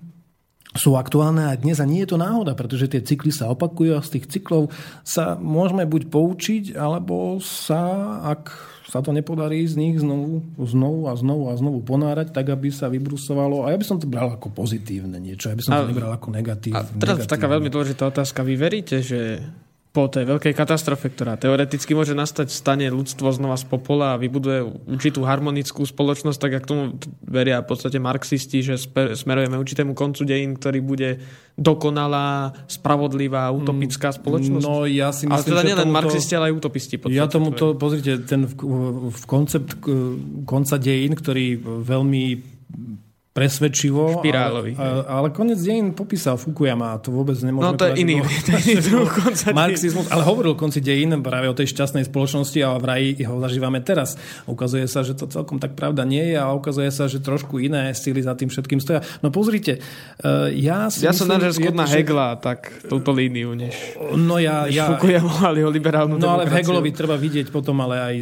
[0.69, 4.05] sú aktuálne aj dnes a nie je to náhoda, pretože tie cykly sa opakujú a
[4.05, 4.69] z tých cyklov
[5.01, 8.53] sa môžeme buď poučiť, alebo sa, ak
[8.85, 12.85] sa to nepodarí z nich znovu, znovu a znovu a znovu ponárať, tak aby sa
[12.85, 13.65] vybrusovalo.
[13.65, 16.13] A ja by som to bral ako pozitívne niečo, ja by som A- to nebral
[16.13, 16.77] ako negatív.
[16.77, 17.33] A teraz negatívne.
[17.33, 18.45] taká veľmi dôležitá otázka.
[18.45, 19.41] Vy veríte, že
[19.89, 24.85] po tej veľkej katastrofe, ktorá teoreticky môže nastať, stane ľudstvo znova z popola a vybuduje
[24.85, 26.83] určitú harmonickú spoločnosť, tak ako tomu
[27.25, 28.77] veria v podstate marxisti, že
[29.17, 31.09] smerujeme určitému koncu dejín, ktorý bude
[31.57, 34.61] dokonalá, spravodlivá, utopická spoločnosť?
[34.61, 36.95] No ja si ale myslím, teda že nielen tomuto- marxisti, ale aj utopisti.
[37.01, 37.17] podstate.
[37.17, 38.53] Ja tomuto, pozrite, ten v,
[39.09, 39.73] v koncept
[40.45, 42.23] konca dejín, ktorý veľmi
[43.39, 44.75] presvedčivo, Špirálový.
[44.75, 48.19] ale, ale konec dejín popísal Fukuyama a to vôbec nemôžeme No to je iný,
[49.23, 49.55] konca.
[49.55, 54.19] Marxizmus, ale hovoril konci dejín práve o tej šťastnej spoločnosti a vraj ho zažívame teraz.
[54.43, 57.95] Ukazuje sa, že to celkom tak pravda nie je a ukazuje sa, že trošku iné
[57.95, 58.99] síly za tým všetkým stoja.
[59.23, 63.55] No pozrite, eh, ja si Ja som myslím, nažil skôr na Hegla, tak túto líniu,
[63.55, 63.73] než,
[64.19, 66.59] No ja, než ja, Fukuyama mali ho liberálnu No ale v.
[66.59, 68.15] Hegelovi treba vidieť potom ale aj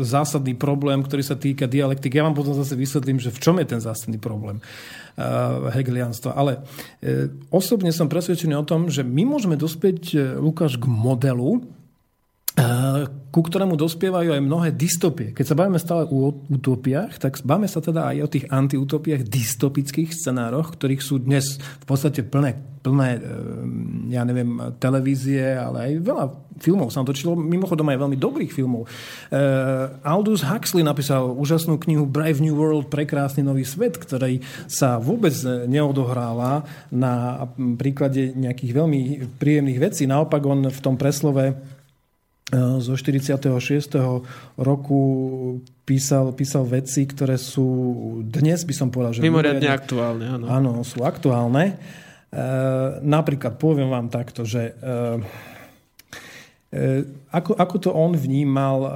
[0.00, 2.16] zásadný problém, ktorý sa týka dialektiky.
[2.16, 6.38] Ja vám potom zase vysvetlím, že v čom je ten zásadný problém uh, hegelianstva.
[6.38, 11.66] Ale uh, osobne som presvedčený o tom, že my môžeme dospieť, uh, Lukáš, k modelu,
[13.36, 15.36] ku ktorému dospievajú aj mnohé dystopie.
[15.36, 20.08] Keď sa bavíme stále o utopiách, tak bavíme sa teda aj o tých antiutopiách, dystopických
[20.08, 23.22] scenároch, ktorých sú dnes v podstate plné, plné, eh,
[24.08, 26.26] ja neviem, televízie, ale aj veľa
[26.56, 27.36] filmov sa točilo.
[27.36, 28.88] Mimochodom aj veľmi dobrých filmov.
[29.28, 35.36] Uh, Aldous Huxley napísal úžasnú knihu Brave New World, prekrásny nový svet, ktorej sa vôbec
[35.68, 37.44] neodohrála na
[37.76, 39.00] príklade nejakých veľmi
[39.36, 40.08] príjemných vecí.
[40.08, 41.75] Naopak on v tom preslove
[42.54, 43.50] zo 46.
[44.54, 45.00] roku
[45.82, 47.66] písal, písal veci, ktoré sú
[48.22, 50.44] dnes, by som povedal, že Mimoriadne aktuálne, áno.
[50.46, 51.74] Áno, sú aktuálne.
[52.30, 52.42] E,
[53.02, 54.94] napríklad poviem vám takto, že e,
[56.70, 56.82] e,
[57.34, 58.90] ako, ako to on vnímal e,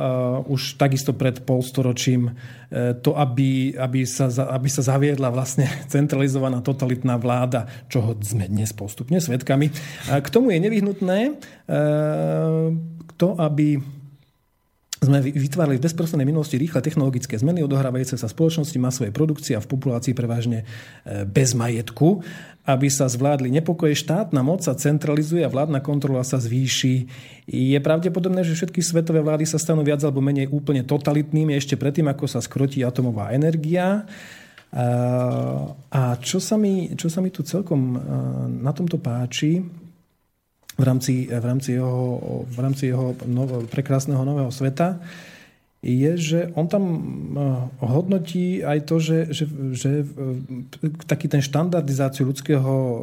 [0.46, 7.18] už takisto pred polstoročím, e, to, aby, aby, sa, aby sa zaviedla vlastne centralizovaná totalitná
[7.18, 9.74] vláda, čoho sme dnes postupne svedkami.
[10.06, 11.32] A k tomu je nevyhnutné e,
[13.20, 13.76] to, aby
[15.00, 19.64] sme vy- vytvárali v bezprostrednej minulosti rýchle technologické zmeny odohrávajúce sa spoločnosti masovej produkcie a
[19.64, 22.20] v populácii prevažne e, bez majetku,
[22.68, 27.08] aby sa zvládli nepokoje, štátna moc sa centralizuje a vládna kontrola sa zvýši.
[27.48, 32.04] Je pravdepodobné, že všetky svetové vlády sa stanú viac alebo menej úplne totalitnými ešte predtým,
[32.12, 34.04] ako sa skrotí atomová energia.
[34.70, 34.84] A,
[35.90, 37.98] a čo, sa mi, čo sa mi tu celkom e,
[38.60, 39.79] na tomto páči,
[40.78, 45.00] v rámci, v rámci jeho, v rámci jeho novo, prekrásneho nového sveta,
[45.80, 47.40] je, že on tam eh,
[47.80, 53.00] hodnotí aj to, že, že, že eh, taký ten štandardizáciu ľudského eh,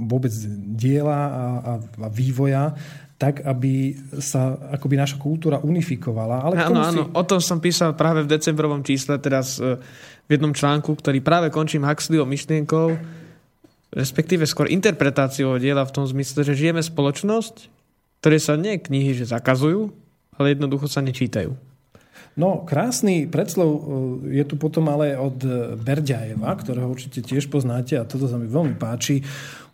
[0.00, 0.32] vôbec
[0.76, 2.72] diela a, a, a vývoja,
[3.20, 6.40] tak, aby sa akoby naša kultúra unifikovala.
[6.40, 9.76] Ale Áno, tomu áno, si- o tom som písal práve v decembrovom čísle, teraz v
[10.32, 12.96] jednom článku, ktorý práve končím Huxleyho myšlienkou,
[13.90, 17.70] respektíve skôr interpretáciou diela v tom zmysle, že žijeme spoločnosť,
[18.22, 19.90] ktoré sa nie knihy, že zakazujú,
[20.38, 21.52] ale jednoducho sa nečítajú.
[22.38, 23.80] No, krásny predslov e,
[24.38, 28.46] je tu potom ale od e, Berďajeva, ktorého určite tiež poznáte a toto sa mi
[28.46, 29.26] veľmi páči.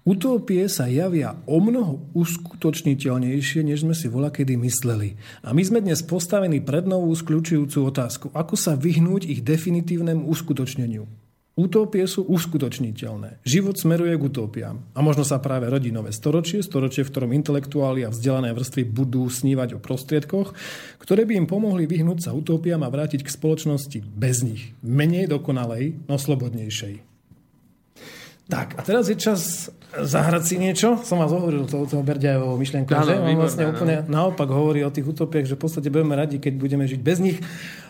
[0.07, 5.19] Utópie sa javia o mnoho uskutočniteľnejšie, než sme si kedy mysleli.
[5.43, 8.27] A my sme dnes postavení pred novú skľúčujúcu otázku.
[8.31, 11.26] Ako sa vyhnúť ich definitívnemu uskutočneniu?
[11.57, 13.41] Utópie sú uskutočniteľné.
[13.41, 14.77] Život smeruje k utópiám.
[14.93, 19.25] A možno sa práve rodí nové storočie, storočie, v ktorom intelektuáli a vzdelané vrstvy budú
[19.25, 20.53] snívať o prostriedkoch,
[21.01, 24.77] ktoré by im pomohli vyhnúť sa utópiám a vrátiť k spoločnosti bez nich.
[24.85, 27.01] Menej dokonalej, no slobodnejšej.
[28.47, 31.03] Tak, a teraz je čas zahrať si niečo.
[31.03, 33.17] Som vás hovoril toho, toho Berďajovho myšlienku, že?
[33.17, 36.55] On výborné, vlastne úplne naopak hovorí o tých utopiach, že v podstate budeme radi, keď
[36.55, 37.43] budeme žiť bez nich.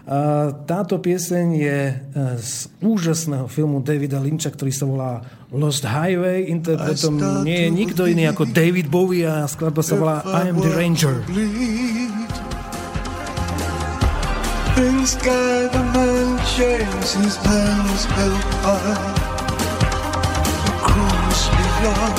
[0.06, 1.94] A táto pieseň je e,
[2.38, 6.46] z úžasného filmu Davida Lynča, ktorý sa volá Lost Highway.
[6.46, 10.70] Interpretom nie je nikto iný ako David Bowie a skladba sa volá I am the
[10.78, 11.26] Ranger.
[14.78, 19.10] In the sky, the man shaves his hands held high.
[20.86, 22.14] Cruise me, love.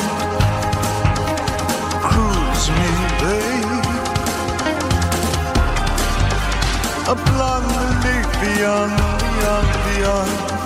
[2.04, 2.90] Cruise me,
[3.24, 3.88] babe.
[7.08, 7.57] A leaf
[8.42, 10.57] beyond, beyond, beyond.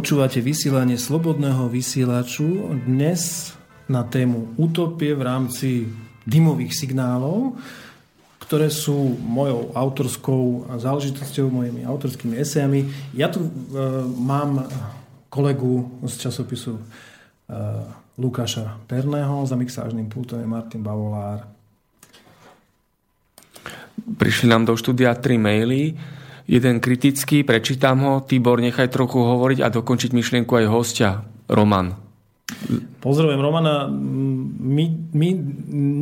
[0.00, 3.52] Počúvate vysielanie Slobodného vysielaču dnes
[3.84, 5.92] na tému utopie v rámci
[6.24, 7.60] dymových signálov,
[8.40, 13.12] ktoré sú mojou autorskou záležitosťou, mojimi autorskými esejami.
[13.12, 13.50] Ja tu e,
[14.16, 14.72] mám
[15.28, 16.82] kolegu z časopisu e,
[18.16, 21.44] Lukáša Perného, za mixážnym pultom je Martin Bavolár.
[24.16, 25.92] Prišli nám do štúdia tri maily.
[26.50, 28.12] Jeden kritický, prečítam ho.
[28.26, 31.22] Tibor, nechaj trochu hovoriť a dokončiť myšlienku aj hostia.
[31.46, 31.94] Roman.
[32.98, 33.86] Pozdravujem Romana.
[33.86, 35.28] My, my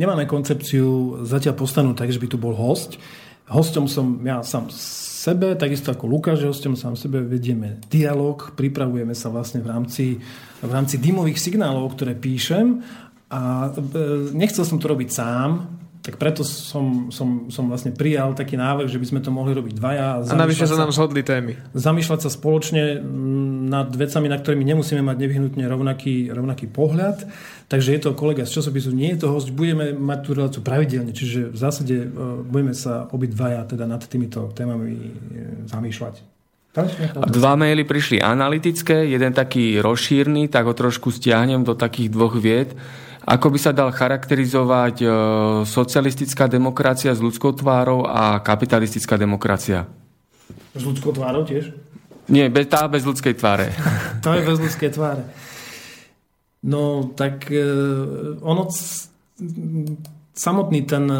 [0.01, 2.97] nemáme koncepciu zatiaľ postanú tak, že by tu bol host.
[3.45, 9.29] Hostom som ja sám sebe, takisto ako Lukáš, hostom sám sebe vedieme dialog, pripravujeme sa
[9.29, 10.17] vlastne v rámci,
[10.65, 12.81] v rámci dymových signálov, ktoré píšem
[13.29, 15.65] a e, nechcel som to robiť sám,
[16.09, 19.77] tak preto som, som, som vlastne prijal taký návrh, že by sme to mohli robiť
[19.77, 20.25] dvaja.
[20.25, 21.53] A navyše sa nám zhodli témy.
[21.77, 22.97] zamýšľať sa spoločne
[23.69, 27.29] nad vecami, na ktorými nemusíme mať nevyhnutne rovnaký, rovnaký pohľad.
[27.69, 31.13] Takže je to kolega z časopisu, nie je to host, budeme mať tú reláciu pravidelne,
[31.13, 32.07] čiže v zásade e,
[32.41, 35.13] budeme sa obidvaja teda nad týmito témami e,
[35.69, 36.25] zamýšľať.
[37.13, 42.33] A dva maily prišli analytické, jeden taký rozšírny, tak ho trošku stiahnem do takých dvoch
[42.33, 42.73] vied.
[43.29, 45.07] Ako by sa dal charakterizovať e,
[45.61, 49.85] socialistická demokracia s ľudskou tvárou a kapitalistická demokracia?
[50.73, 51.69] S ľudskou tvárou tiež?
[52.25, 53.69] Nie, tá bez ľudskej tváre.
[54.25, 55.29] To je bez ľudské tváre.
[56.65, 57.61] No, tak e,
[58.41, 58.65] ono
[60.39, 61.19] samotný ten e,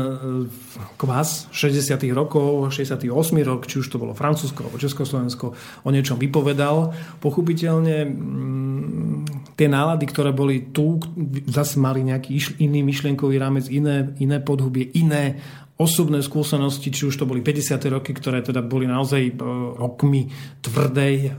[0.95, 1.99] kvás 60.
[2.15, 3.11] rokov, 68.
[3.43, 5.45] rok, či už to bolo Francúzsko alebo Československo,
[5.83, 6.95] o niečom vypovedal.
[7.19, 11.03] Pochopiteľne mm, tie nálady, ktoré boli tu,
[11.51, 15.35] zase mali nejaký iný myšlienkový rámec, iné, iné podhubie, iné
[15.75, 17.75] osobné skúsenosti, či už to boli 50.
[17.91, 19.33] roky, ktoré teda boli naozaj e,
[19.75, 20.31] rokmi
[20.63, 21.35] tvrdej,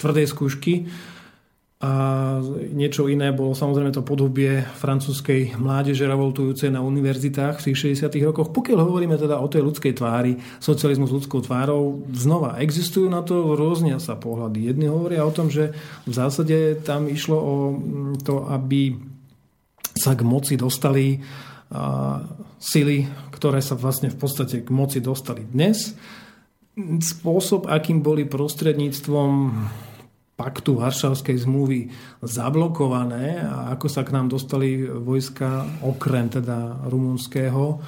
[0.00, 0.88] tvrdej skúšky.
[1.82, 1.92] A
[2.70, 8.22] niečo iné bolo samozrejme to podhubie francúzskej mládeže revoltujúcej na univerzitách v tých 60.
[8.22, 8.54] rokoch.
[8.54, 13.58] Pokiaľ hovoríme teda o tej ľudskej tvári, socializmu s ľudskou tvárou, znova existujú na to
[13.58, 14.70] rôzne sa pohľady.
[14.70, 15.74] Jedni hovoria o tom, že
[16.06, 18.94] v zásade tam išlo o mm, to, aby
[19.98, 21.18] sa k moci dostali
[22.62, 25.96] sily, ktoré sa vlastne v podstate k moci dostali dnes.
[26.78, 29.30] Spôsob, akým boli prostredníctvom
[30.42, 37.78] paktu Varšavskej zmluvy zablokované a ako sa k nám dostali vojska okrem teda rumunského,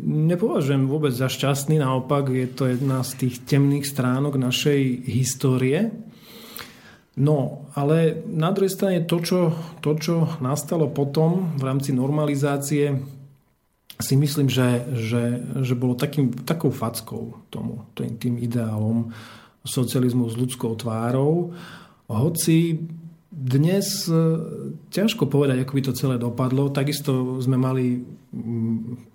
[0.00, 4.80] nepovažujem vôbec za šťastný, naopak je to jedna z tých temných stránok našej
[5.12, 5.92] histórie.
[7.20, 9.52] No, ale na druhej strane to, čo,
[9.84, 12.96] to, čo nastalo potom v rámci normalizácie,
[14.00, 15.22] si myslím, že, že,
[15.60, 19.12] že bolo takým, takou fackou tomu, tým, tým ideálom
[19.60, 21.52] socializmu s ľudskou tvárou.
[22.10, 22.90] Hoci
[23.30, 24.14] dnes e,
[24.90, 26.66] ťažko povedať, ako by to celé dopadlo.
[26.74, 28.02] Takisto sme mali
[28.34, 29.08] mm,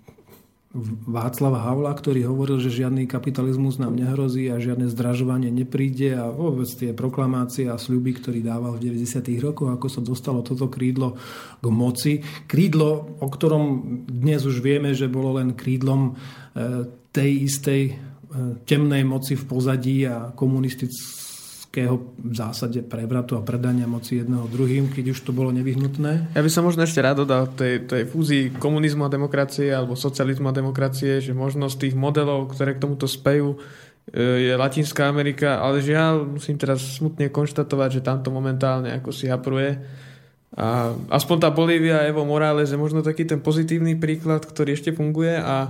[1.04, 6.68] Václava Havla, ktorý hovoril, že žiadny kapitalizmus nám nehrozí a žiadne zdražovanie nepríde a vôbec
[6.68, 9.24] tie proklamácie a sľuby, ktorý dával v 90.
[9.44, 11.20] rokoch, ako sa dostalo toto krídlo
[11.60, 12.12] k moci.
[12.48, 13.64] Krídlo, o ktorom
[14.08, 17.94] dnes už vieme, že bolo len krídlom e, tej istej e,
[18.64, 21.25] temnej moci v pozadí a komunistického
[21.84, 26.32] v zásade prevratu a predania moci jedného druhým, keď už to bolo nevyhnutné.
[26.32, 30.48] Ja by som možno ešte rád dodal tej, tej fúzii komunizmu a demokracie alebo socializmu
[30.48, 33.60] a demokracie, že možno z tých modelov, ktoré k tomuto spejú,
[34.08, 39.28] e, je Latinská Amerika, ale žiaľ, musím teraz smutne konštatovať, že tamto momentálne ako si
[39.28, 39.76] hapruje.
[40.56, 45.36] A aspoň tá Bolívia, Evo Morales je možno taký ten pozitívny príklad, ktorý ešte funguje
[45.36, 45.68] a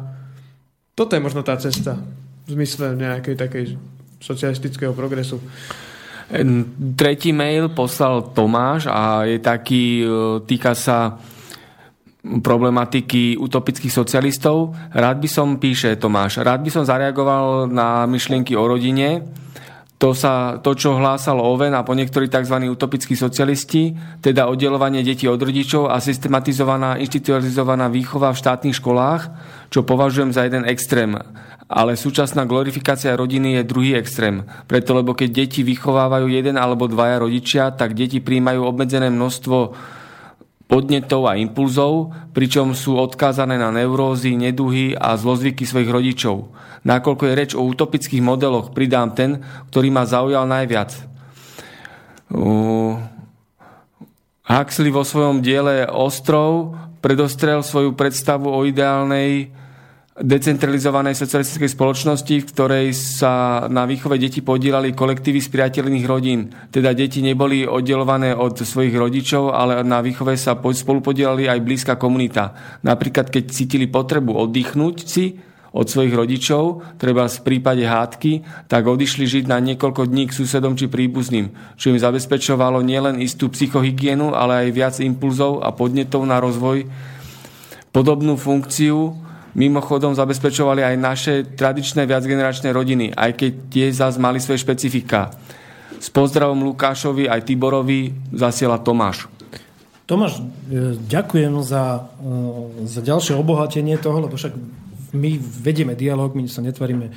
[0.94, 1.98] toto je možno tá cesta.
[2.46, 3.64] v zmysle nejakej takej
[4.22, 5.42] socialistického progresu.
[6.98, 10.06] Tretí mail poslal Tomáš a je taký, e,
[10.42, 11.22] týka sa
[12.26, 14.74] problematiky utopických socialistov.
[14.90, 19.22] Rád by som, píše Tomáš, rád by som zareagoval na myšlienky o rodine,
[19.96, 22.68] to, sa, to, čo hlásal Oven a po niektorí tzv.
[22.68, 29.22] utopickí socialisti, teda oddelovanie detí od rodičov a systematizovaná, institucionalizovaná výchova v štátnych školách,
[29.72, 31.16] čo považujem za jeden extrém.
[31.66, 34.46] Ale súčasná glorifikácia rodiny je druhý extrém.
[34.70, 39.74] Preto, lebo keď deti vychovávajú jeden alebo dvaja rodičia, tak deti príjmajú obmedzené množstvo
[40.70, 46.50] podnetov a impulzov, pričom sú odkázané na neurózy, neduhy a zlozvyky svojich rodičov.
[46.86, 50.94] Nakoľko je reč o utopických modeloch, pridám ten, ktorý ma zaujal najviac.
[54.46, 59.50] Huxley vo svojom diele Ostrov predostrel svoju predstavu o ideálnej
[60.16, 66.48] decentralizovanej socialistickej spoločnosti, v ktorej sa na výchove detí podielali kolektívy spriateľných rodín.
[66.72, 71.94] Teda deti neboli oddelované od svojich rodičov, ale na výchove sa spolu podielali aj blízka
[72.00, 72.56] komunita.
[72.80, 75.36] Napríklad, keď cítili potrebu oddychnúť si
[75.76, 80.72] od svojich rodičov, treba v prípade hádky, tak odišli žiť na niekoľko dní k susedom
[80.80, 86.40] či príbuzným, čo im zabezpečovalo nielen istú psychohygienu, ale aj viac impulzov a podnetov na
[86.40, 86.88] rozvoj.
[87.92, 89.25] Podobnú funkciu
[89.56, 95.32] mimochodom zabezpečovali aj naše tradičné viacgeneračné rodiny, aj keď tie zase mali svoje špecifika.
[95.96, 99.32] S pozdravom Lukášovi aj Tiborovi zasiela Tomáš.
[100.04, 104.54] Tomáš, e, ďakujem za, e, za ďalšie obohatenie toho, lebo však
[105.16, 107.10] my vedieme dialog, my sa netvaríme,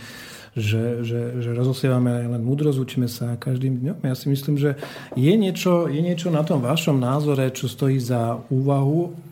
[0.55, 3.97] že, že, že rozosievame len múdrosť, učíme sa každým dňom.
[4.01, 4.79] Ja si myslím, že
[5.13, 9.28] je niečo, je niečo na tom vašom názore, čo stojí za úvahu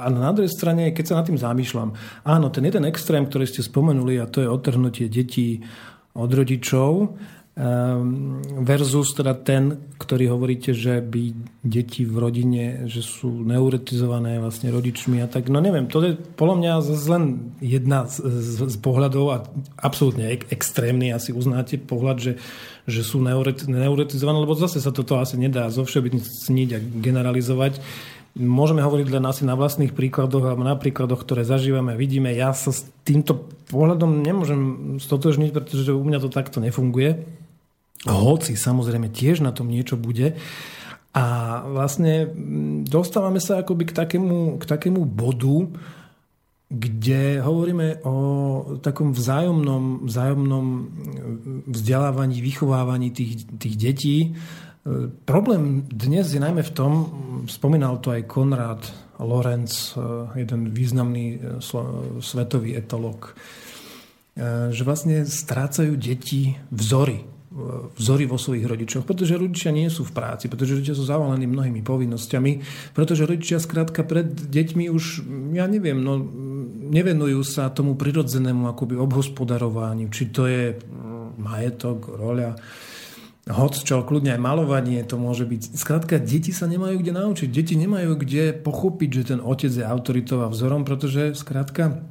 [0.00, 1.92] a na druhej strane, keď sa nad tým zamýšľam,
[2.24, 5.60] áno, ten jeden extrém, ktorý ste spomenuli, a to je odtrhnutie detí
[6.16, 7.14] od rodičov,
[7.60, 14.72] ehm, versus teda ten, ktorý hovoríte, že by deti v rodine, že sú neuretizované vlastne
[14.72, 17.24] rodičmi a tak, no neviem, to je podľa mňa zase len
[17.60, 19.36] jedna z, z, z pohľadov a
[19.78, 22.32] absolútne ek, extrémny, asi uznáte pohľad, že,
[22.88, 27.78] že sú neuretizované, lebo zase sa toto asi nedá zovšeobecniť a generalizovať
[28.38, 32.30] Môžeme hovoriť len asi na vlastných príkladoch alebo na príkladoch, ktoré zažívame vidíme.
[32.30, 34.60] Ja sa s týmto pohľadom nemôžem
[35.02, 37.26] stotožniť, pretože u mňa to takto nefunguje.
[38.06, 40.38] Hoci samozrejme tiež na tom niečo bude.
[41.10, 41.24] A
[41.66, 42.30] vlastne
[42.86, 45.66] dostávame sa akoby k takému, k takému bodu,
[46.70, 48.16] kde hovoríme o
[48.78, 50.66] takom vzájomnom, vzájomnom
[51.66, 54.38] vzdelávaní, vychovávaní tých, tých detí,
[55.28, 56.92] Problém dnes je najmä v tom,
[57.44, 58.80] spomínal to aj Konrad
[59.20, 59.92] Lorenz,
[60.32, 61.60] jeden významný e,
[62.24, 67.20] svetový etolog, e, že vlastne strácajú deti vzory,
[68.00, 71.84] vzory vo svojich rodičoch, pretože rodičia nie sú v práci, pretože rodičia sú zavalení mnohými
[71.84, 72.52] povinnosťami,
[72.96, 75.04] pretože rodičia skrátka pred deťmi už,
[75.60, 76.16] ja neviem, no,
[76.88, 80.78] nevenujú sa tomu prirodzenému akoby obhospodarovaniu, či to je
[81.36, 82.56] majetok, roľa,
[83.48, 85.72] hoc čo, kľudne aj malovanie to môže byť.
[85.72, 87.48] Skrátka, deti sa nemajú kde naučiť.
[87.48, 92.04] Deti nemajú kde pochopiť, že ten otec je autoritou a vzorom, pretože skrátka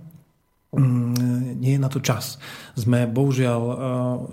[0.74, 2.42] mm, nie je na to čas.
[2.74, 3.76] Sme bohužiaľ uh,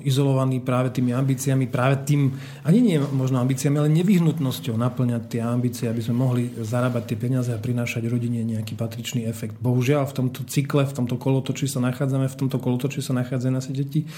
[0.09, 2.33] izolovaní práve tými ambíciami, práve tým,
[2.65, 7.53] ani nie možno ambíciami, ale nevyhnutnosťou naplňať tie ambície, aby sme mohli zarábať tie peniaze
[7.53, 9.61] a prinášať rodine nejaký patričný efekt.
[9.61, 13.77] Bohužiaľ v tomto cykle, v tomto kolotoči sa nachádzame, v tomto kolotoči sa nachádzajú naše
[13.77, 14.09] deti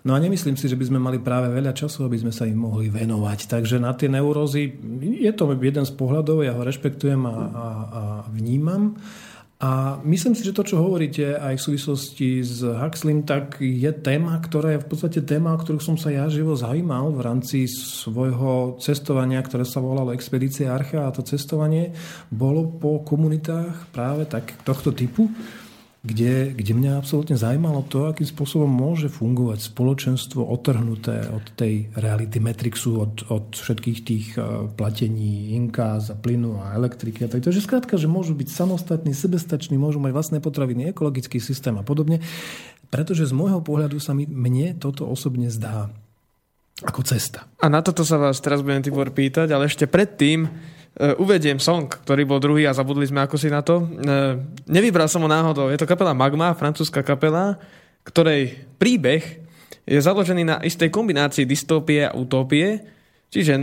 [0.00, 2.56] No a nemyslím si, že by sme mali práve veľa času, aby sme sa im
[2.56, 3.52] mohli venovať.
[3.52, 4.72] Takže na tie neurózy
[5.20, 8.02] je to jeden z pohľadov, ja ho rešpektujem a, a, a
[8.32, 8.96] vnímam.
[9.60, 14.40] A myslím si, že to, čo hovoríte aj v súvislosti s Huxleym, tak je téma,
[14.40, 18.80] ktorá je v podstate téma, o ktorú som sa ja živo zaujímal v rámci svojho
[18.80, 21.92] cestovania, ktoré sa volalo Expedícia Archa a to cestovanie
[22.32, 25.28] bolo po komunitách práve tak, tohto typu
[26.00, 32.40] kde, kde mňa absolútne zaujímalo to, akým spôsobom môže fungovať spoločenstvo otrhnuté od tej reality
[32.40, 37.28] Matrixu, od, od všetkých tých e, platení inka za plynu a elektriky.
[37.28, 37.44] A tak.
[37.44, 42.24] Takže skrátka, že môžu byť samostatní, sebestační, môžu mať vlastné potraviny, ekologický systém a podobne.
[42.88, 45.92] Pretože z môjho pohľadu sa mi, mne toto osobne zdá
[46.80, 47.44] ako cesta.
[47.60, 50.48] A na toto sa vás teraz budem Tibor pýtať, ale ešte predtým
[50.98, 53.80] uvediem song, ktorý bol druhý a zabudli sme ako si na to.
[53.80, 54.36] Uh,
[54.66, 55.70] nevybral som ho náhodou.
[55.70, 57.56] Je to kapela Magma, francúzska kapela,
[58.02, 59.22] ktorej príbeh
[59.86, 62.82] je založený na istej kombinácii dystopie a utopie.
[63.30, 63.62] Čiže uh,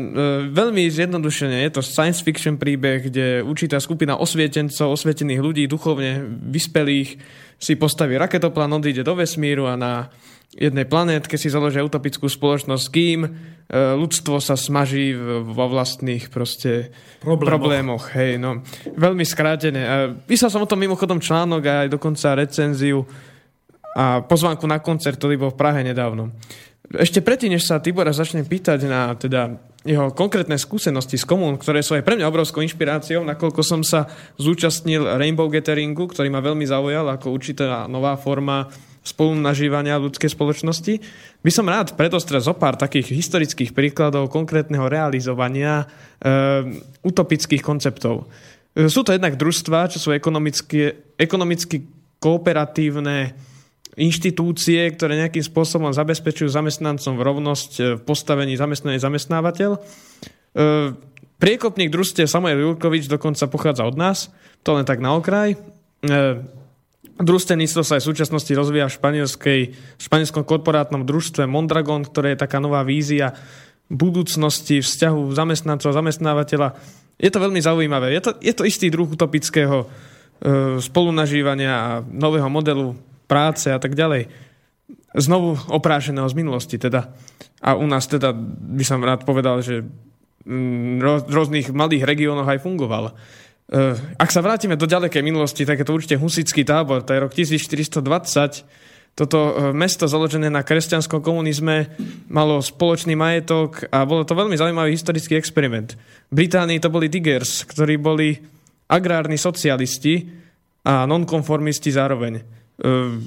[0.49, 7.19] veľmi zjednodušene je to science fiction príbeh, kde určitá skupina osvietencov, osvietených ľudí, duchovne vyspelých
[7.59, 9.93] si postaví raketoplán, odíde do vesmíru a na
[10.55, 13.29] jednej planetke si založia utopickú spoločnosť, kým e,
[13.71, 15.11] ľudstvo sa smaží
[15.43, 17.51] vo vlastných proste problémoch.
[17.51, 18.63] problémoch hej, no.
[18.95, 20.15] Veľmi skrátené.
[20.23, 23.03] Písal som o tom mimochodom článok a aj dokonca recenziu
[23.97, 26.31] a pozvánku na koncert, ktorý bol v Prahe nedávno.
[26.87, 31.83] Ešte predtým, než sa Tibora začne pýtať na teda jeho konkrétne skúsenosti z komún, ktoré
[31.83, 34.07] sú aj pre mňa obrovskou inšpiráciou, nakoľko som sa
[34.39, 38.71] zúčastnil Rainbow Gatheringu, ktorý ma veľmi zaujal ako určitá nová forma
[39.07, 40.93] spolunažívania ľudskej spoločnosti,
[41.39, 45.85] by som rád predostrel zo pár takých historických príkladov konkrétneho realizovania e,
[47.07, 48.27] utopických konceptov.
[48.75, 51.87] E, sú to jednak družstva, čo sú ekonomicky, ekonomicky
[52.19, 53.31] kooperatívne
[53.97, 59.71] inštitúcie, ktoré nejakým spôsobom zabezpečujú zamestnancom rovnosť e, v postavení zamestnaný zamestnávateľ.
[59.73, 59.79] E,
[61.41, 64.29] priekopník družstve Samuel Jurkovič dokonca pochádza od nás,
[64.61, 65.57] to len tak na okraj.
[65.57, 65.57] E,
[67.17, 72.43] družstevníctvo sa aj v súčasnosti rozvíja v, španielskej, v španielskom korporátnom družstve Mondragon, ktoré je
[72.45, 73.33] taká nová vízia
[73.89, 76.69] budúcnosti, vzťahu zamestnancov a zamestnávateľa.
[77.17, 78.13] Je to veľmi zaujímavé.
[78.13, 79.89] Je to, je to istý druh utopického
[80.77, 82.93] spolunažívania a nového modelu
[83.25, 84.29] práce a tak ďalej.
[85.17, 87.09] Znovu oprášeného z minulosti teda.
[87.57, 89.81] A u nás teda by som rád povedal, že
[90.45, 93.17] mm, v rôznych malých regiónoch aj fungoval.
[93.67, 97.19] E, ak sa vrátime do ďalekej minulosti, tak je to určite husický tábor, to je
[97.19, 98.63] rok 1420.
[99.11, 101.91] Toto e, mesto založené na kresťanskom komunizme
[102.31, 105.99] malo spoločný majetok a bolo to veľmi zaujímavý historický experiment.
[106.31, 108.39] V Británii to boli diggers, ktorí boli
[108.87, 110.23] agrárni socialisti
[110.87, 112.39] a nonkonformisti zároveň.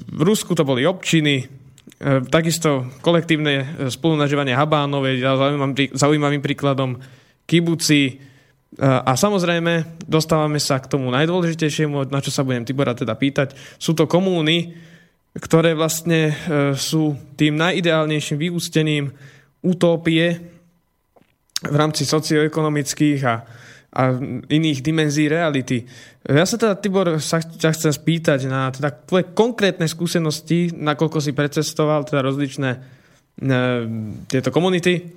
[0.09, 1.45] V Rusku to boli občiny,
[2.33, 5.21] takisto kolektívne spolunažívanie Habánové,
[5.93, 6.97] zaujímavým príkladom
[7.45, 8.30] kibuci.
[8.79, 13.51] A samozrejme, dostávame sa k tomu najdôležitejšiemu, na čo sa budem Tibora teda pýtať.
[13.75, 14.71] Sú to komúny,
[15.35, 16.31] ktoré vlastne
[16.79, 19.11] sú tým najideálnejším vyústením
[19.59, 20.39] utópie
[21.61, 23.35] v rámci socioekonomických a
[23.91, 24.15] a
[24.47, 25.83] iných dimenzií reality.
[26.23, 31.35] Ja sa teda, Tibor, sa ťa chcem spýtať na teda tvoje konkrétne skúsenosti, nakoľko si
[31.35, 32.69] precestoval teda rozličné
[33.43, 33.61] ne,
[34.31, 35.11] tieto komunity.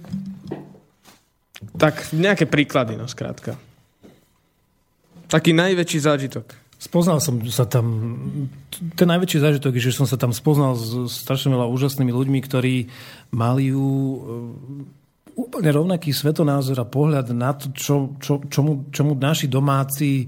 [1.74, 3.56] Tak nejaké príklady, no skrátka.
[5.28, 6.46] Taký najväčší zážitok.
[6.78, 7.86] Spoznal som sa tam,
[8.92, 12.92] ten najväčší zážitok je, že som sa tam spoznal s strašne veľa úžasnými ľuďmi, ktorí
[13.32, 13.88] majú
[15.34, 20.26] úplne rovnaký svetonázor a pohľad na to, čo, čo, čomu, čomu naši domáci e,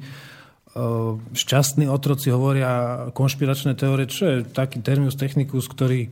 [1.30, 6.10] šťastní otroci hovoria konšpiračné teórie, čo je taký terminus technicus, ktorý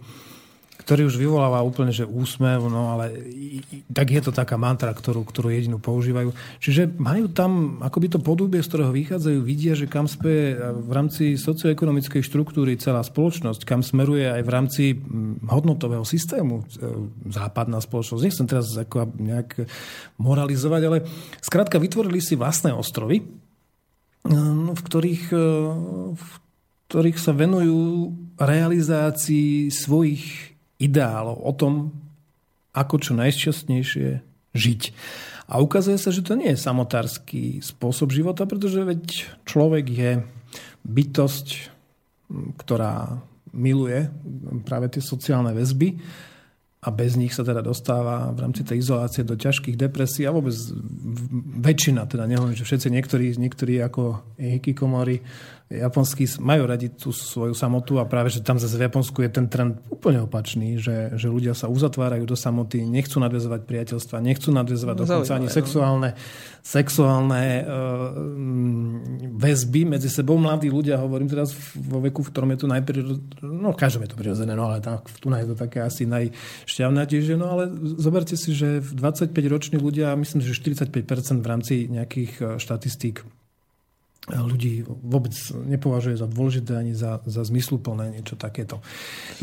[0.84, 3.16] ktorý už vyvoláva úplne že úsmev, no ale
[3.88, 6.36] tak je to taká mantra, ktorú, ktorú jedinú používajú.
[6.60, 11.40] Čiže majú tam akoby to podúbie, z ktorého vychádzajú, vidia, že kam speje v rámci
[11.40, 14.84] socioekonomickej štruktúry celá spoločnosť, kam smeruje aj v rámci
[15.48, 16.64] hodnotového systému e,
[17.32, 18.20] západná spoločnosť.
[18.20, 19.64] Nechcem teraz ako nejak
[20.20, 20.98] moralizovať, ale
[21.40, 23.24] skrátka vytvorili si vlastné ostrovy, e,
[24.68, 25.48] v ktorých, e,
[26.12, 26.28] v
[26.92, 31.74] ktorých sa venujú realizácii svojich ideálov, o tom,
[32.74, 34.08] ako čo najšťastnejšie
[34.54, 34.82] žiť.
[35.44, 39.02] A ukazuje sa, že to nie je samotársky spôsob života, pretože veď
[39.44, 40.10] človek je
[40.88, 41.48] bytosť,
[42.58, 43.20] ktorá
[43.54, 44.08] miluje
[44.66, 46.00] práve tie sociálne väzby
[46.84, 50.52] a bez nich sa teda dostáva v rámci tej izolácie do ťažkých depresí a vôbec
[51.64, 55.24] väčšina, teda nehovorím, že všetci niektorí, niektorí ako hikikomori
[55.72, 59.46] japonskí majú radi tú svoju samotu a práve, že tam zase v Japonsku je ten
[59.48, 64.94] trend úplne opačný, že, že ľudia sa uzatvárajú do samoty, nechcú nadvezovať priateľstva, nechcú nadvezovať
[64.94, 65.54] no, dokonca ani no.
[65.56, 66.10] sexuálne,
[66.60, 67.72] sexuálne uh,
[69.40, 70.36] väzby medzi sebou.
[70.36, 74.20] Mladí ľudia, hovorím teraz vo veku, v ktorom je to najprirodzené, no každom je to
[74.20, 78.84] prirodzené, no ale tak, tu je to také asi najšťavnatejšie, no ale zoberte si, že
[78.84, 83.24] 25-roční ľudia, myslím, že 45% v rámci nejakých e, štatistík
[84.32, 88.80] ľudí vôbec nepovažuje za dôležité ani za, za zmysluplné niečo takéto.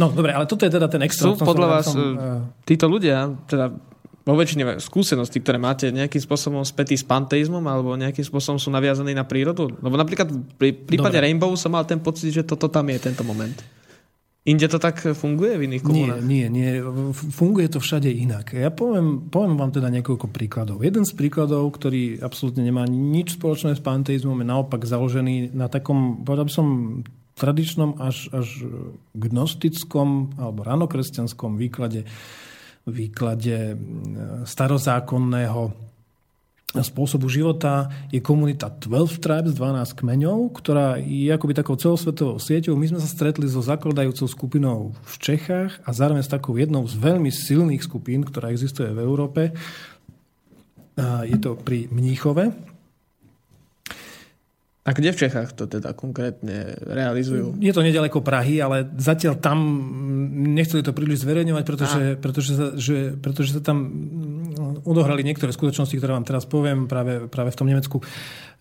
[0.01, 1.29] No dobre, ale toto je teda ten extra.
[1.29, 3.69] Sú podľa vás som, uh, títo ľudia, teda
[4.21, 9.17] vo väčšine skúseností, ktoré máte nejakým spôsobom spätý s panteizmom alebo nejakým spôsobom sú naviazaní
[9.17, 9.69] na prírodu?
[9.81, 11.25] Lebo napríklad pri prípade Dobre.
[11.29, 13.80] Rainbow som mal ten pocit, že toto tam je tento moment.
[14.41, 16.25] Inde to tak funguje v iných komunách?
[16.25, 17.13] Nie, nie, nie.
[17.13, 18.57] Funguje to všade inak.
[18.57, 20.81] Ja poviem, poviem vám teda niekoľko príkladov.
[20.81, 26.25] Jeden z príkladov, ktorý absolútne nemá nič spoločné s panteizmom, je naopak založený na takom,
[26.25, 26.67] povedal by som,
[27.37, 28.65] tradičnom až, až
[29.13, 32.09] gnostickom alebo ranokresťanskom výklade,
[32.89, 33.77] výklade
[34.49, 35.90] starozákonného
[36.79, 42.79] spôsobu života je komunita 12 Tribes, 12 kmeňov, ktorá je akoby takou celosvetovou sieťou.
[42.79, 46.95] My sme sa stretli so zakladajúcou skupinou v Čechách a zároveň s takou jednou z
[46.95, 49.51] veľmi silných skupín, ktorá existuje v Európe.
[51.27, 52.71] Je to pri Mníchove.
[54.81, 57.53] A kde v Čechách to teda konkrétne realizujú?
[57.61, 59.61] Je to nedaleko Prahy, ale zatiaľ tam
[60.57, 63.77] nechceli to príliš zverejňovať, pretože, pretože, sa, že, pretože sa tam
[64.85, 67.97] odohrali niektoré skutočnosti, ktoré vám teraz poviem práve, práve v tom Nemecku.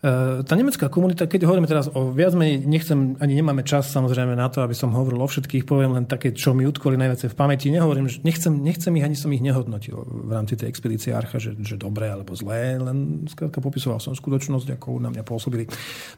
[0.01, 4.33] E, tá nemecká komunita, keď hovoríme teraz o viac menej, nechcem, ani nemáme čas samozrejme
[4.33, 7.37] na to, aby som hovoril o všetkých, poviem len také, čo mi utkoli najviac v
[7.37, 7.69] pamäti.
[7.69, 11.53] Nehovorím, že nechcem, nechcem ich, ani som ich nehodnotil v rámci tej expedície Archa, že,
[11.61, 15.69] že dobré alebo zlé, len skrátka popisoval som skutočnosť, ako na mňa pôsobili.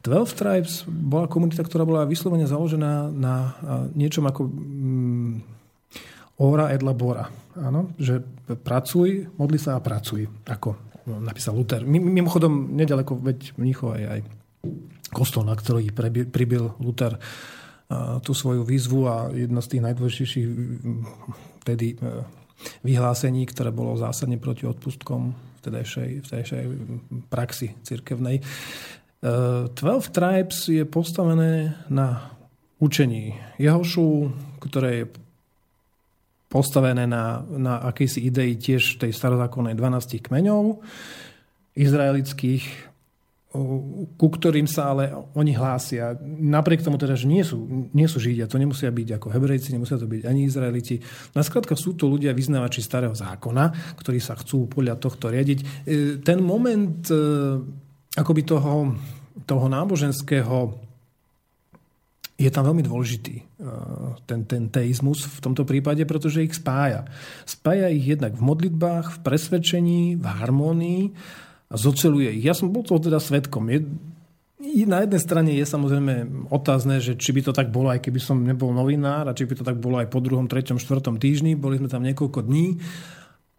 [0.06, 3.58] 12 Tribes bola komunita, ktorá bola vyslovene založená na
[3.98, 5.61] niečom ako mm,
[6.42, 7.30] ora et labora.
[7.54, 8.18] Áno, že
[8.58, 11.86] pracuj, modli sa a pracuj, ako napísal Luther.
[11.86, 14.20] Mimochodom, nedaleko, veď Mníchov aj, aj
[15.12, 15.90] kostol, na ktorý
[16.30, 17.18] pribil Luther
[18.24, 20.48] tú svoju výzvu a jedno z tých najdôležitejších
[21.62, 22.24] tedy e,
[22.82, 26.64] vyhlásení, ktoré bolo zásadne proti odpustkom vtedajšej, vtedajšej
[27.28, 28.40] praxi cirkevnej.
[29.20, 32.32] 12 e, Tribes je postavené na
[32.82, 35.06] učení Jehošu, ktoré je
[36.52, 40.84] postavené na, na akejsi idei tiež tej starozákonnej 12 kmeňov
[41.72, 42.92] izraelických,
[44.16, 46.16] ku ktorým sa ale oni hlásia.
[46.24, 50.00] Napriek tomu teda, že nie sú, nie sú Židia, to nemusia byť ako Hebrejci, nemusia
[50.00, 51.00] to byť ani Izraeliti.
[51.36, 55.58] Na skladka sú to ľudia vyznávači starého zákona, ktorí sa chcú podľa tohto riadiť.
[55.60, 55.66] E,
[56.24, 57.16] ten moment e,
[58.16, 58.96] akoby toho,
[59.44, 60.91] toho náboženského
[62.42, 63.44] je tam veľmi dôležitý eh,
[64.26, 67.06] ten, ten teizmus v tomto prípade, pretože ich spája.
[67.46, 71.02] Spája ich jednak v modlitbách, v presvedčení, v harmónii
[71.72, 72.44] a zoceluje ich.
[72.44, 73.70] Ja som bol toho teda svetkom.
[73.72, 73.86] Je,
[74.84, 78.44] na jednej strane je samozrejme otázne, že či by to tak bolo, aj keby som
[78.44, 81.58] nebol novinár, a či by to tak bolo aj po druhom, treťom, štvrtom týždni.
[81.58, 82.78] Boli sme tam niekoľko dní.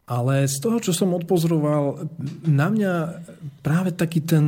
[0.04, 2.12] Ale z toho, čo som odpozoroval,
[2.44, 2.94] na mňa
[3.64, 4.46] práve taký ten,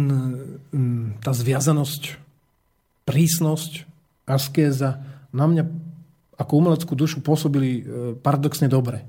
[0.75, 2.19] mm, tá zviazanosť,
[3.07, 3.94] prísnosť,
[4.25, 5.63] askéza na mňa
[6.35, 7.81] ako umeleckú dušu pôsobili e,
[8.19, 9.07] paradoxne dobre.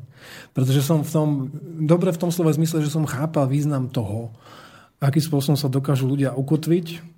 [0.54, 1.28] Pretože som v tom,
[1.82, 4.34] dobre v tom slova zmysle, že som chápal význam toho,
[5.02, 7.16] akým spôsobom sa dokážu ľudia ukotviť.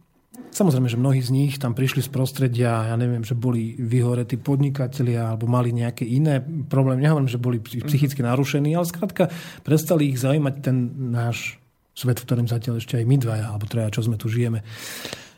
[0.49, 5.37] Samozrejme, že mnohí z nich tam prišli z prostredia, ja neviem, že boli vyhoretí podnikatelia
[5.37, 7.05] alebo mali nejaké iné problémy.
[7.05, 9.29] Nehovorím, že boli psychicky narušení, ale skrátka
[9.61, 10.77] prestali ich zaujímať ten
[11.13, 11.61] náš
[11.93, 14.65] svet, v ktorom zatiaľ ešte aj my dvaja, alebo traja, čo sme tu žijeme.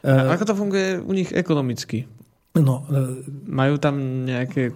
[0.07, 2.09] A ako to funguje u nich ekonomicky?
[2.51, 4.75] No, e, majú tam nejaké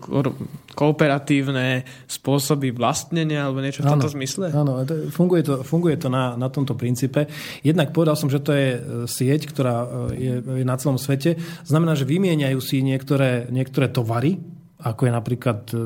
[0.79, 4.55] kooperatívne spôsoby vlastnenia alebo niečo v tomto zmysle?
[4.55, 7.27] Áno, funguje to, funguje to na, na tomto princípe.
[7.67, 8.81] Jednak povedal som, že to je e,
[9.11, 11.35] sieť, ktorá e, je, je na celom svete.
[11.67, 14.39] Znamená, že vymieňajú si niektoré, niektoré tovary,
[14.85, 15.77] ako je napríklad e,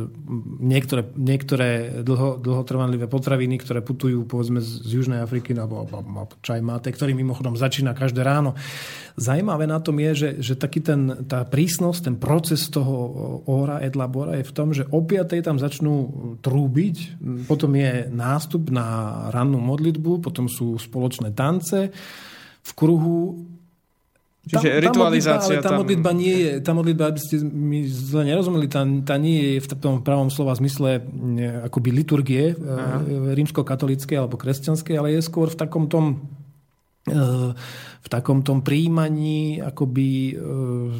[0.58, 1.68] niektoré, niektoré
[2.02, 7.54] dlho, dlhotrvanlivé potraviny, ktoré putujú povedzme z Južnej Afriky alebo, alebo čaj máte, ktorý mimochodom
[7.54, 8.58] začína každé ráno.
[9.14, 12.94] Zajímavé na tom je, že, že taký ten, tá prísnosť, ten proces toho
[13.46, 15.00] ora et labora je v tom, že o
[15.38, 15.94] tam začnú
[16.42, 18.86] trúbiť, potom je nástup na
[19.30, 21.94] rannú modlitbu, potom sú spoločné tance
[22.62, 23.46] v kruhu
[24.48, 25.70] Čiže tá, ritualizácia tá modlitba, tam...
[25.70, 29.52] tá modlitba nie je, tá modlitba, aby ste mi zle nerozumeli, tá, tá nie je
[29.60, 31.04] v tom pravom slova zmysle
[31.68, 36.32] akoby liturgie e, rímsko-katolíckej alebo kresťanskej, ale je skôr v takom tom
[37.04, 37.14] e,
[38.00, 40.96] v takom tom príjmaní akoby e,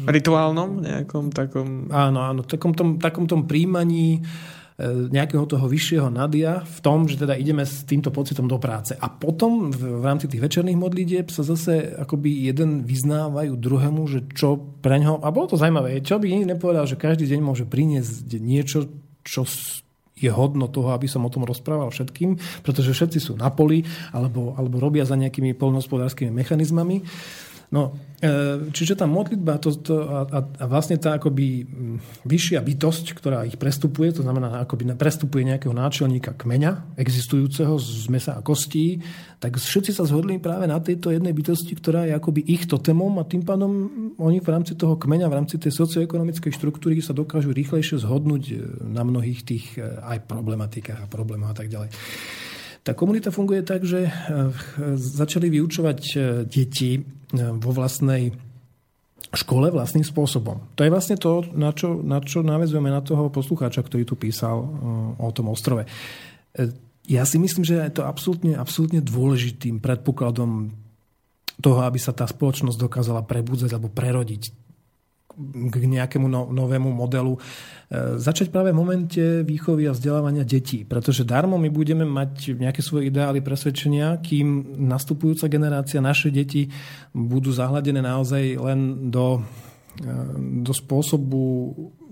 [0.00, 1.92] rituálnom nejakom takom...
[1.92, 7.20] Áno, áno, takom tom, takom tom príjmaní E, nejakého toho vyššieho nadia v tom, že
[7.20, 8.96] teda ideme s týmto pocitom do práce.
[8.96, 14.56] A potom v, rámci tých večerných modlitieb sa zase akoby jeden vyznávajú druhému, že čo
[14.80, 18.40] pre ňo, a bolo to zaujímavé, čo by iný nepovedal, že každý deň môže priniesť
[18.40, 18.88] niečo,
[19.20, 19.44] čo
[20.20, 24.52] je hodno toho, aby som o tom rozprával všetkým, pretože všetci sú na poli alebo,
[24.56, 27.00] alebo robia za nejakými polnospodárskymi mechanizmami.
[27.70, 31.62] No, e, čiže tá modlitba to, to, a, a vlastne tá akoby
[32.26, 38.34] vyššia bytosť, ktorá ich prestupuje, to znamená akoby prestupuje nejakého náčelníka kmeňa, existujúceho z mesa
[38.34, 38.98] a kostí,
[39.38, 43.28] tak všetci sa zhodli práve na tejto jednej bytosti, ktorá je akoby ich totemom a
[43.30, 43.70] tým pádom
[44.18, 48.54] oni v rámci toho kmeňa, v rámci tej socioekonomickej štruktúry sa dokážu rýchlejšie zhodnúť e,
[48.82, 51.94] na mnohých tých e, aj problematikách a problémoch a tak ďalej.
[52.80, 54.12] Tá komunita funguje tak, že eh,
[54.96, 57.02] začali vyučovať eh, deti eh,
[57.60, 58.32] vo vlastnej
[59.30, 60.74] škole vlastným spôsobom.
[60.74, 64.58] To je vlastne to, na čo, na čo navezujeme na toho poslucháča, ktorý tu písal
[65.22, 65.86] o tom ostrove.
[67.06, 70.74] ja si myslím, že je to absolútne, absolútne dôležitým predpokladom
[71.62, 74.50] toho, aby sa tá spoločnosť dokázala prebudzať alebo prerodiť
[75.36, 77.36] k nejakému no, novému modelu.
[77.36, 77.40] E,
[78.18, 83.08] začať práve v momente výchovy a vzdelávania detí, pretože darmo my budeme mať nejaké svoje
[83.08, 86.68] ideály presvedčenia, kým nastupujúca generácia, naše deti
[87.14, 89.40] budú zahľadené naozaj len do,
[89.98, 90.10] e,
[90.66, 91.42] do spôsobu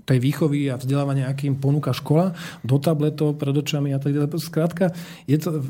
[0.08, 2.32] tej výchovy a vzdelávania, aký im ponúka škola,
[2.64, 4.40] do tabletov, pred očami a tak ďalej.
[4.40, 4.96] Skrátka,
[5.28, 5.60] je to,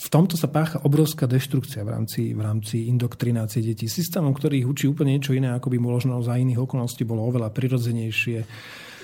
[0.00, 3.88] v tomto sa pácha obrovská deštrukcia v rámci, v rámci indoktrinácie detí.
[3.88, 7.48] Systémom, ktorý ich učí úplne niečo iné, ako by možno za iných okolností bolo oveľa
[7.52, 8.38] prirodzenejšie.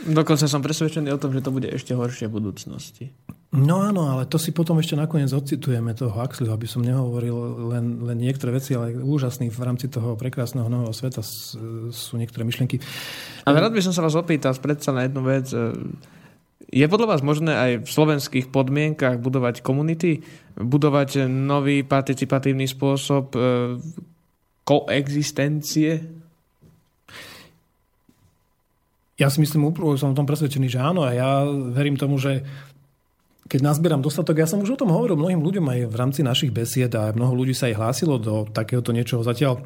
[0.04, 3.04] Dokonca som presvedčený o tom, že to bude ešte horšie v budúcnosti.
[3.56, 7.32] No áno, ale to si potom ešte nakoniec ocitujeme toho Huxleyho, aby som nehovoril
[7.72, 11.24] len, len niektoré veci, ale úžasný v rámci toho prekrásneho nového sveta
[11.88, 12.82] sú niektoré myšlienky.
[13.48, 15.48] Ale rád by som sa vás opýtal predsa na jednu vec.
[16.66, 20.20] Je podľa vás možné aj v slovenských podmienkach budovať komunity,
[20.58, 23.38] budovať nový participatívny spôsob e,
[24.66, 26.02] koexistencie?
[29.16, 31.00] Ja si myslím, som o tom presvedčený, že áno.
[31.04, 32.44] A ja verím tomu, že
[33.46, 36.52] keď nazbieram dostatok, ja som už o tom hovoril mnohým ľuďom aj v rámci našich
[36.52, 39.22] besied a mnoho ľudí sa aj hlásilo do takéhoto niečoho.
[39.22, 39.62] Zatiaľ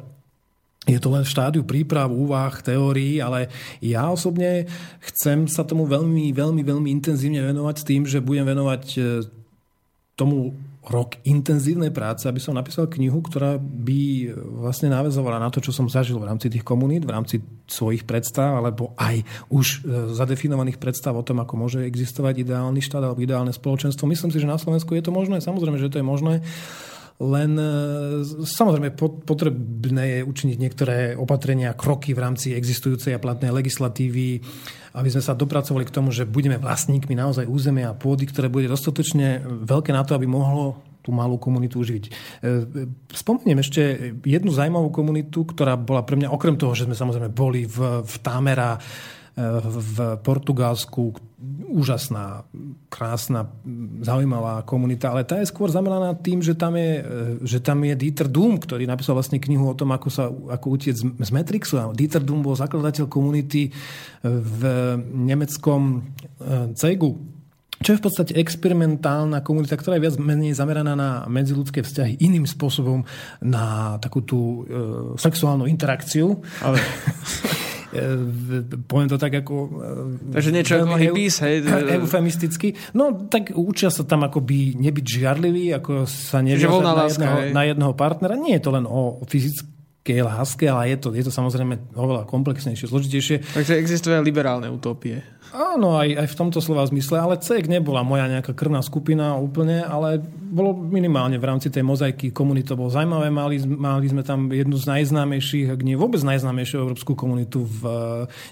[0.89, 3.53] je to len v štádiu príprav, úvah, teórií, ale
[3.85, 4.65] ja osobne
[5.13, 9.01] chcem sa tomu veľmi, veľmi, veľmi intenzívne venovať s tým, že budem venovať e,
[10.17, 14.33] tomu rok intenzívnej práce, aby som napísal knihu, ktorá by
[14.65, 17.37] vlastne navezovala na to, čo som zažil v rámci tých komunít, v rámci
[17.69, 19.21] svojich predstav, alebo aj
[19.53, 24.09] už e, zadefinovaných predstav o tom, ako môže existovať ideálny štát alebo ideálne spoločenstvo.
[24.09, 26.41] Myslím si, že na Slovensku je to možné, samozrejme, že to je možné.
[27.21, 27.71] Len e,
[28.41, 34.41] samozrejme potrebné je učiniť niektoré opatrenia, kroky v rámci existujúcej a platnej legislatívy,
[34.91, 38.67] aby sme sa dopracovali k tomu, že budeme vlastníkmi naozaj územia a pôdy, ktoré bude
[38.67, 42.05] dostatočne veľké na to, aby mohlo tú malú komunitu uživiť.
[42.05, 42.11] E,
[43.09, 43.81] spomeniem ešte
[44.21, 48.15] jednu zaujímavú komunitu, ktorá bola pre mňa, okrem toho, že sme samozrejme boli v, v
[48.21, 48.77] Támera,
[49.37, 51.15] v Portugalsku
[51.71, 52.43] úžasná,
[52.91, 53.47] krásna,
[54.03, 57.01] zaujímavá komunita, ale tá je skôr zameraná tým, že tam je,
[57.47, 60.99] že tam je Dieter Doom, ktorý napísal vlastne knihu o tom, ako sa ako utiec
[60.99, 61.79] z Matrixu.
[61.79, 63.71] A Dieter Doom bol zakladateľ komunity
[64.21, 64.61] v
[65.15, 66.11] nemeckom
[66.43, 67.41] eh, CEGu,
[67.81, 72.45] čo je v podstate experimentálna komunita, ktorá je viac menej zameraná na medziludské vzťahy iným
[72.45, 73.01] spôsobom,
[73.41, 74.59] na takú tú e,
[75.17, 76.37] sexuálnu interakciu.
[76.61, 76.77] Ale...
[77.91, 79.55] E, poviem to tak ako...
[80.27, 81.55] E, Takže niečo ako hippies, hej?
[81.99, 82.71] Eufemisticky.
[82.95, 87.63] No, tak učia sa tam akoby nebyť žiarlivý, ako sa neviazať na, láska, jedného, na
[87.67, 88.39] jedného partnera.
[88.39, 92.87] Nie je to len o fyzickej láske, ale je to, je to samozrejme oveľa komplexnejšie,
[92.87, 93.35] zložitejšie.
[93.51, 95.19] Takže existuje liberálne utopie.
[95.51, 99.83] Áno, aj, aj v tomto slova zmysle, ale CEK nebola moja nejaká krvná skupina úplne,
[99.83, 103.27] ale bolo minimálne v rámci tej mozaiky komunity to bolo zaujímavé.
[103.27, 107.81] Mali, mali sme tam jednu z najznámejších, ak nie vôbec najznámejšiu európsku komunitu v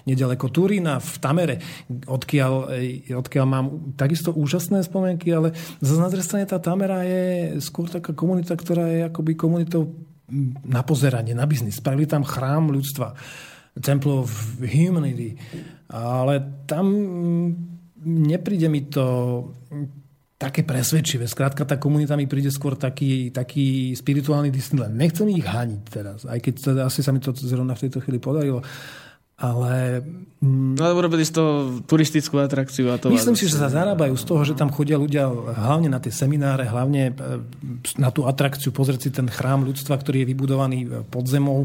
[0.04, 1.56] nedaleko Turína, v Tamere,
[1.88, 2.52] odkiaľ,
[3.16, 6.12] odkiaľ mám takisto úžasné spomienky, ale za na
[6.44, 9.88] tá Tamera je skôr taká komunita, ktorá je akoby komunitou
[10.68, 11.80] na pozeranie, na biznis.
[11.80, 13.16] Spravili tam chrám ľudstva.
[13.80, 14.30] Temple of
[14.60, 15.36] Humanity
[15.90, 16.86] ale tam
[18.00, 19.04] nepríde mi to
[20.40, 21.28] také presvedčivé.
[21.28, 24.96] Skrátka, tá komunita mi príde skôr taký, taký spirituálny Disneyland.
[24.96, 28.16] Nechcem ich haniť teraz, aj keď teda asi sa mi to zrovna v tejto chvíli
[28.22, 28.64] podarilo.
[29.40, 30.04] Ale...
[30.44, 32.92] No, ale urobili z toho turistickú atrakciu.
[32.92, 35.96] A to myslím si, že sa zarábajú z toho, že tam chodia ľudia hlavne na
[35.96, 37.12] tie semináre, hlavne e,
[37.96, 40.78] na tú atrakciu, pozrieť si ten chrám ľudstva, ktorý je vybudovaný
[41.08, 41.64] pod zemou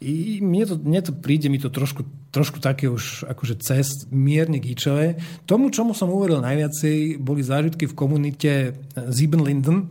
[0.00, 4.60] i mne to, mne to príde mi to trošku, trošku také už akože cest mierne
[4.60, 5.16] gíčové.
[5.48, 8.52] Tomu, čomu som uveril najviacej, boli zážitky v komunite
[8.92, 9.88] Siebenlinden.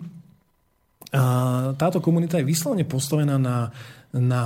[1.15, 1.23] A
[1.79, 3.73] táto komunita je vyslovene postavená na,
[4.13, 4.43] na,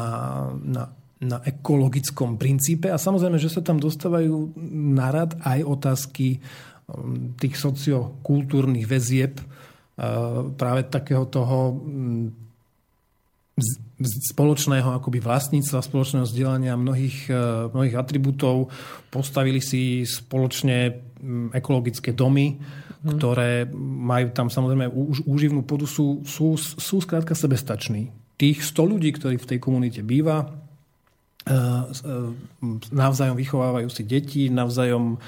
[0.63, 0.83] na
[1.19, 4.55] na ekologickom princípe a samozrejme, že sa tam dostávajú
[4.95, 11.75] na rad aj otázky um, tých sociokultúrnych väzieb uh, práve takého toho
[13.99, 17.41] spoločného akoby vlastníctva, spoločného vzdelania mnohých, e,
[17.71, 18.71] mnohých atribútov.
[19.11, 21.07] Postavili si spoločne
[21.51, 23.19] ekologické domy, hmm.
[23.19, 28.11] ktoré majú tam samozrejme už úživnú podu, sú, sú, sú skrátka sebestační.
[28.39, 31.55] Tých 100 ľudí, ktorí v tej komunite býva, e, e,
[32.95, 35.19] navzájom vychovávajú si deti, navzájom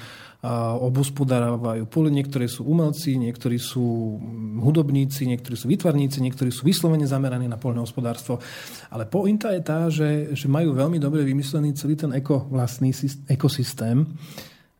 [0.42, 2.10] obospodarávajú pole.
[2.10, 4.18] Niektorí sú umelci, niektorí sú
[4.58, 8.42] hudobníci, niektorí sú vytvarníci, niektorí sú vyslovene zameraní na poľné hospodárstvo.
[8.90, 12.90] Ale pointa je tá, že, že majú veľmi dobre vymyslený celý ten eko, vlastný
[13.30, 14.02] ekosystém.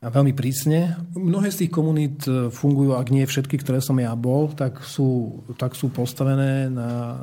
[0.02, 0.98] A veľmi prísne.
[1.14, 5.38] Mnohé z tých komunít e, fungujú, ak nie všetky, ktoré som ja bol, tak sú,
[5.54, 7.14] tak sú postavené na,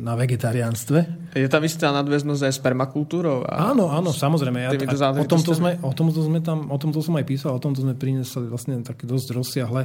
[0.00, 1.30] na vegetariánstve.
[1.36, 3.44] Je tam istá nadväznosť aj s permakultúrou?
[3.44, 4.56] A áno, áno, samozrejme.
[4.64, 7.60] Ja, a, o, tomto sme, o, tomto sme tam, o tomto som aj písal, o
[7.60, 9.84] tomto sme priniesli vlastne také dosť rozsiahle,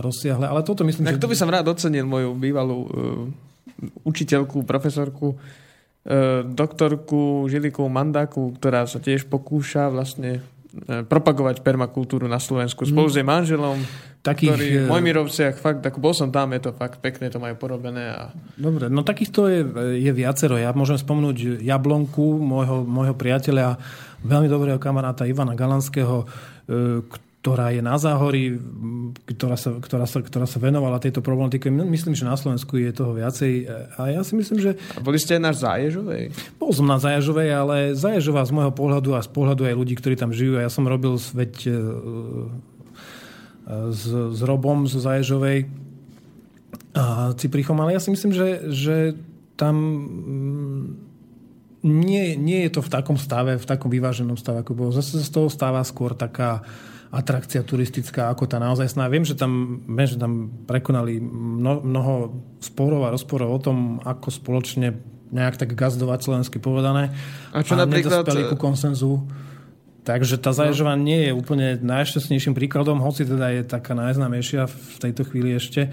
[0.00, 1.28] rozsiahle ale toto myslím, tak že...
[1.28, 2.88] to by som rád ocenil moju bývalú uh,
[4.08, 10.40] učiteľku, profesorku, uh, doktorku Žilikovú Mandáku, ktorá sa tiež pokúša vlastne
[10.84, 13.12] propagovať permakultúru na Slovensku spolu mm.
[13.12, 13.76] s jej manželom,
[14.20, 17.40] takých, ktorý v e, Mojmirovciach, fakt, ako bol som tam, je to fakt pekne, to
[17.40, 18.12] majú porobené.
[18.12, 18.20] A...
[18.58, 19.60] Dobre, no takýchto je,
[20.02, 20.58] je viacero.
[20.60, 23.78] Ja môžem spomenúť Jablonku, môjho, môjho priateľa,
[24.26, 26.26] veľmi dobrého kamaráta Ivana Galanského,
[26.68, 27.02] e,
[27.46, 28.58] ktorá je na záhorí,
[29.22, 31.70] ktorá sa, ktorá sa, ktorá sa venovala tejto problematike.
[31.70, 33.70] Myslím, že na Slovensku je toho viacej.
[34.02, 34.74] A ja si myslím, že...
[34.74, 36.34] A boli ste na Záježovej?
[36.58, 40.18] Bol som na Záježovej, ale Záježová z môjho pohľadu a z pohľadu aj ľudí, ktorí
[40.18, 40.58] tam žijú.
[40.58, 41.78] Ja som robil sveť e, e,
[43.94, 45.70] s, s Robom zo Záježovej
[46.98, 48.96] a Ciprichom, ale ja si myslím, že, že
[49.54, 50.82] tam mm,
[51.86, 54.90] nie, nie je to v takom stave, v takom vyváženom stave, ako bolo.
[54.90, 56.66] Zase z toho stáva skôr taká
[57.10, 59.06] atrakcia turistická ako tá naozaj sná.
[59.06, 62.14] Viem, že tam, viem, že tam prekonali mno, mnoho
[62.58, 64.96] sporov a rozporov o tom, ako spoločne
[65.30, 67.10] nejak tak gazdovať slovensky povedané.
[67.50, 68.26] A čo a napríklad...
[68.26, 69.26] ku konsenzu.
[70.06, 71.02] Takže tá Zaježová no.
[71.02, 75.90] nie je úplne najšťastnejším príkladom, hoci teda je taká najznámejšia v tejto chvíli ešte.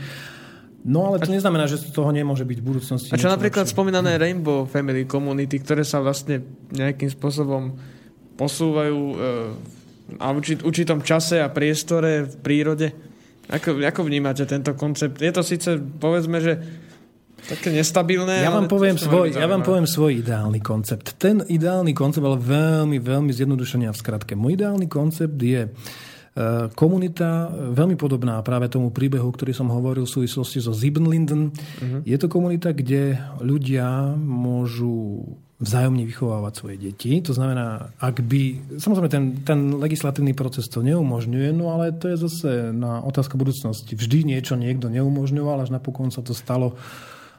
[0.85, 3.10] No ale to neznamená, že z toho nemôže byť v budúcnosti.
[3.10, 3.73] A čo napríklad lepšie.
[3.73, 7.73] spomínané Rainbow Family Community, ktoré sa vlastne nejakým spôsobom
[8.38, 9.15] posúvajú e,
[10.19, 12.88] a v určitom čase a priestore v prírode?
[13.52, 15.19] Ako, ako vnímate tento koncept?
[15.19, 16.53] Je to síce, povedzme, že
[17.44, 18.40] také nestabilné.
[18.40, 21.19] Ja vám, poviem svoj, ja vám poviem svoj ideálny koncept.
[21.19, 24.34] Ten ideálny koncept, ale veľmi, veľmi zjednodušený a v skratke.
[24.40, 30.15] Môj ideálny koncept je uh, komunita veľmi podobná práve tomu príbehu, ktorý som hovoril v
[30.23, 31.52] súvislosti so Siebenlinden.
[31.52, 31.99] Uh-huh.
[32.07, 35.27] Je to komunita, kde ľudia môžu
[35.64, 37.23] vzájomne vychovávať svoje deti.
[37.23, 38.76] To znamená, ak by...
[38.77, 43.95] Samozrejme, ten, ten legislatívny proces to neumožňuje, no ale to je zase na otázka budúcnosti.
[43.95, 46.76] Vždy niečo niekto neumožňoval, až napokon sa to stalo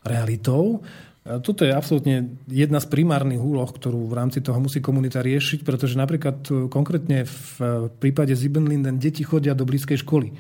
[0.03, 0.81] realitou.
[1.25, 5.97] Toto je absolútne jedna z primárnych úloh, ktorú v rámci toho musí komunita riešiť, pretože
[5.97, 10.37] napríklad konkrétne v prípade Siebenlinden deti chodia do blízkej školy.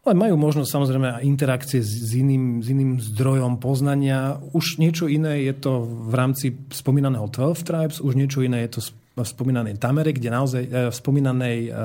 [0.00, 4.40] Ale majú možnosť samozrejme interakcie s iným, s iným zdrojom poznania.
[4.56, 8.80] Už niečo iné je to v rámci spomínaného 12 Tribes, už niečo iné je to
[9.20, 11.76] spomínanej Tamere, kde naozaj, eh, v spomínanej uh,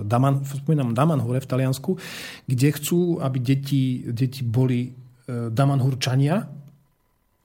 [0.00, 2.00] Daman, v Damanhure v Taliansku,
[2.48, 6.48] kde chcú, aby deti, deti boli uh, Damanhurčania,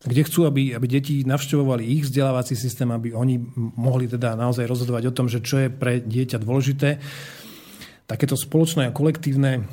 [0.03, 3.39] kde chcú, aby, aby deti navštevovali ich vzdelávací systém, aby oni
[3.75, 6.99] mohli teda naozaj rozhodovať o tom, že čo je pre dieťa dôležité.
[8.03, 9.63] Takéto spoločné a kolektívne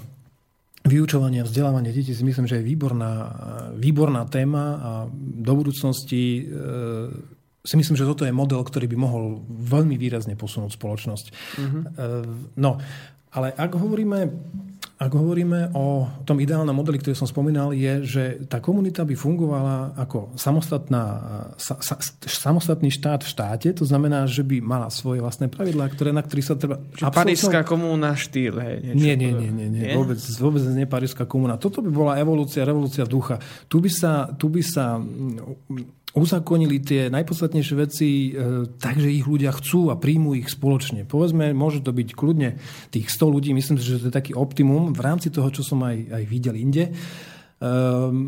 [0.86, 3.12] vyučovanie a vzdelávanie detí si myslím, že je výborná,
[3.76, 4.90] výborná téma a
[5.20, 6.42] do budúcnosti e,
[7.60, 11.26] si myslím, že toto je model, ktorý by mohol veľmi výrazne posunúť spoločnosť.
[11.60, 11.82] Mm-hmm.
[12.56, 12.80] No,
[13.36, 14.18] ale ak hovoríme
[15.00, 19.96] ak hovoríme o tom ideálnom modeli, ktorý som spomínal, je, že tá komunita by fungovala
[19.96, 21.04] ako samostatná,
[21.56, 26.12] sa, sa, samostatný štát v štáte, to znamená, že by mala svoje vlastné pravidlá, ktoré,
[26.12, 26.84] na ktorých sa treba...
[26.92, 28.92] Čiže Parížská komúna štýl, hej?
[28.92, 29.96] Nie, nie, nie, nie, nie, nie?
[29.96, 31.56] Vôbec, vôbec nie Parížská komúna.
[31.56, 33.40] Toto by bola evolúcia, revolúcia ducha.
[33.72, 35.00] Tu by sa, tu by sa
[36.14, 41.06] uzakonili tie najpodstatnejšie veci e, tak, že ich ľudia chcú a príjmu ich spoločne.
[41.06, 42.58] Povedzme, môže to byť kľudne
[42.90, 45.78] tých 100 ľudí, myslím si, že to je taký optimum v rámci toho, čo som
[45.86, 46.92] aj, aj videl inde, e,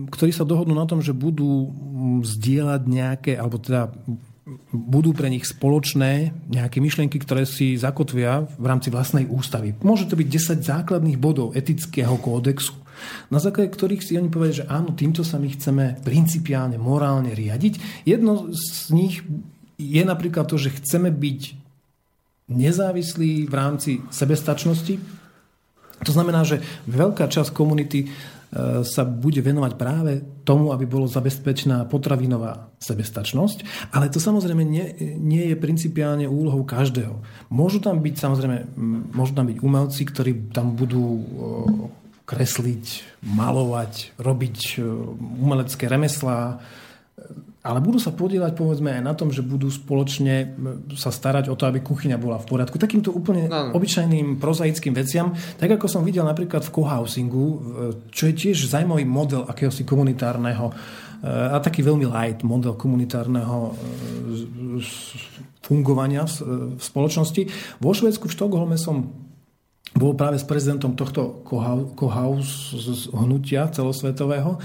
[0.06, 1.74] ktorí sa dohodnú na tom, že budú
[2.22, 3.90] zdieľať nejaké, alebo teda
[4.74, 9.78] budú pre nich spoločné nejaké myšlienky, ktoré si zakotvia v rámci vlastnej ústavy.
[9.86, 10.28] Môže to byť
[10.58, 12.81] 10 základných bodov etického kódexu,
[13.28, 18.04] na základe ktorých si oni povedia, že áno, týmto sa my chceme principiálne, morálne riadiť.
[18.06, 19.22] Jedno z nich
[19.80, 21.40] je napríklad to, že chceme byť
[22.52, 24.98] nezávislí v rámci sebestačnosti.
[26.02, 26.58] To znamená, že
[26.90, 28.08] veľká časť komunity e,
[28.82, 30.12] sa bude venovať práve
[30.42, 34.86] tomu, aby bolo zabezpečená potravinová sebestačnosť, ale to samozrejme nie,
[35.22, 37.22] nie je principiálne úlohou každého.
[37.54, 38.56] Môžu tam byť samozrejme,
[39.14, 41.22] môžu tam byť umelci, ktorí tam budú
[42.32, 42.84] kresliť,
[43.28, 44.88] malovať, robiť e,
[45.44, 46.64] umelecké remeslá,
[47.62, 50.46] ale budú sa podielať povedzme aj na tom, že budú spoločne e,
[50.96, 52.80] sa starať o to, aby kuchyňa bola v poriadku.
[52.80, 53.76] Takýmto úplne no.
[53.76, 57.46] obyčajným prozaickým veciam, tak ako som videl napríklad v cohousingu,
[58.08, 60.72] čo je tiež zaujímavý model akéhosi komunitárneho
[61.22, 63.78] a taký veľmi light model komunitárneho
[65.62, 67.42] fungovania v spoločnosti.
[67.78, 69.14] Vo Švedsku v Štokholme som
[69.92, 71.44] bol práve s prezidentom tohto
[71.96, 72.72] Kohaus
[73.12, 74.56] hnutia celosvetového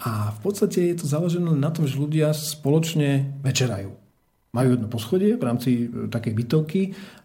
[0.00, 3.92] a v podstate je to založené na tom, že ľudia spoločne večerajú.
[4.54, 6.80] Majú jedno poschodie v rámci e, takej bytovky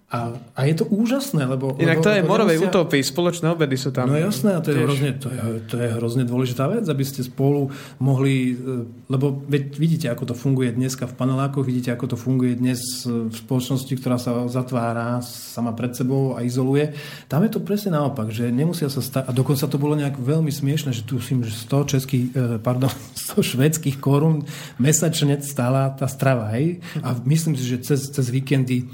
[0.09, 1.77] a, a je to úžasné, lebo...
[1.77, 2.73] Inak lebo, to je lebo morovej nemusia...
[2.73, 4.09] utopii, spoločné obedy sú tam.
[4.09, 4.85] No jasné, a to je, tiež.
[4.89, 7.69] hrozne, to, je, to je hrozne dôležitá vec, aby ste spolu
[8.01, 8.57] mohli...
[8.57, 13.05] e, Lebo veď vidíte, ako to funguje dneska v panelákoch, vidíte, ako to funguje dnes
[13.05, 16.97] v spoločnosti, ktorá sa zatvára sama pred sebou a izoluje.
[17.29, 19.29] Tam je to presne naopak, že nemusia sa stať...
[19.29, 22.89] A dokonca to bolo nejak veľmi smiešne, že tu si 100 českých, e, pardon,
[23.29, 24.41] 100 švedských korún
[24.81, 26.81] mesačne stála tá strava, hej?
[27.05, 28.89] A myslím si, že cez, cez víkendy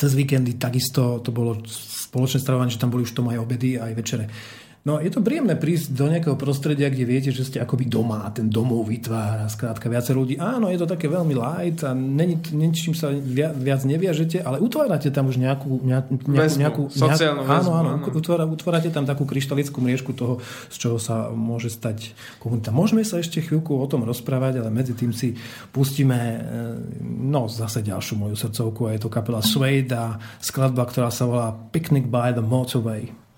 [0.00, 3.92] cez víkendy takisto to bolo spoločné stravovanie, že tam boli už tom aj obedy, aj
[3.92, 4.24] večere.
[4.80, 8.32] No je to príjemné prísť do nejakého prostredia, kde viete, že ste akoby doma a
[8.32, 10.34] ten domov vytvára skrátka viacej ľudí.
[10.40, 15.12] Áno, je to také veľmi light a není, ničím sa viac, viac neviažete, ale utvárate
[15.12, 18.04] tam už nejakú, nejakú, nejakú, Väzbu, nejakú sociálnu nejakú, áno, väzbu, áno, áno.
[18.08, 20.40] Utvára, utvárate tam takú kryštalickú mriežku toho,
[20.72, 22.72] z čoho sa môže stať komunita.
[22.72, 25.36] Môžeme sa ešte chvíľku o tom rozprávať, ale medzi tým si
[25.76, 26.38] pustíme e,
[27.04, 31.52] no zase ďalšiu moju srdcovku a je to kapela Suede a skladba, ktorá sa volá
[31.52, 33.29] Picnic by the Motorway.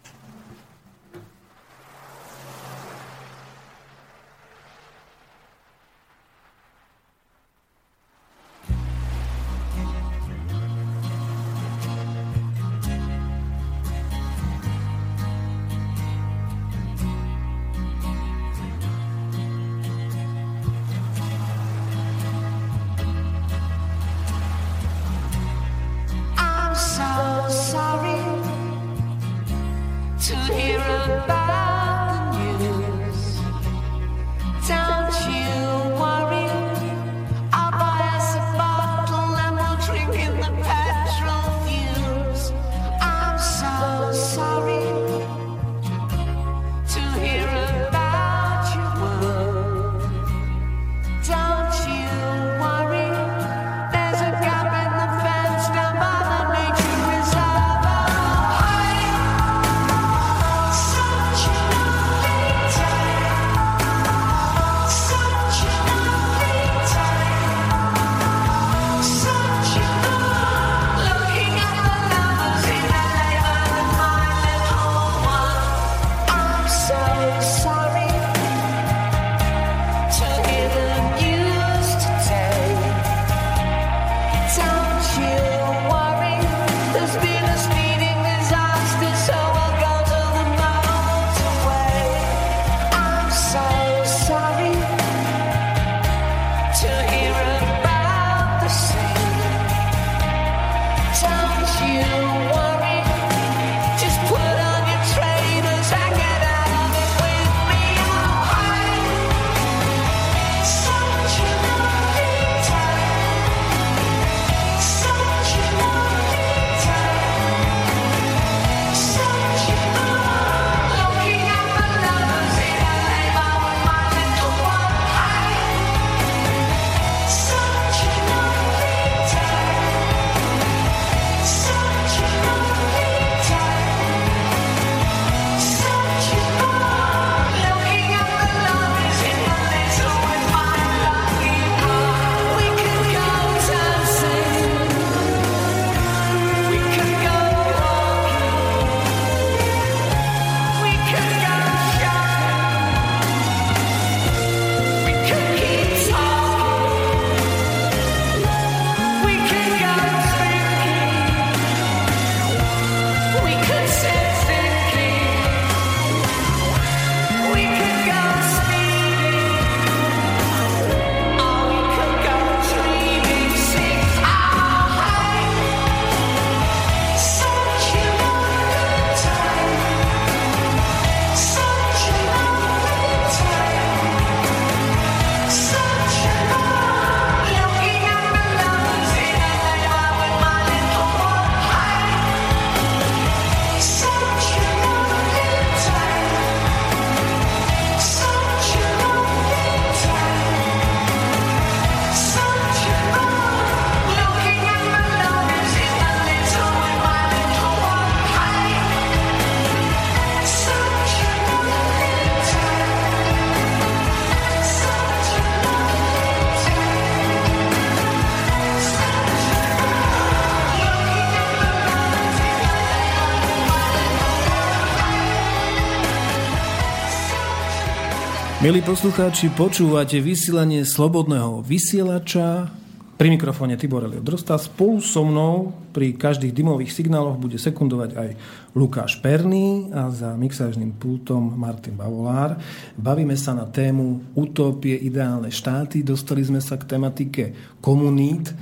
[228.72, 232.72] Milí poslucháči, počúvate vysielanie Slobodného vysielača.
[233.20, 234.56] Pri mikrofóne Tibor Elio Drosta.
[234.56, 238.28] Spolu so mnou pri každých dymových signáloch bude sekundovať aj
[238.72, 242.56] Lukáš Perný a za mixážnym pultom Martin Bavolár.
[242.96, 246.00] Bavíme sa na tému Utopie, ideálne štáty.
[246.00, 248.56] Dostali sme sa k tematike komunít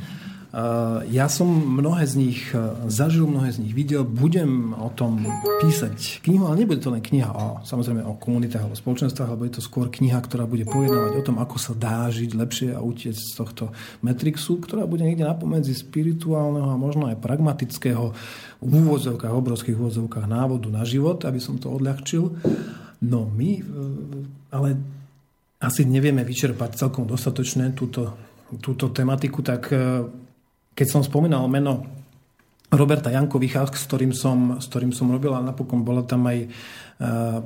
[1.07, 2.59] ja som mnohé z nich e,
[2.91, 5.23] zažil, mnohé z nich videl, budem o tom
[5.63, 9.55] písať knihu, ale nebude to len kniha o, samozrejme o komunitách alebo spoločenstvách, alebo je
[9.55, 13.15] to skôr kniha, ktorá bude pojednávať o tom, ako sa dá žiť lepšie a utiec
[13.15, 13.71] z tohto
[14.03, 18.11] Matrixu, ktorá bude niekde napomedzi spirituálneho a možno aj pragmatického
[18.59, 22.27] v úvodzovkách, obrovských úvodzovkách návodu na život, aby som to odľahčil.
[23.07, 23.63] No my e,
[24.51, 24.69] ale
[25.63, 28.19] asi nevieme vyčerpať celkom dostatočne túto,
[28.59, 29.71] túto tematiku, tak
[30.81, 31.85] keď som spomínal meno
[32.73, 36.49] Roberta Jankovicha, s ktorým som, s ktorým som robil a napokon bola tam aj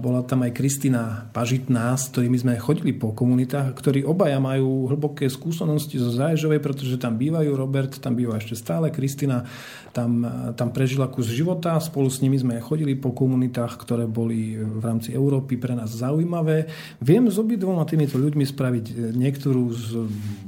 [0.03, 5.31] bola tam aj Kristina Pažitná, s ktorými sme chodili po komunitách, ktorí obaja majú hlboké
[5.31, 9.47] skúsenosti zo Záježovej, pretože tam bývajú, Robert tam býva ešte stále, Kristina
[9.95, 10.27] tam,
[10.59, 15.15] tam prežila kus života, spolu s nimi sme chodili po komunitách, ktoré boli v rámci
[15.15, 16.67] Európy pre nás zaujímavé.
[16.99, 19.87] Viem s obidvoma týmito ľuďmi spraviť niektorú z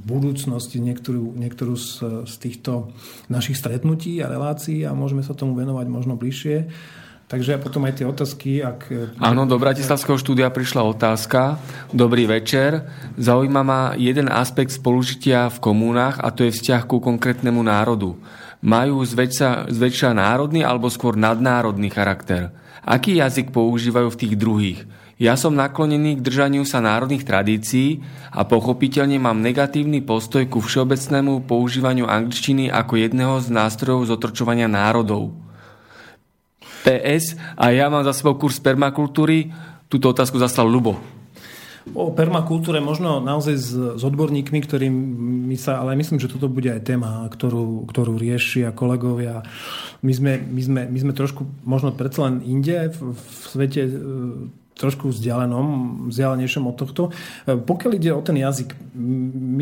[0.02, 2.90] budúcnosti, niektorú, niektorú z, z týchto
[3.30, 6.66] našich stretnutí a relácií a môžeme sa tomu venovať možno bližšie.
[7.26, 8.62] Takže potom aj tie otázky.
[8.62, 8.86] Ak...
[9.18, 11.58] Áno, do Bratislavského štúdia prišla otázka.
[11.90, 12.86] Dobrý večer.
[13.18, 18.14] Zaujíma ma jeden aspekt spolužitia v komunách a to je vzťah ku konkrétnemu národu.
[18.62, 22.54] Majú zväčša, zväčša národný alebo skôr nadnárodný charakter?
[22.86, 24.80] Aký jazyk používajú v tých druhých?
[25.18, 31.42] Ja som naklonený k držaniu sa národných tradícií a pochopiteľne mám negatívny postoj ku všeobecnému
[31.48, 35.45] používaniu angličtiny ako jedného z nástrojov zotročovania národov.
[36.86, 39.50] PS a ja mám za sebou kurz permakultúry.
[39.90, 40.94] Túto otázku zastal Lubo.
[41.94, 44.94] O permakultúre možno naozaj s, s odborníkmi, ktorým
[45.46, 49.46] my sa, ale myslím, že toto bude aj téma, ktorú, ktorú riešia kolegovia.
[50.02, 53.90] My sme, my, sme, my sme trošku možno predsa len inde v, v svete e,
[54.74, 55.66] trošku vzdialenom,
[56.10, 57.02] vzdialenejšom od tohto.
[57.46, 58.74] E, pokiaľ ide o ten jazyk,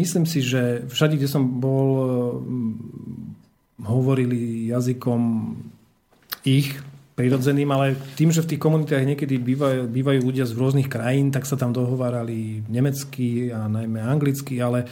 [0.00, 2.40] myslím si, že všade, kde som bol,
[3.84, 5.20] hovorili jazykom
[6.48, 6.80] ich,
[7.14, 11.46] prirodzeným, ale tým, že v tých komunitách niekedy bývajú, bývajú ľudia z rôznych krajín, tak
[11.46, 14.90] sa tam dohovárali nemecky a najmä anglicky, ale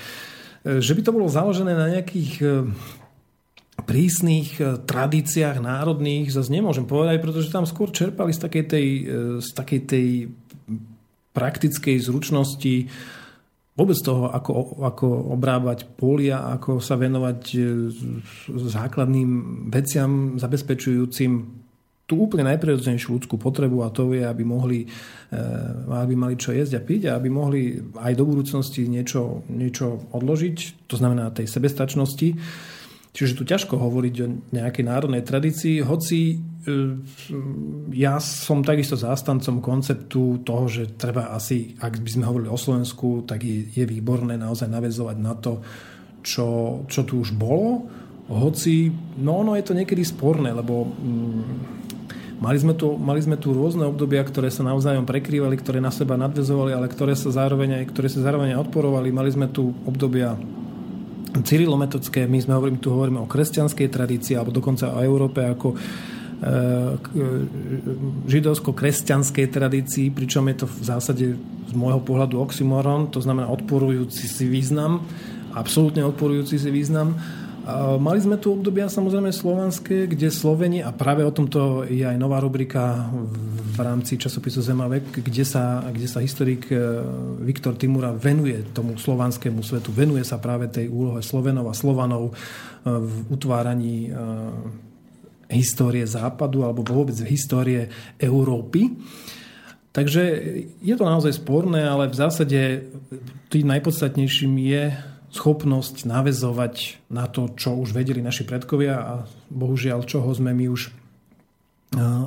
[0.62, 2.47] e, že by to bolo založené na nejakých e,
[3.82, 8.86] prísnych e, tradíciách národných, zase nemôžem povedať, pretože tam skôr čerpali z takej tej,
[9.43, 10.09] z takej tej
[11.35, 12.86] praktickej zručnosti
[13.74, 17.57] vôbec toho, ako, ako obrábať polia, ako sa venovať
[18.53, 19.31] základným
[19.73, 21.61] veciam zabezpečujúcim
[22.12, 26.76] tú úplne najprirodzenejšiu ľudskú potrebu a to je, aby mohli, eh, aby mali čo jesť
[26.76, 32.36] a piť a aby mohli aj do budúcnosti niečo, niečo odložiť, to znamená tej sebestačnosti.
[33.12, 34.26] Čiže tu ťažko hovoriť o
[34.56, 36.93] nejakej národnej tradícii, hoci eh,
[37.97, 43.24] ja som takisto zástancom konceptu toho, že treba asi, ak by sme hovorili o Slovensku,
[43.24, 45.64] tak je, je výborné naozaj navezovať na to,
[46.20, 47.89] čo, čo tu už bolo,
[48.32, 51.82] hoci, no ono je to niekedy sporné, lebo mm,
[52.43, 56.19] Mali sme, tu, mali sme tu rôzne obdobia, ktoré sa navzájom prekrývali, ktoré na seba
[56.19, 59.14] nadvezovali, ale ktoré sa zároveň ktoré sa zároveň odporovali.
[59.14, 60.35] Mali sme tu obdobia
[61.39, 65.77] cyrilometodské, my sme hovoríme, tu hovoríme o kresťanskej tradícii, alebo dokonca o Európe ako e,
[65.78, 66.59] e,
[68.27, 74.44] židovsko-kresťanskej tradícii, pričom je to v zásade z môjho pohľadu oxymoron, to znamená odporujúci si
[74.51, 75.06] význam,
[75.55, 77.16] absolútne odporujúci si význam.
[78.02, 82.43] Mali sme tu obdobia samozrejme slovanské, kde Sloveni, a práve o tomto je aj nová
[82.43, 83.06] rubrika
[83.72, 86.74] v rámci časopisu Zemavek, kde sa, kde sa historik e,
[87.39, 92.32] Viktor Timura venuje tomu slovanskému svetu, venuje sa práve tej úlohe Slovenov a Slovanov e,
[92.82, 94.12] v utváraní e,
[95.55, 97.86] histórie západu alebo vôbec histórie
[98.18, 98.90] Európy.
[99.94, 100.22] Takže
[100.82, 102.60] je to naozaj sporné, ale v zásade
[103.52, 109.15] tým najpodstatnejším je schopnosť navezovať na to, čo už vedeli naši predkovia a
[109.49, 110.93] bohužiaľ, čoho sme my už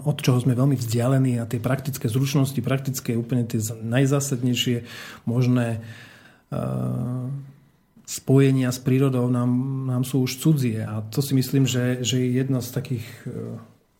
[0.06, 4.86] od čoho sme veľmi vzdialení a tie praktické zručnosti, praktické úplne tie najzásadnejšie
[5.26, 5.82] možné
[8.06, 9.50] spojenia s prírodou nám,
[9.90, 10.86] nám sú už cudzie.
[10.86, 13.06] A to si myslím, že, že je jedna z takých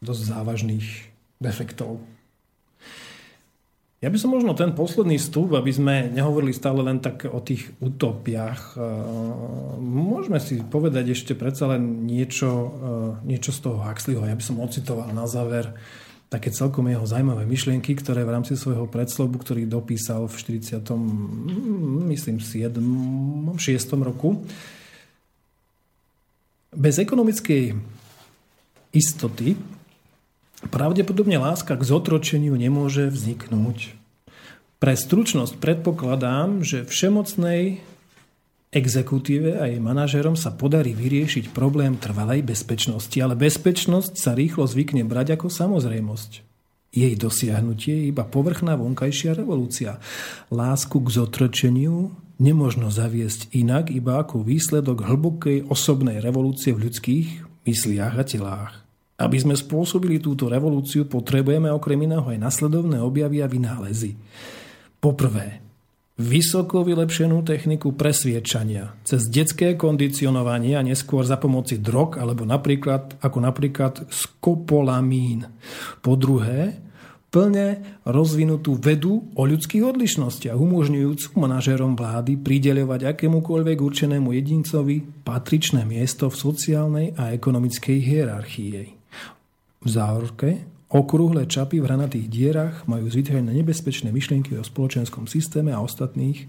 [0.06, 0.86] dosť závažných
[1.42, 1.98] defektov
[4.06, 7.74] ja by som možno ten posledný stup, aby sme nehovorili stále len tak o tých
[7.82, 8.86] utopiách, e,
[9.82, 12.70] môžeme si povedať ešte predsa len niečo, e,
[13.26, 14.30] niečo z toho Huxleyho.
[14.30, 15.74] Ja by som ocitoval na záver
[16.30, 20.86] také celkom jeho zaujímavé myšlienky, ktoré v rámci svojho predslobu, ktorý dopísal v 40.
[22.06, 22.78] myslím 7.
[23.58, 24.06] 6.
[24.06, 24.46] roku,
[26.78, 27.74] bez ekonomickej
[28.94, 29.58] istoty
[30.68, 33.95] pravdepodobne láska k zotročeniu nemôže vzniknúť.
[34.76, 37.80] Pre stručnosť predpokladám, že všemocnej
[38.76, 45.08] exekutíve a jej manažerom sa podarí vyriešiť problém trvalej bezpečnosti, ale bezpečnosť sa rýchlo zvykne
[45.08, 46.44] brať ako samozrejmosť.
[46.92, 50.00] Jej dosiahnutie je iba povrchná vonkajšia revolúcia.
[50.52, 57.28] Lásku k zotročeniu nemožno zaviesť inak iba ako výsledok hlbokej osobnej revolúcie v ľudských
[57.68, 58.74] mysliach a telách.
[59.16, 64.20] Aby sme spôsobili túto revolúciu, potrebujeme okrem iného aj nasledovné objavy a vynálezy.
[65.06, 65.62] Poprvé,
[66.18, 73.38] vysoko vylepšenú techniku presviečania cez detské kondicionovanie a neskôr za pomoci drog alebo napríklad, ako
[73.38, 75.46] napríklad skopolamín.
[76.02, 76.82] Po druhé,
[77.30, 86.34] plne rozvinutú vedu o ľudských odlišnostiach, umožňujúcu manažérom vlády prideľovať akémukoľvek určenému jedincovi patričné miesto
[86.34, 88.90] v sociálnej a ekonomickej hierarchii.
[89.86, 95.82] V závorke Okrúhle čapy v hranatých dierach majú zvyčajne nebezpečné myšlienky o spoločenskom systéme a
[95.82, 96.46] ostatných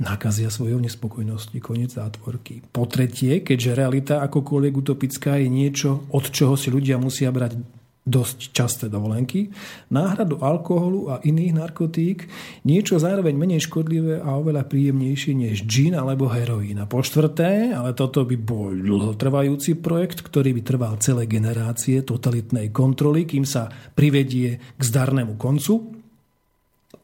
[0.00, 1.60] nakazia svojou nespokojnosti.
[1.60, 2.72] Koniec zátvorky.
[2.72, 7.60] Po tretie, keďže realita akokoľvek utopická je niečo, od čoho si ľudia musia brať
[8.00, 9.52] dosť časté dovolenky,
[9.92, 12.18] náhradu alkoholu a iných narkotík,
[12.64, 16.80] niečo zároveň menej škodlivé a oveľa príjemnejšie než džin alebo heroín.
[16.80, 22.72] A po štvrté, ale toto by bol dlhotrvajúci projekt, ktorý by trval celé generácie totalitnej
[22.72, 25.92] kontroly, kým sa privedie k zdarnému koncu.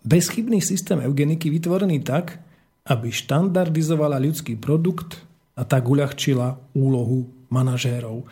[0.06, 2.40] Bezchybný systém eugeniky vytvorený tak,
[2.88, 5.20] aby štandardizovala ľudský produkt
[5.58, 8.24] a tak uľahčila úlohu manažérov.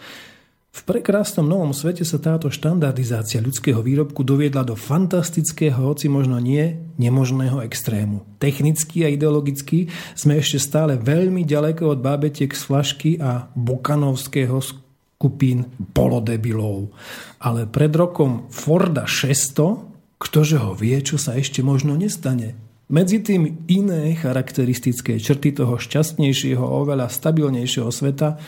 [0.74, 6.74] V prekrásnom novom svete sa táto štandardizácia ľudského výrobku doviedla do fantastického, hoci možno nie
[6.98, 8.26] nemožného extrému.
[8.42, 9.86] Technicky a ideologicky
[10.18, 16.90] sme ešte stále veľmi ďaleko od bábetiek z flašky a bokanovského skupín polodebilov.
[17.38, 22.59] Ale pred rokom Forda 600, ktože ho vie, čo sa ešte možno nestane.
[22.90, 28.42] Medzi tým iné charakteristické črty toho šťastnejšieho, oveľa stabilnejšieho sveta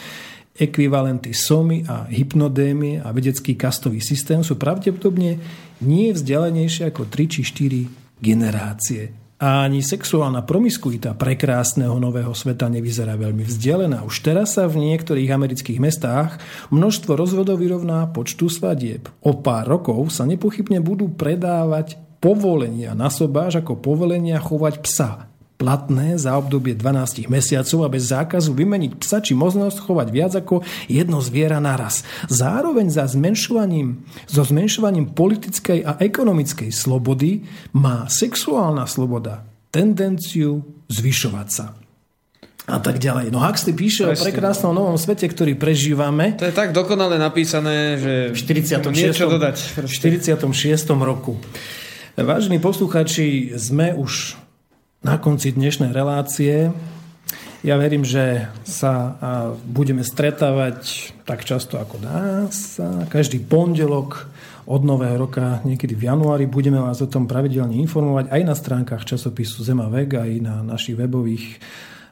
[0.56, 5.38] ekvivalenty somy a hypnodémie a vedecký kastový systém sú pravdepodobne
[5.84, 9.26] nie vzdialenejšie ako 3 či 4 generácie.
[9.36, 14.00] A ani sexuálna promiskuita prekrásneho nového sveta nevyzerá veľmi vzdialená.
[14.08, 16.40] Už teraz sa v niektorých amerických mestách
[16.72, 19.12] množstvo rozvodov vyrovná počtu svadieb.
[19.20, 26.20] O pár rokov sa nepochybne budú predávať povolenia na sobáž ako povolenia chovať psa platné
[26.20, 31.24] za obdobie 12 mesiacov a bez zákazu vymeniť psa či možnosť chovať viac ako jedno
[31.24, 32.04] zviera naraz.
[32.28, 37.42] Zároveň za zmenšovaním, so zmenšovaním politickej a ekonomickej slobody
[37.72, 40.62] má sexuálna sloboda tendenciu
[40.92, 41.76] zvyšovať sa
[42.66, 43.30] a tak ďalej.
[43.30, 44.18] No Huxley píše Presne.
[44.18, 46.34] o prekrásnom novom svete, ktorý prežívame.
[46.34, 48.90] To je tak dokonale napísané, že v 46.
[48.90, 49.86] niečo dodať.
[49.86, 50.34] V 46.
[50.98, 51.38] roku.
[52.18, 54.34] Vážení posluchači, sme už
[55.06, 56.74] na konci dnešnej relácie.
[57.62, 59.14] Ja verím, že sa
[59.62, 62.82] budeme stretávať tak často ako nás.
[63.06, 64.26] Každý pondelok
[64.66, 69.06] od nového roka, niekedy v januári, budeme vás o tom pravidelne informovať aj na stránkach
[69.06, 71.62] časopisu Zemavek, aj na našich webových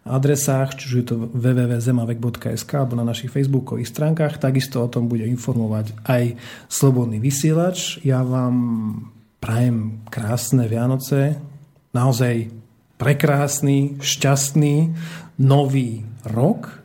[0.06, 4.38] adresách, čiže je to www.zemavek.sk alebo na našich facebookových stránkach.
[4.38, 6.38] Takisto o tom bude informovať aj
[6.70, 7.98] Slobodný vysielač.
[8.06, 8.54] Ja vám
[9.42, 11.42] prajem krásne Vianoce,
[11.90, 12.62] naozaj
[12.96, 14.94] prekrásny, šťastný
[15.40, 16.84] nový rok,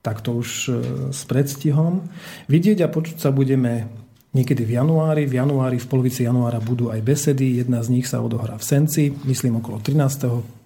[0.00, 0.72] tak to už e,
[1.12, 2.08] s predstihom.
[2.48, 3.88] Vidieť a počuť sa budeme
[4.32, 5.28] niekedy v januári.
[5.28, 7.60] V januári, v polovici januára budú aj besedy.
[7.60, 10.60] Jedna z nich sa odohrá v Senci, myslím okolo 13.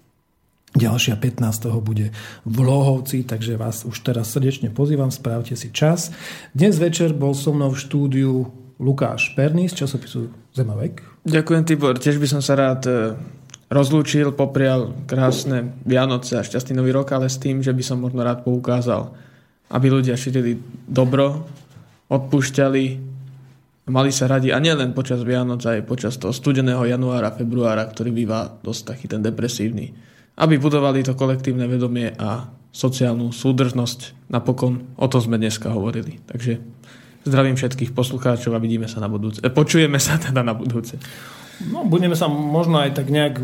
[0.75, 1.71] Ďalšia 15.
[1.79, 2.11] bude
[2.43, 6.11] v Lohovci, takže vás už teraz srdečne pozývam, správte si čas.
[6.51, 10.99] Dnes večer bol so mnou v štúdiu Lukáš Perný z časopisu Zemavek.
[11.23, 11.95] Ďakujem, Tibor.
[11.95, 13.15] Tiež by som sa rád e,
[13.75, 18.23] rozlúčil, poprial krásne Vianoce a šťastný nový rok, ale s tým, že by som možno
[18.23, 19.11] rád poukázal,
[19.67, 20.55] aby ľudia šírili
[20.87, 21.43] dobro,
[22.07, 22.83] odpúšťali,
[23.91, 28.47] mali sa radi a nielen počas Vianoc, aj počas toho studeného januára, februára, ktorý býva
[28.63, 29.91] dosť taký ten depresívny.
[30.35, 34.27] Aby budovali to kolektívne vedomie a sociálnu súdržnosť.
[34.27, 36.19] Napokon o to sme dneska hovorili.
[36.27, 36.59] Takže
[37.23, 39.39] zdravím všetkých poslucháčov a vidíme sa na budúce.
[39.39, 40.99] Počujeme sa teda na budúce.
[41.71, 43.39] No, budeme sa možno aj tak nejak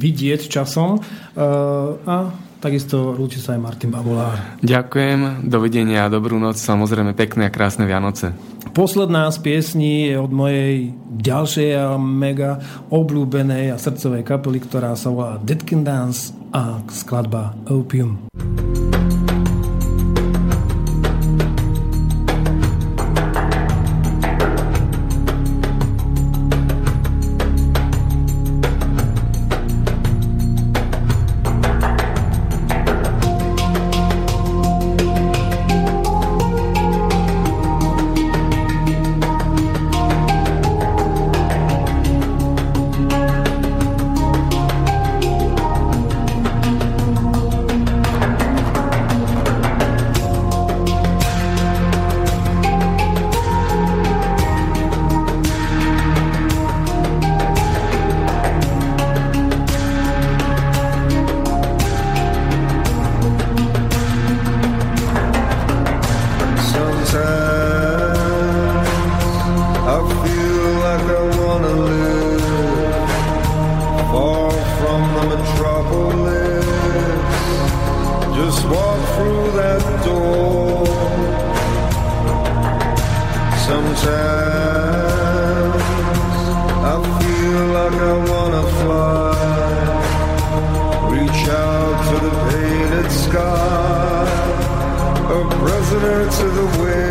[0.00, 1.00] vidieť časom.
[1.36, 4.60] Uh, a takisto rúči sa aj Martin Babolár.
[4.60, 8.36] Ďakujem, dovidenia a dobrú noc, samozrejme pekné a krásne Vianoce.
[8.70, 15.10] Posledná z piesní je od mojej ďalšej a mega obľúbenej a srdcovej kapely, ktorá sa
[15.10, 18.30] volá Deadkin Dance a skladba Opium.
[87.50, 89.32] feel like I wanna fly.
[91.12, 94.24] Reach out for the painted sky,
[95.36, 97.09] a prisoner to the wind.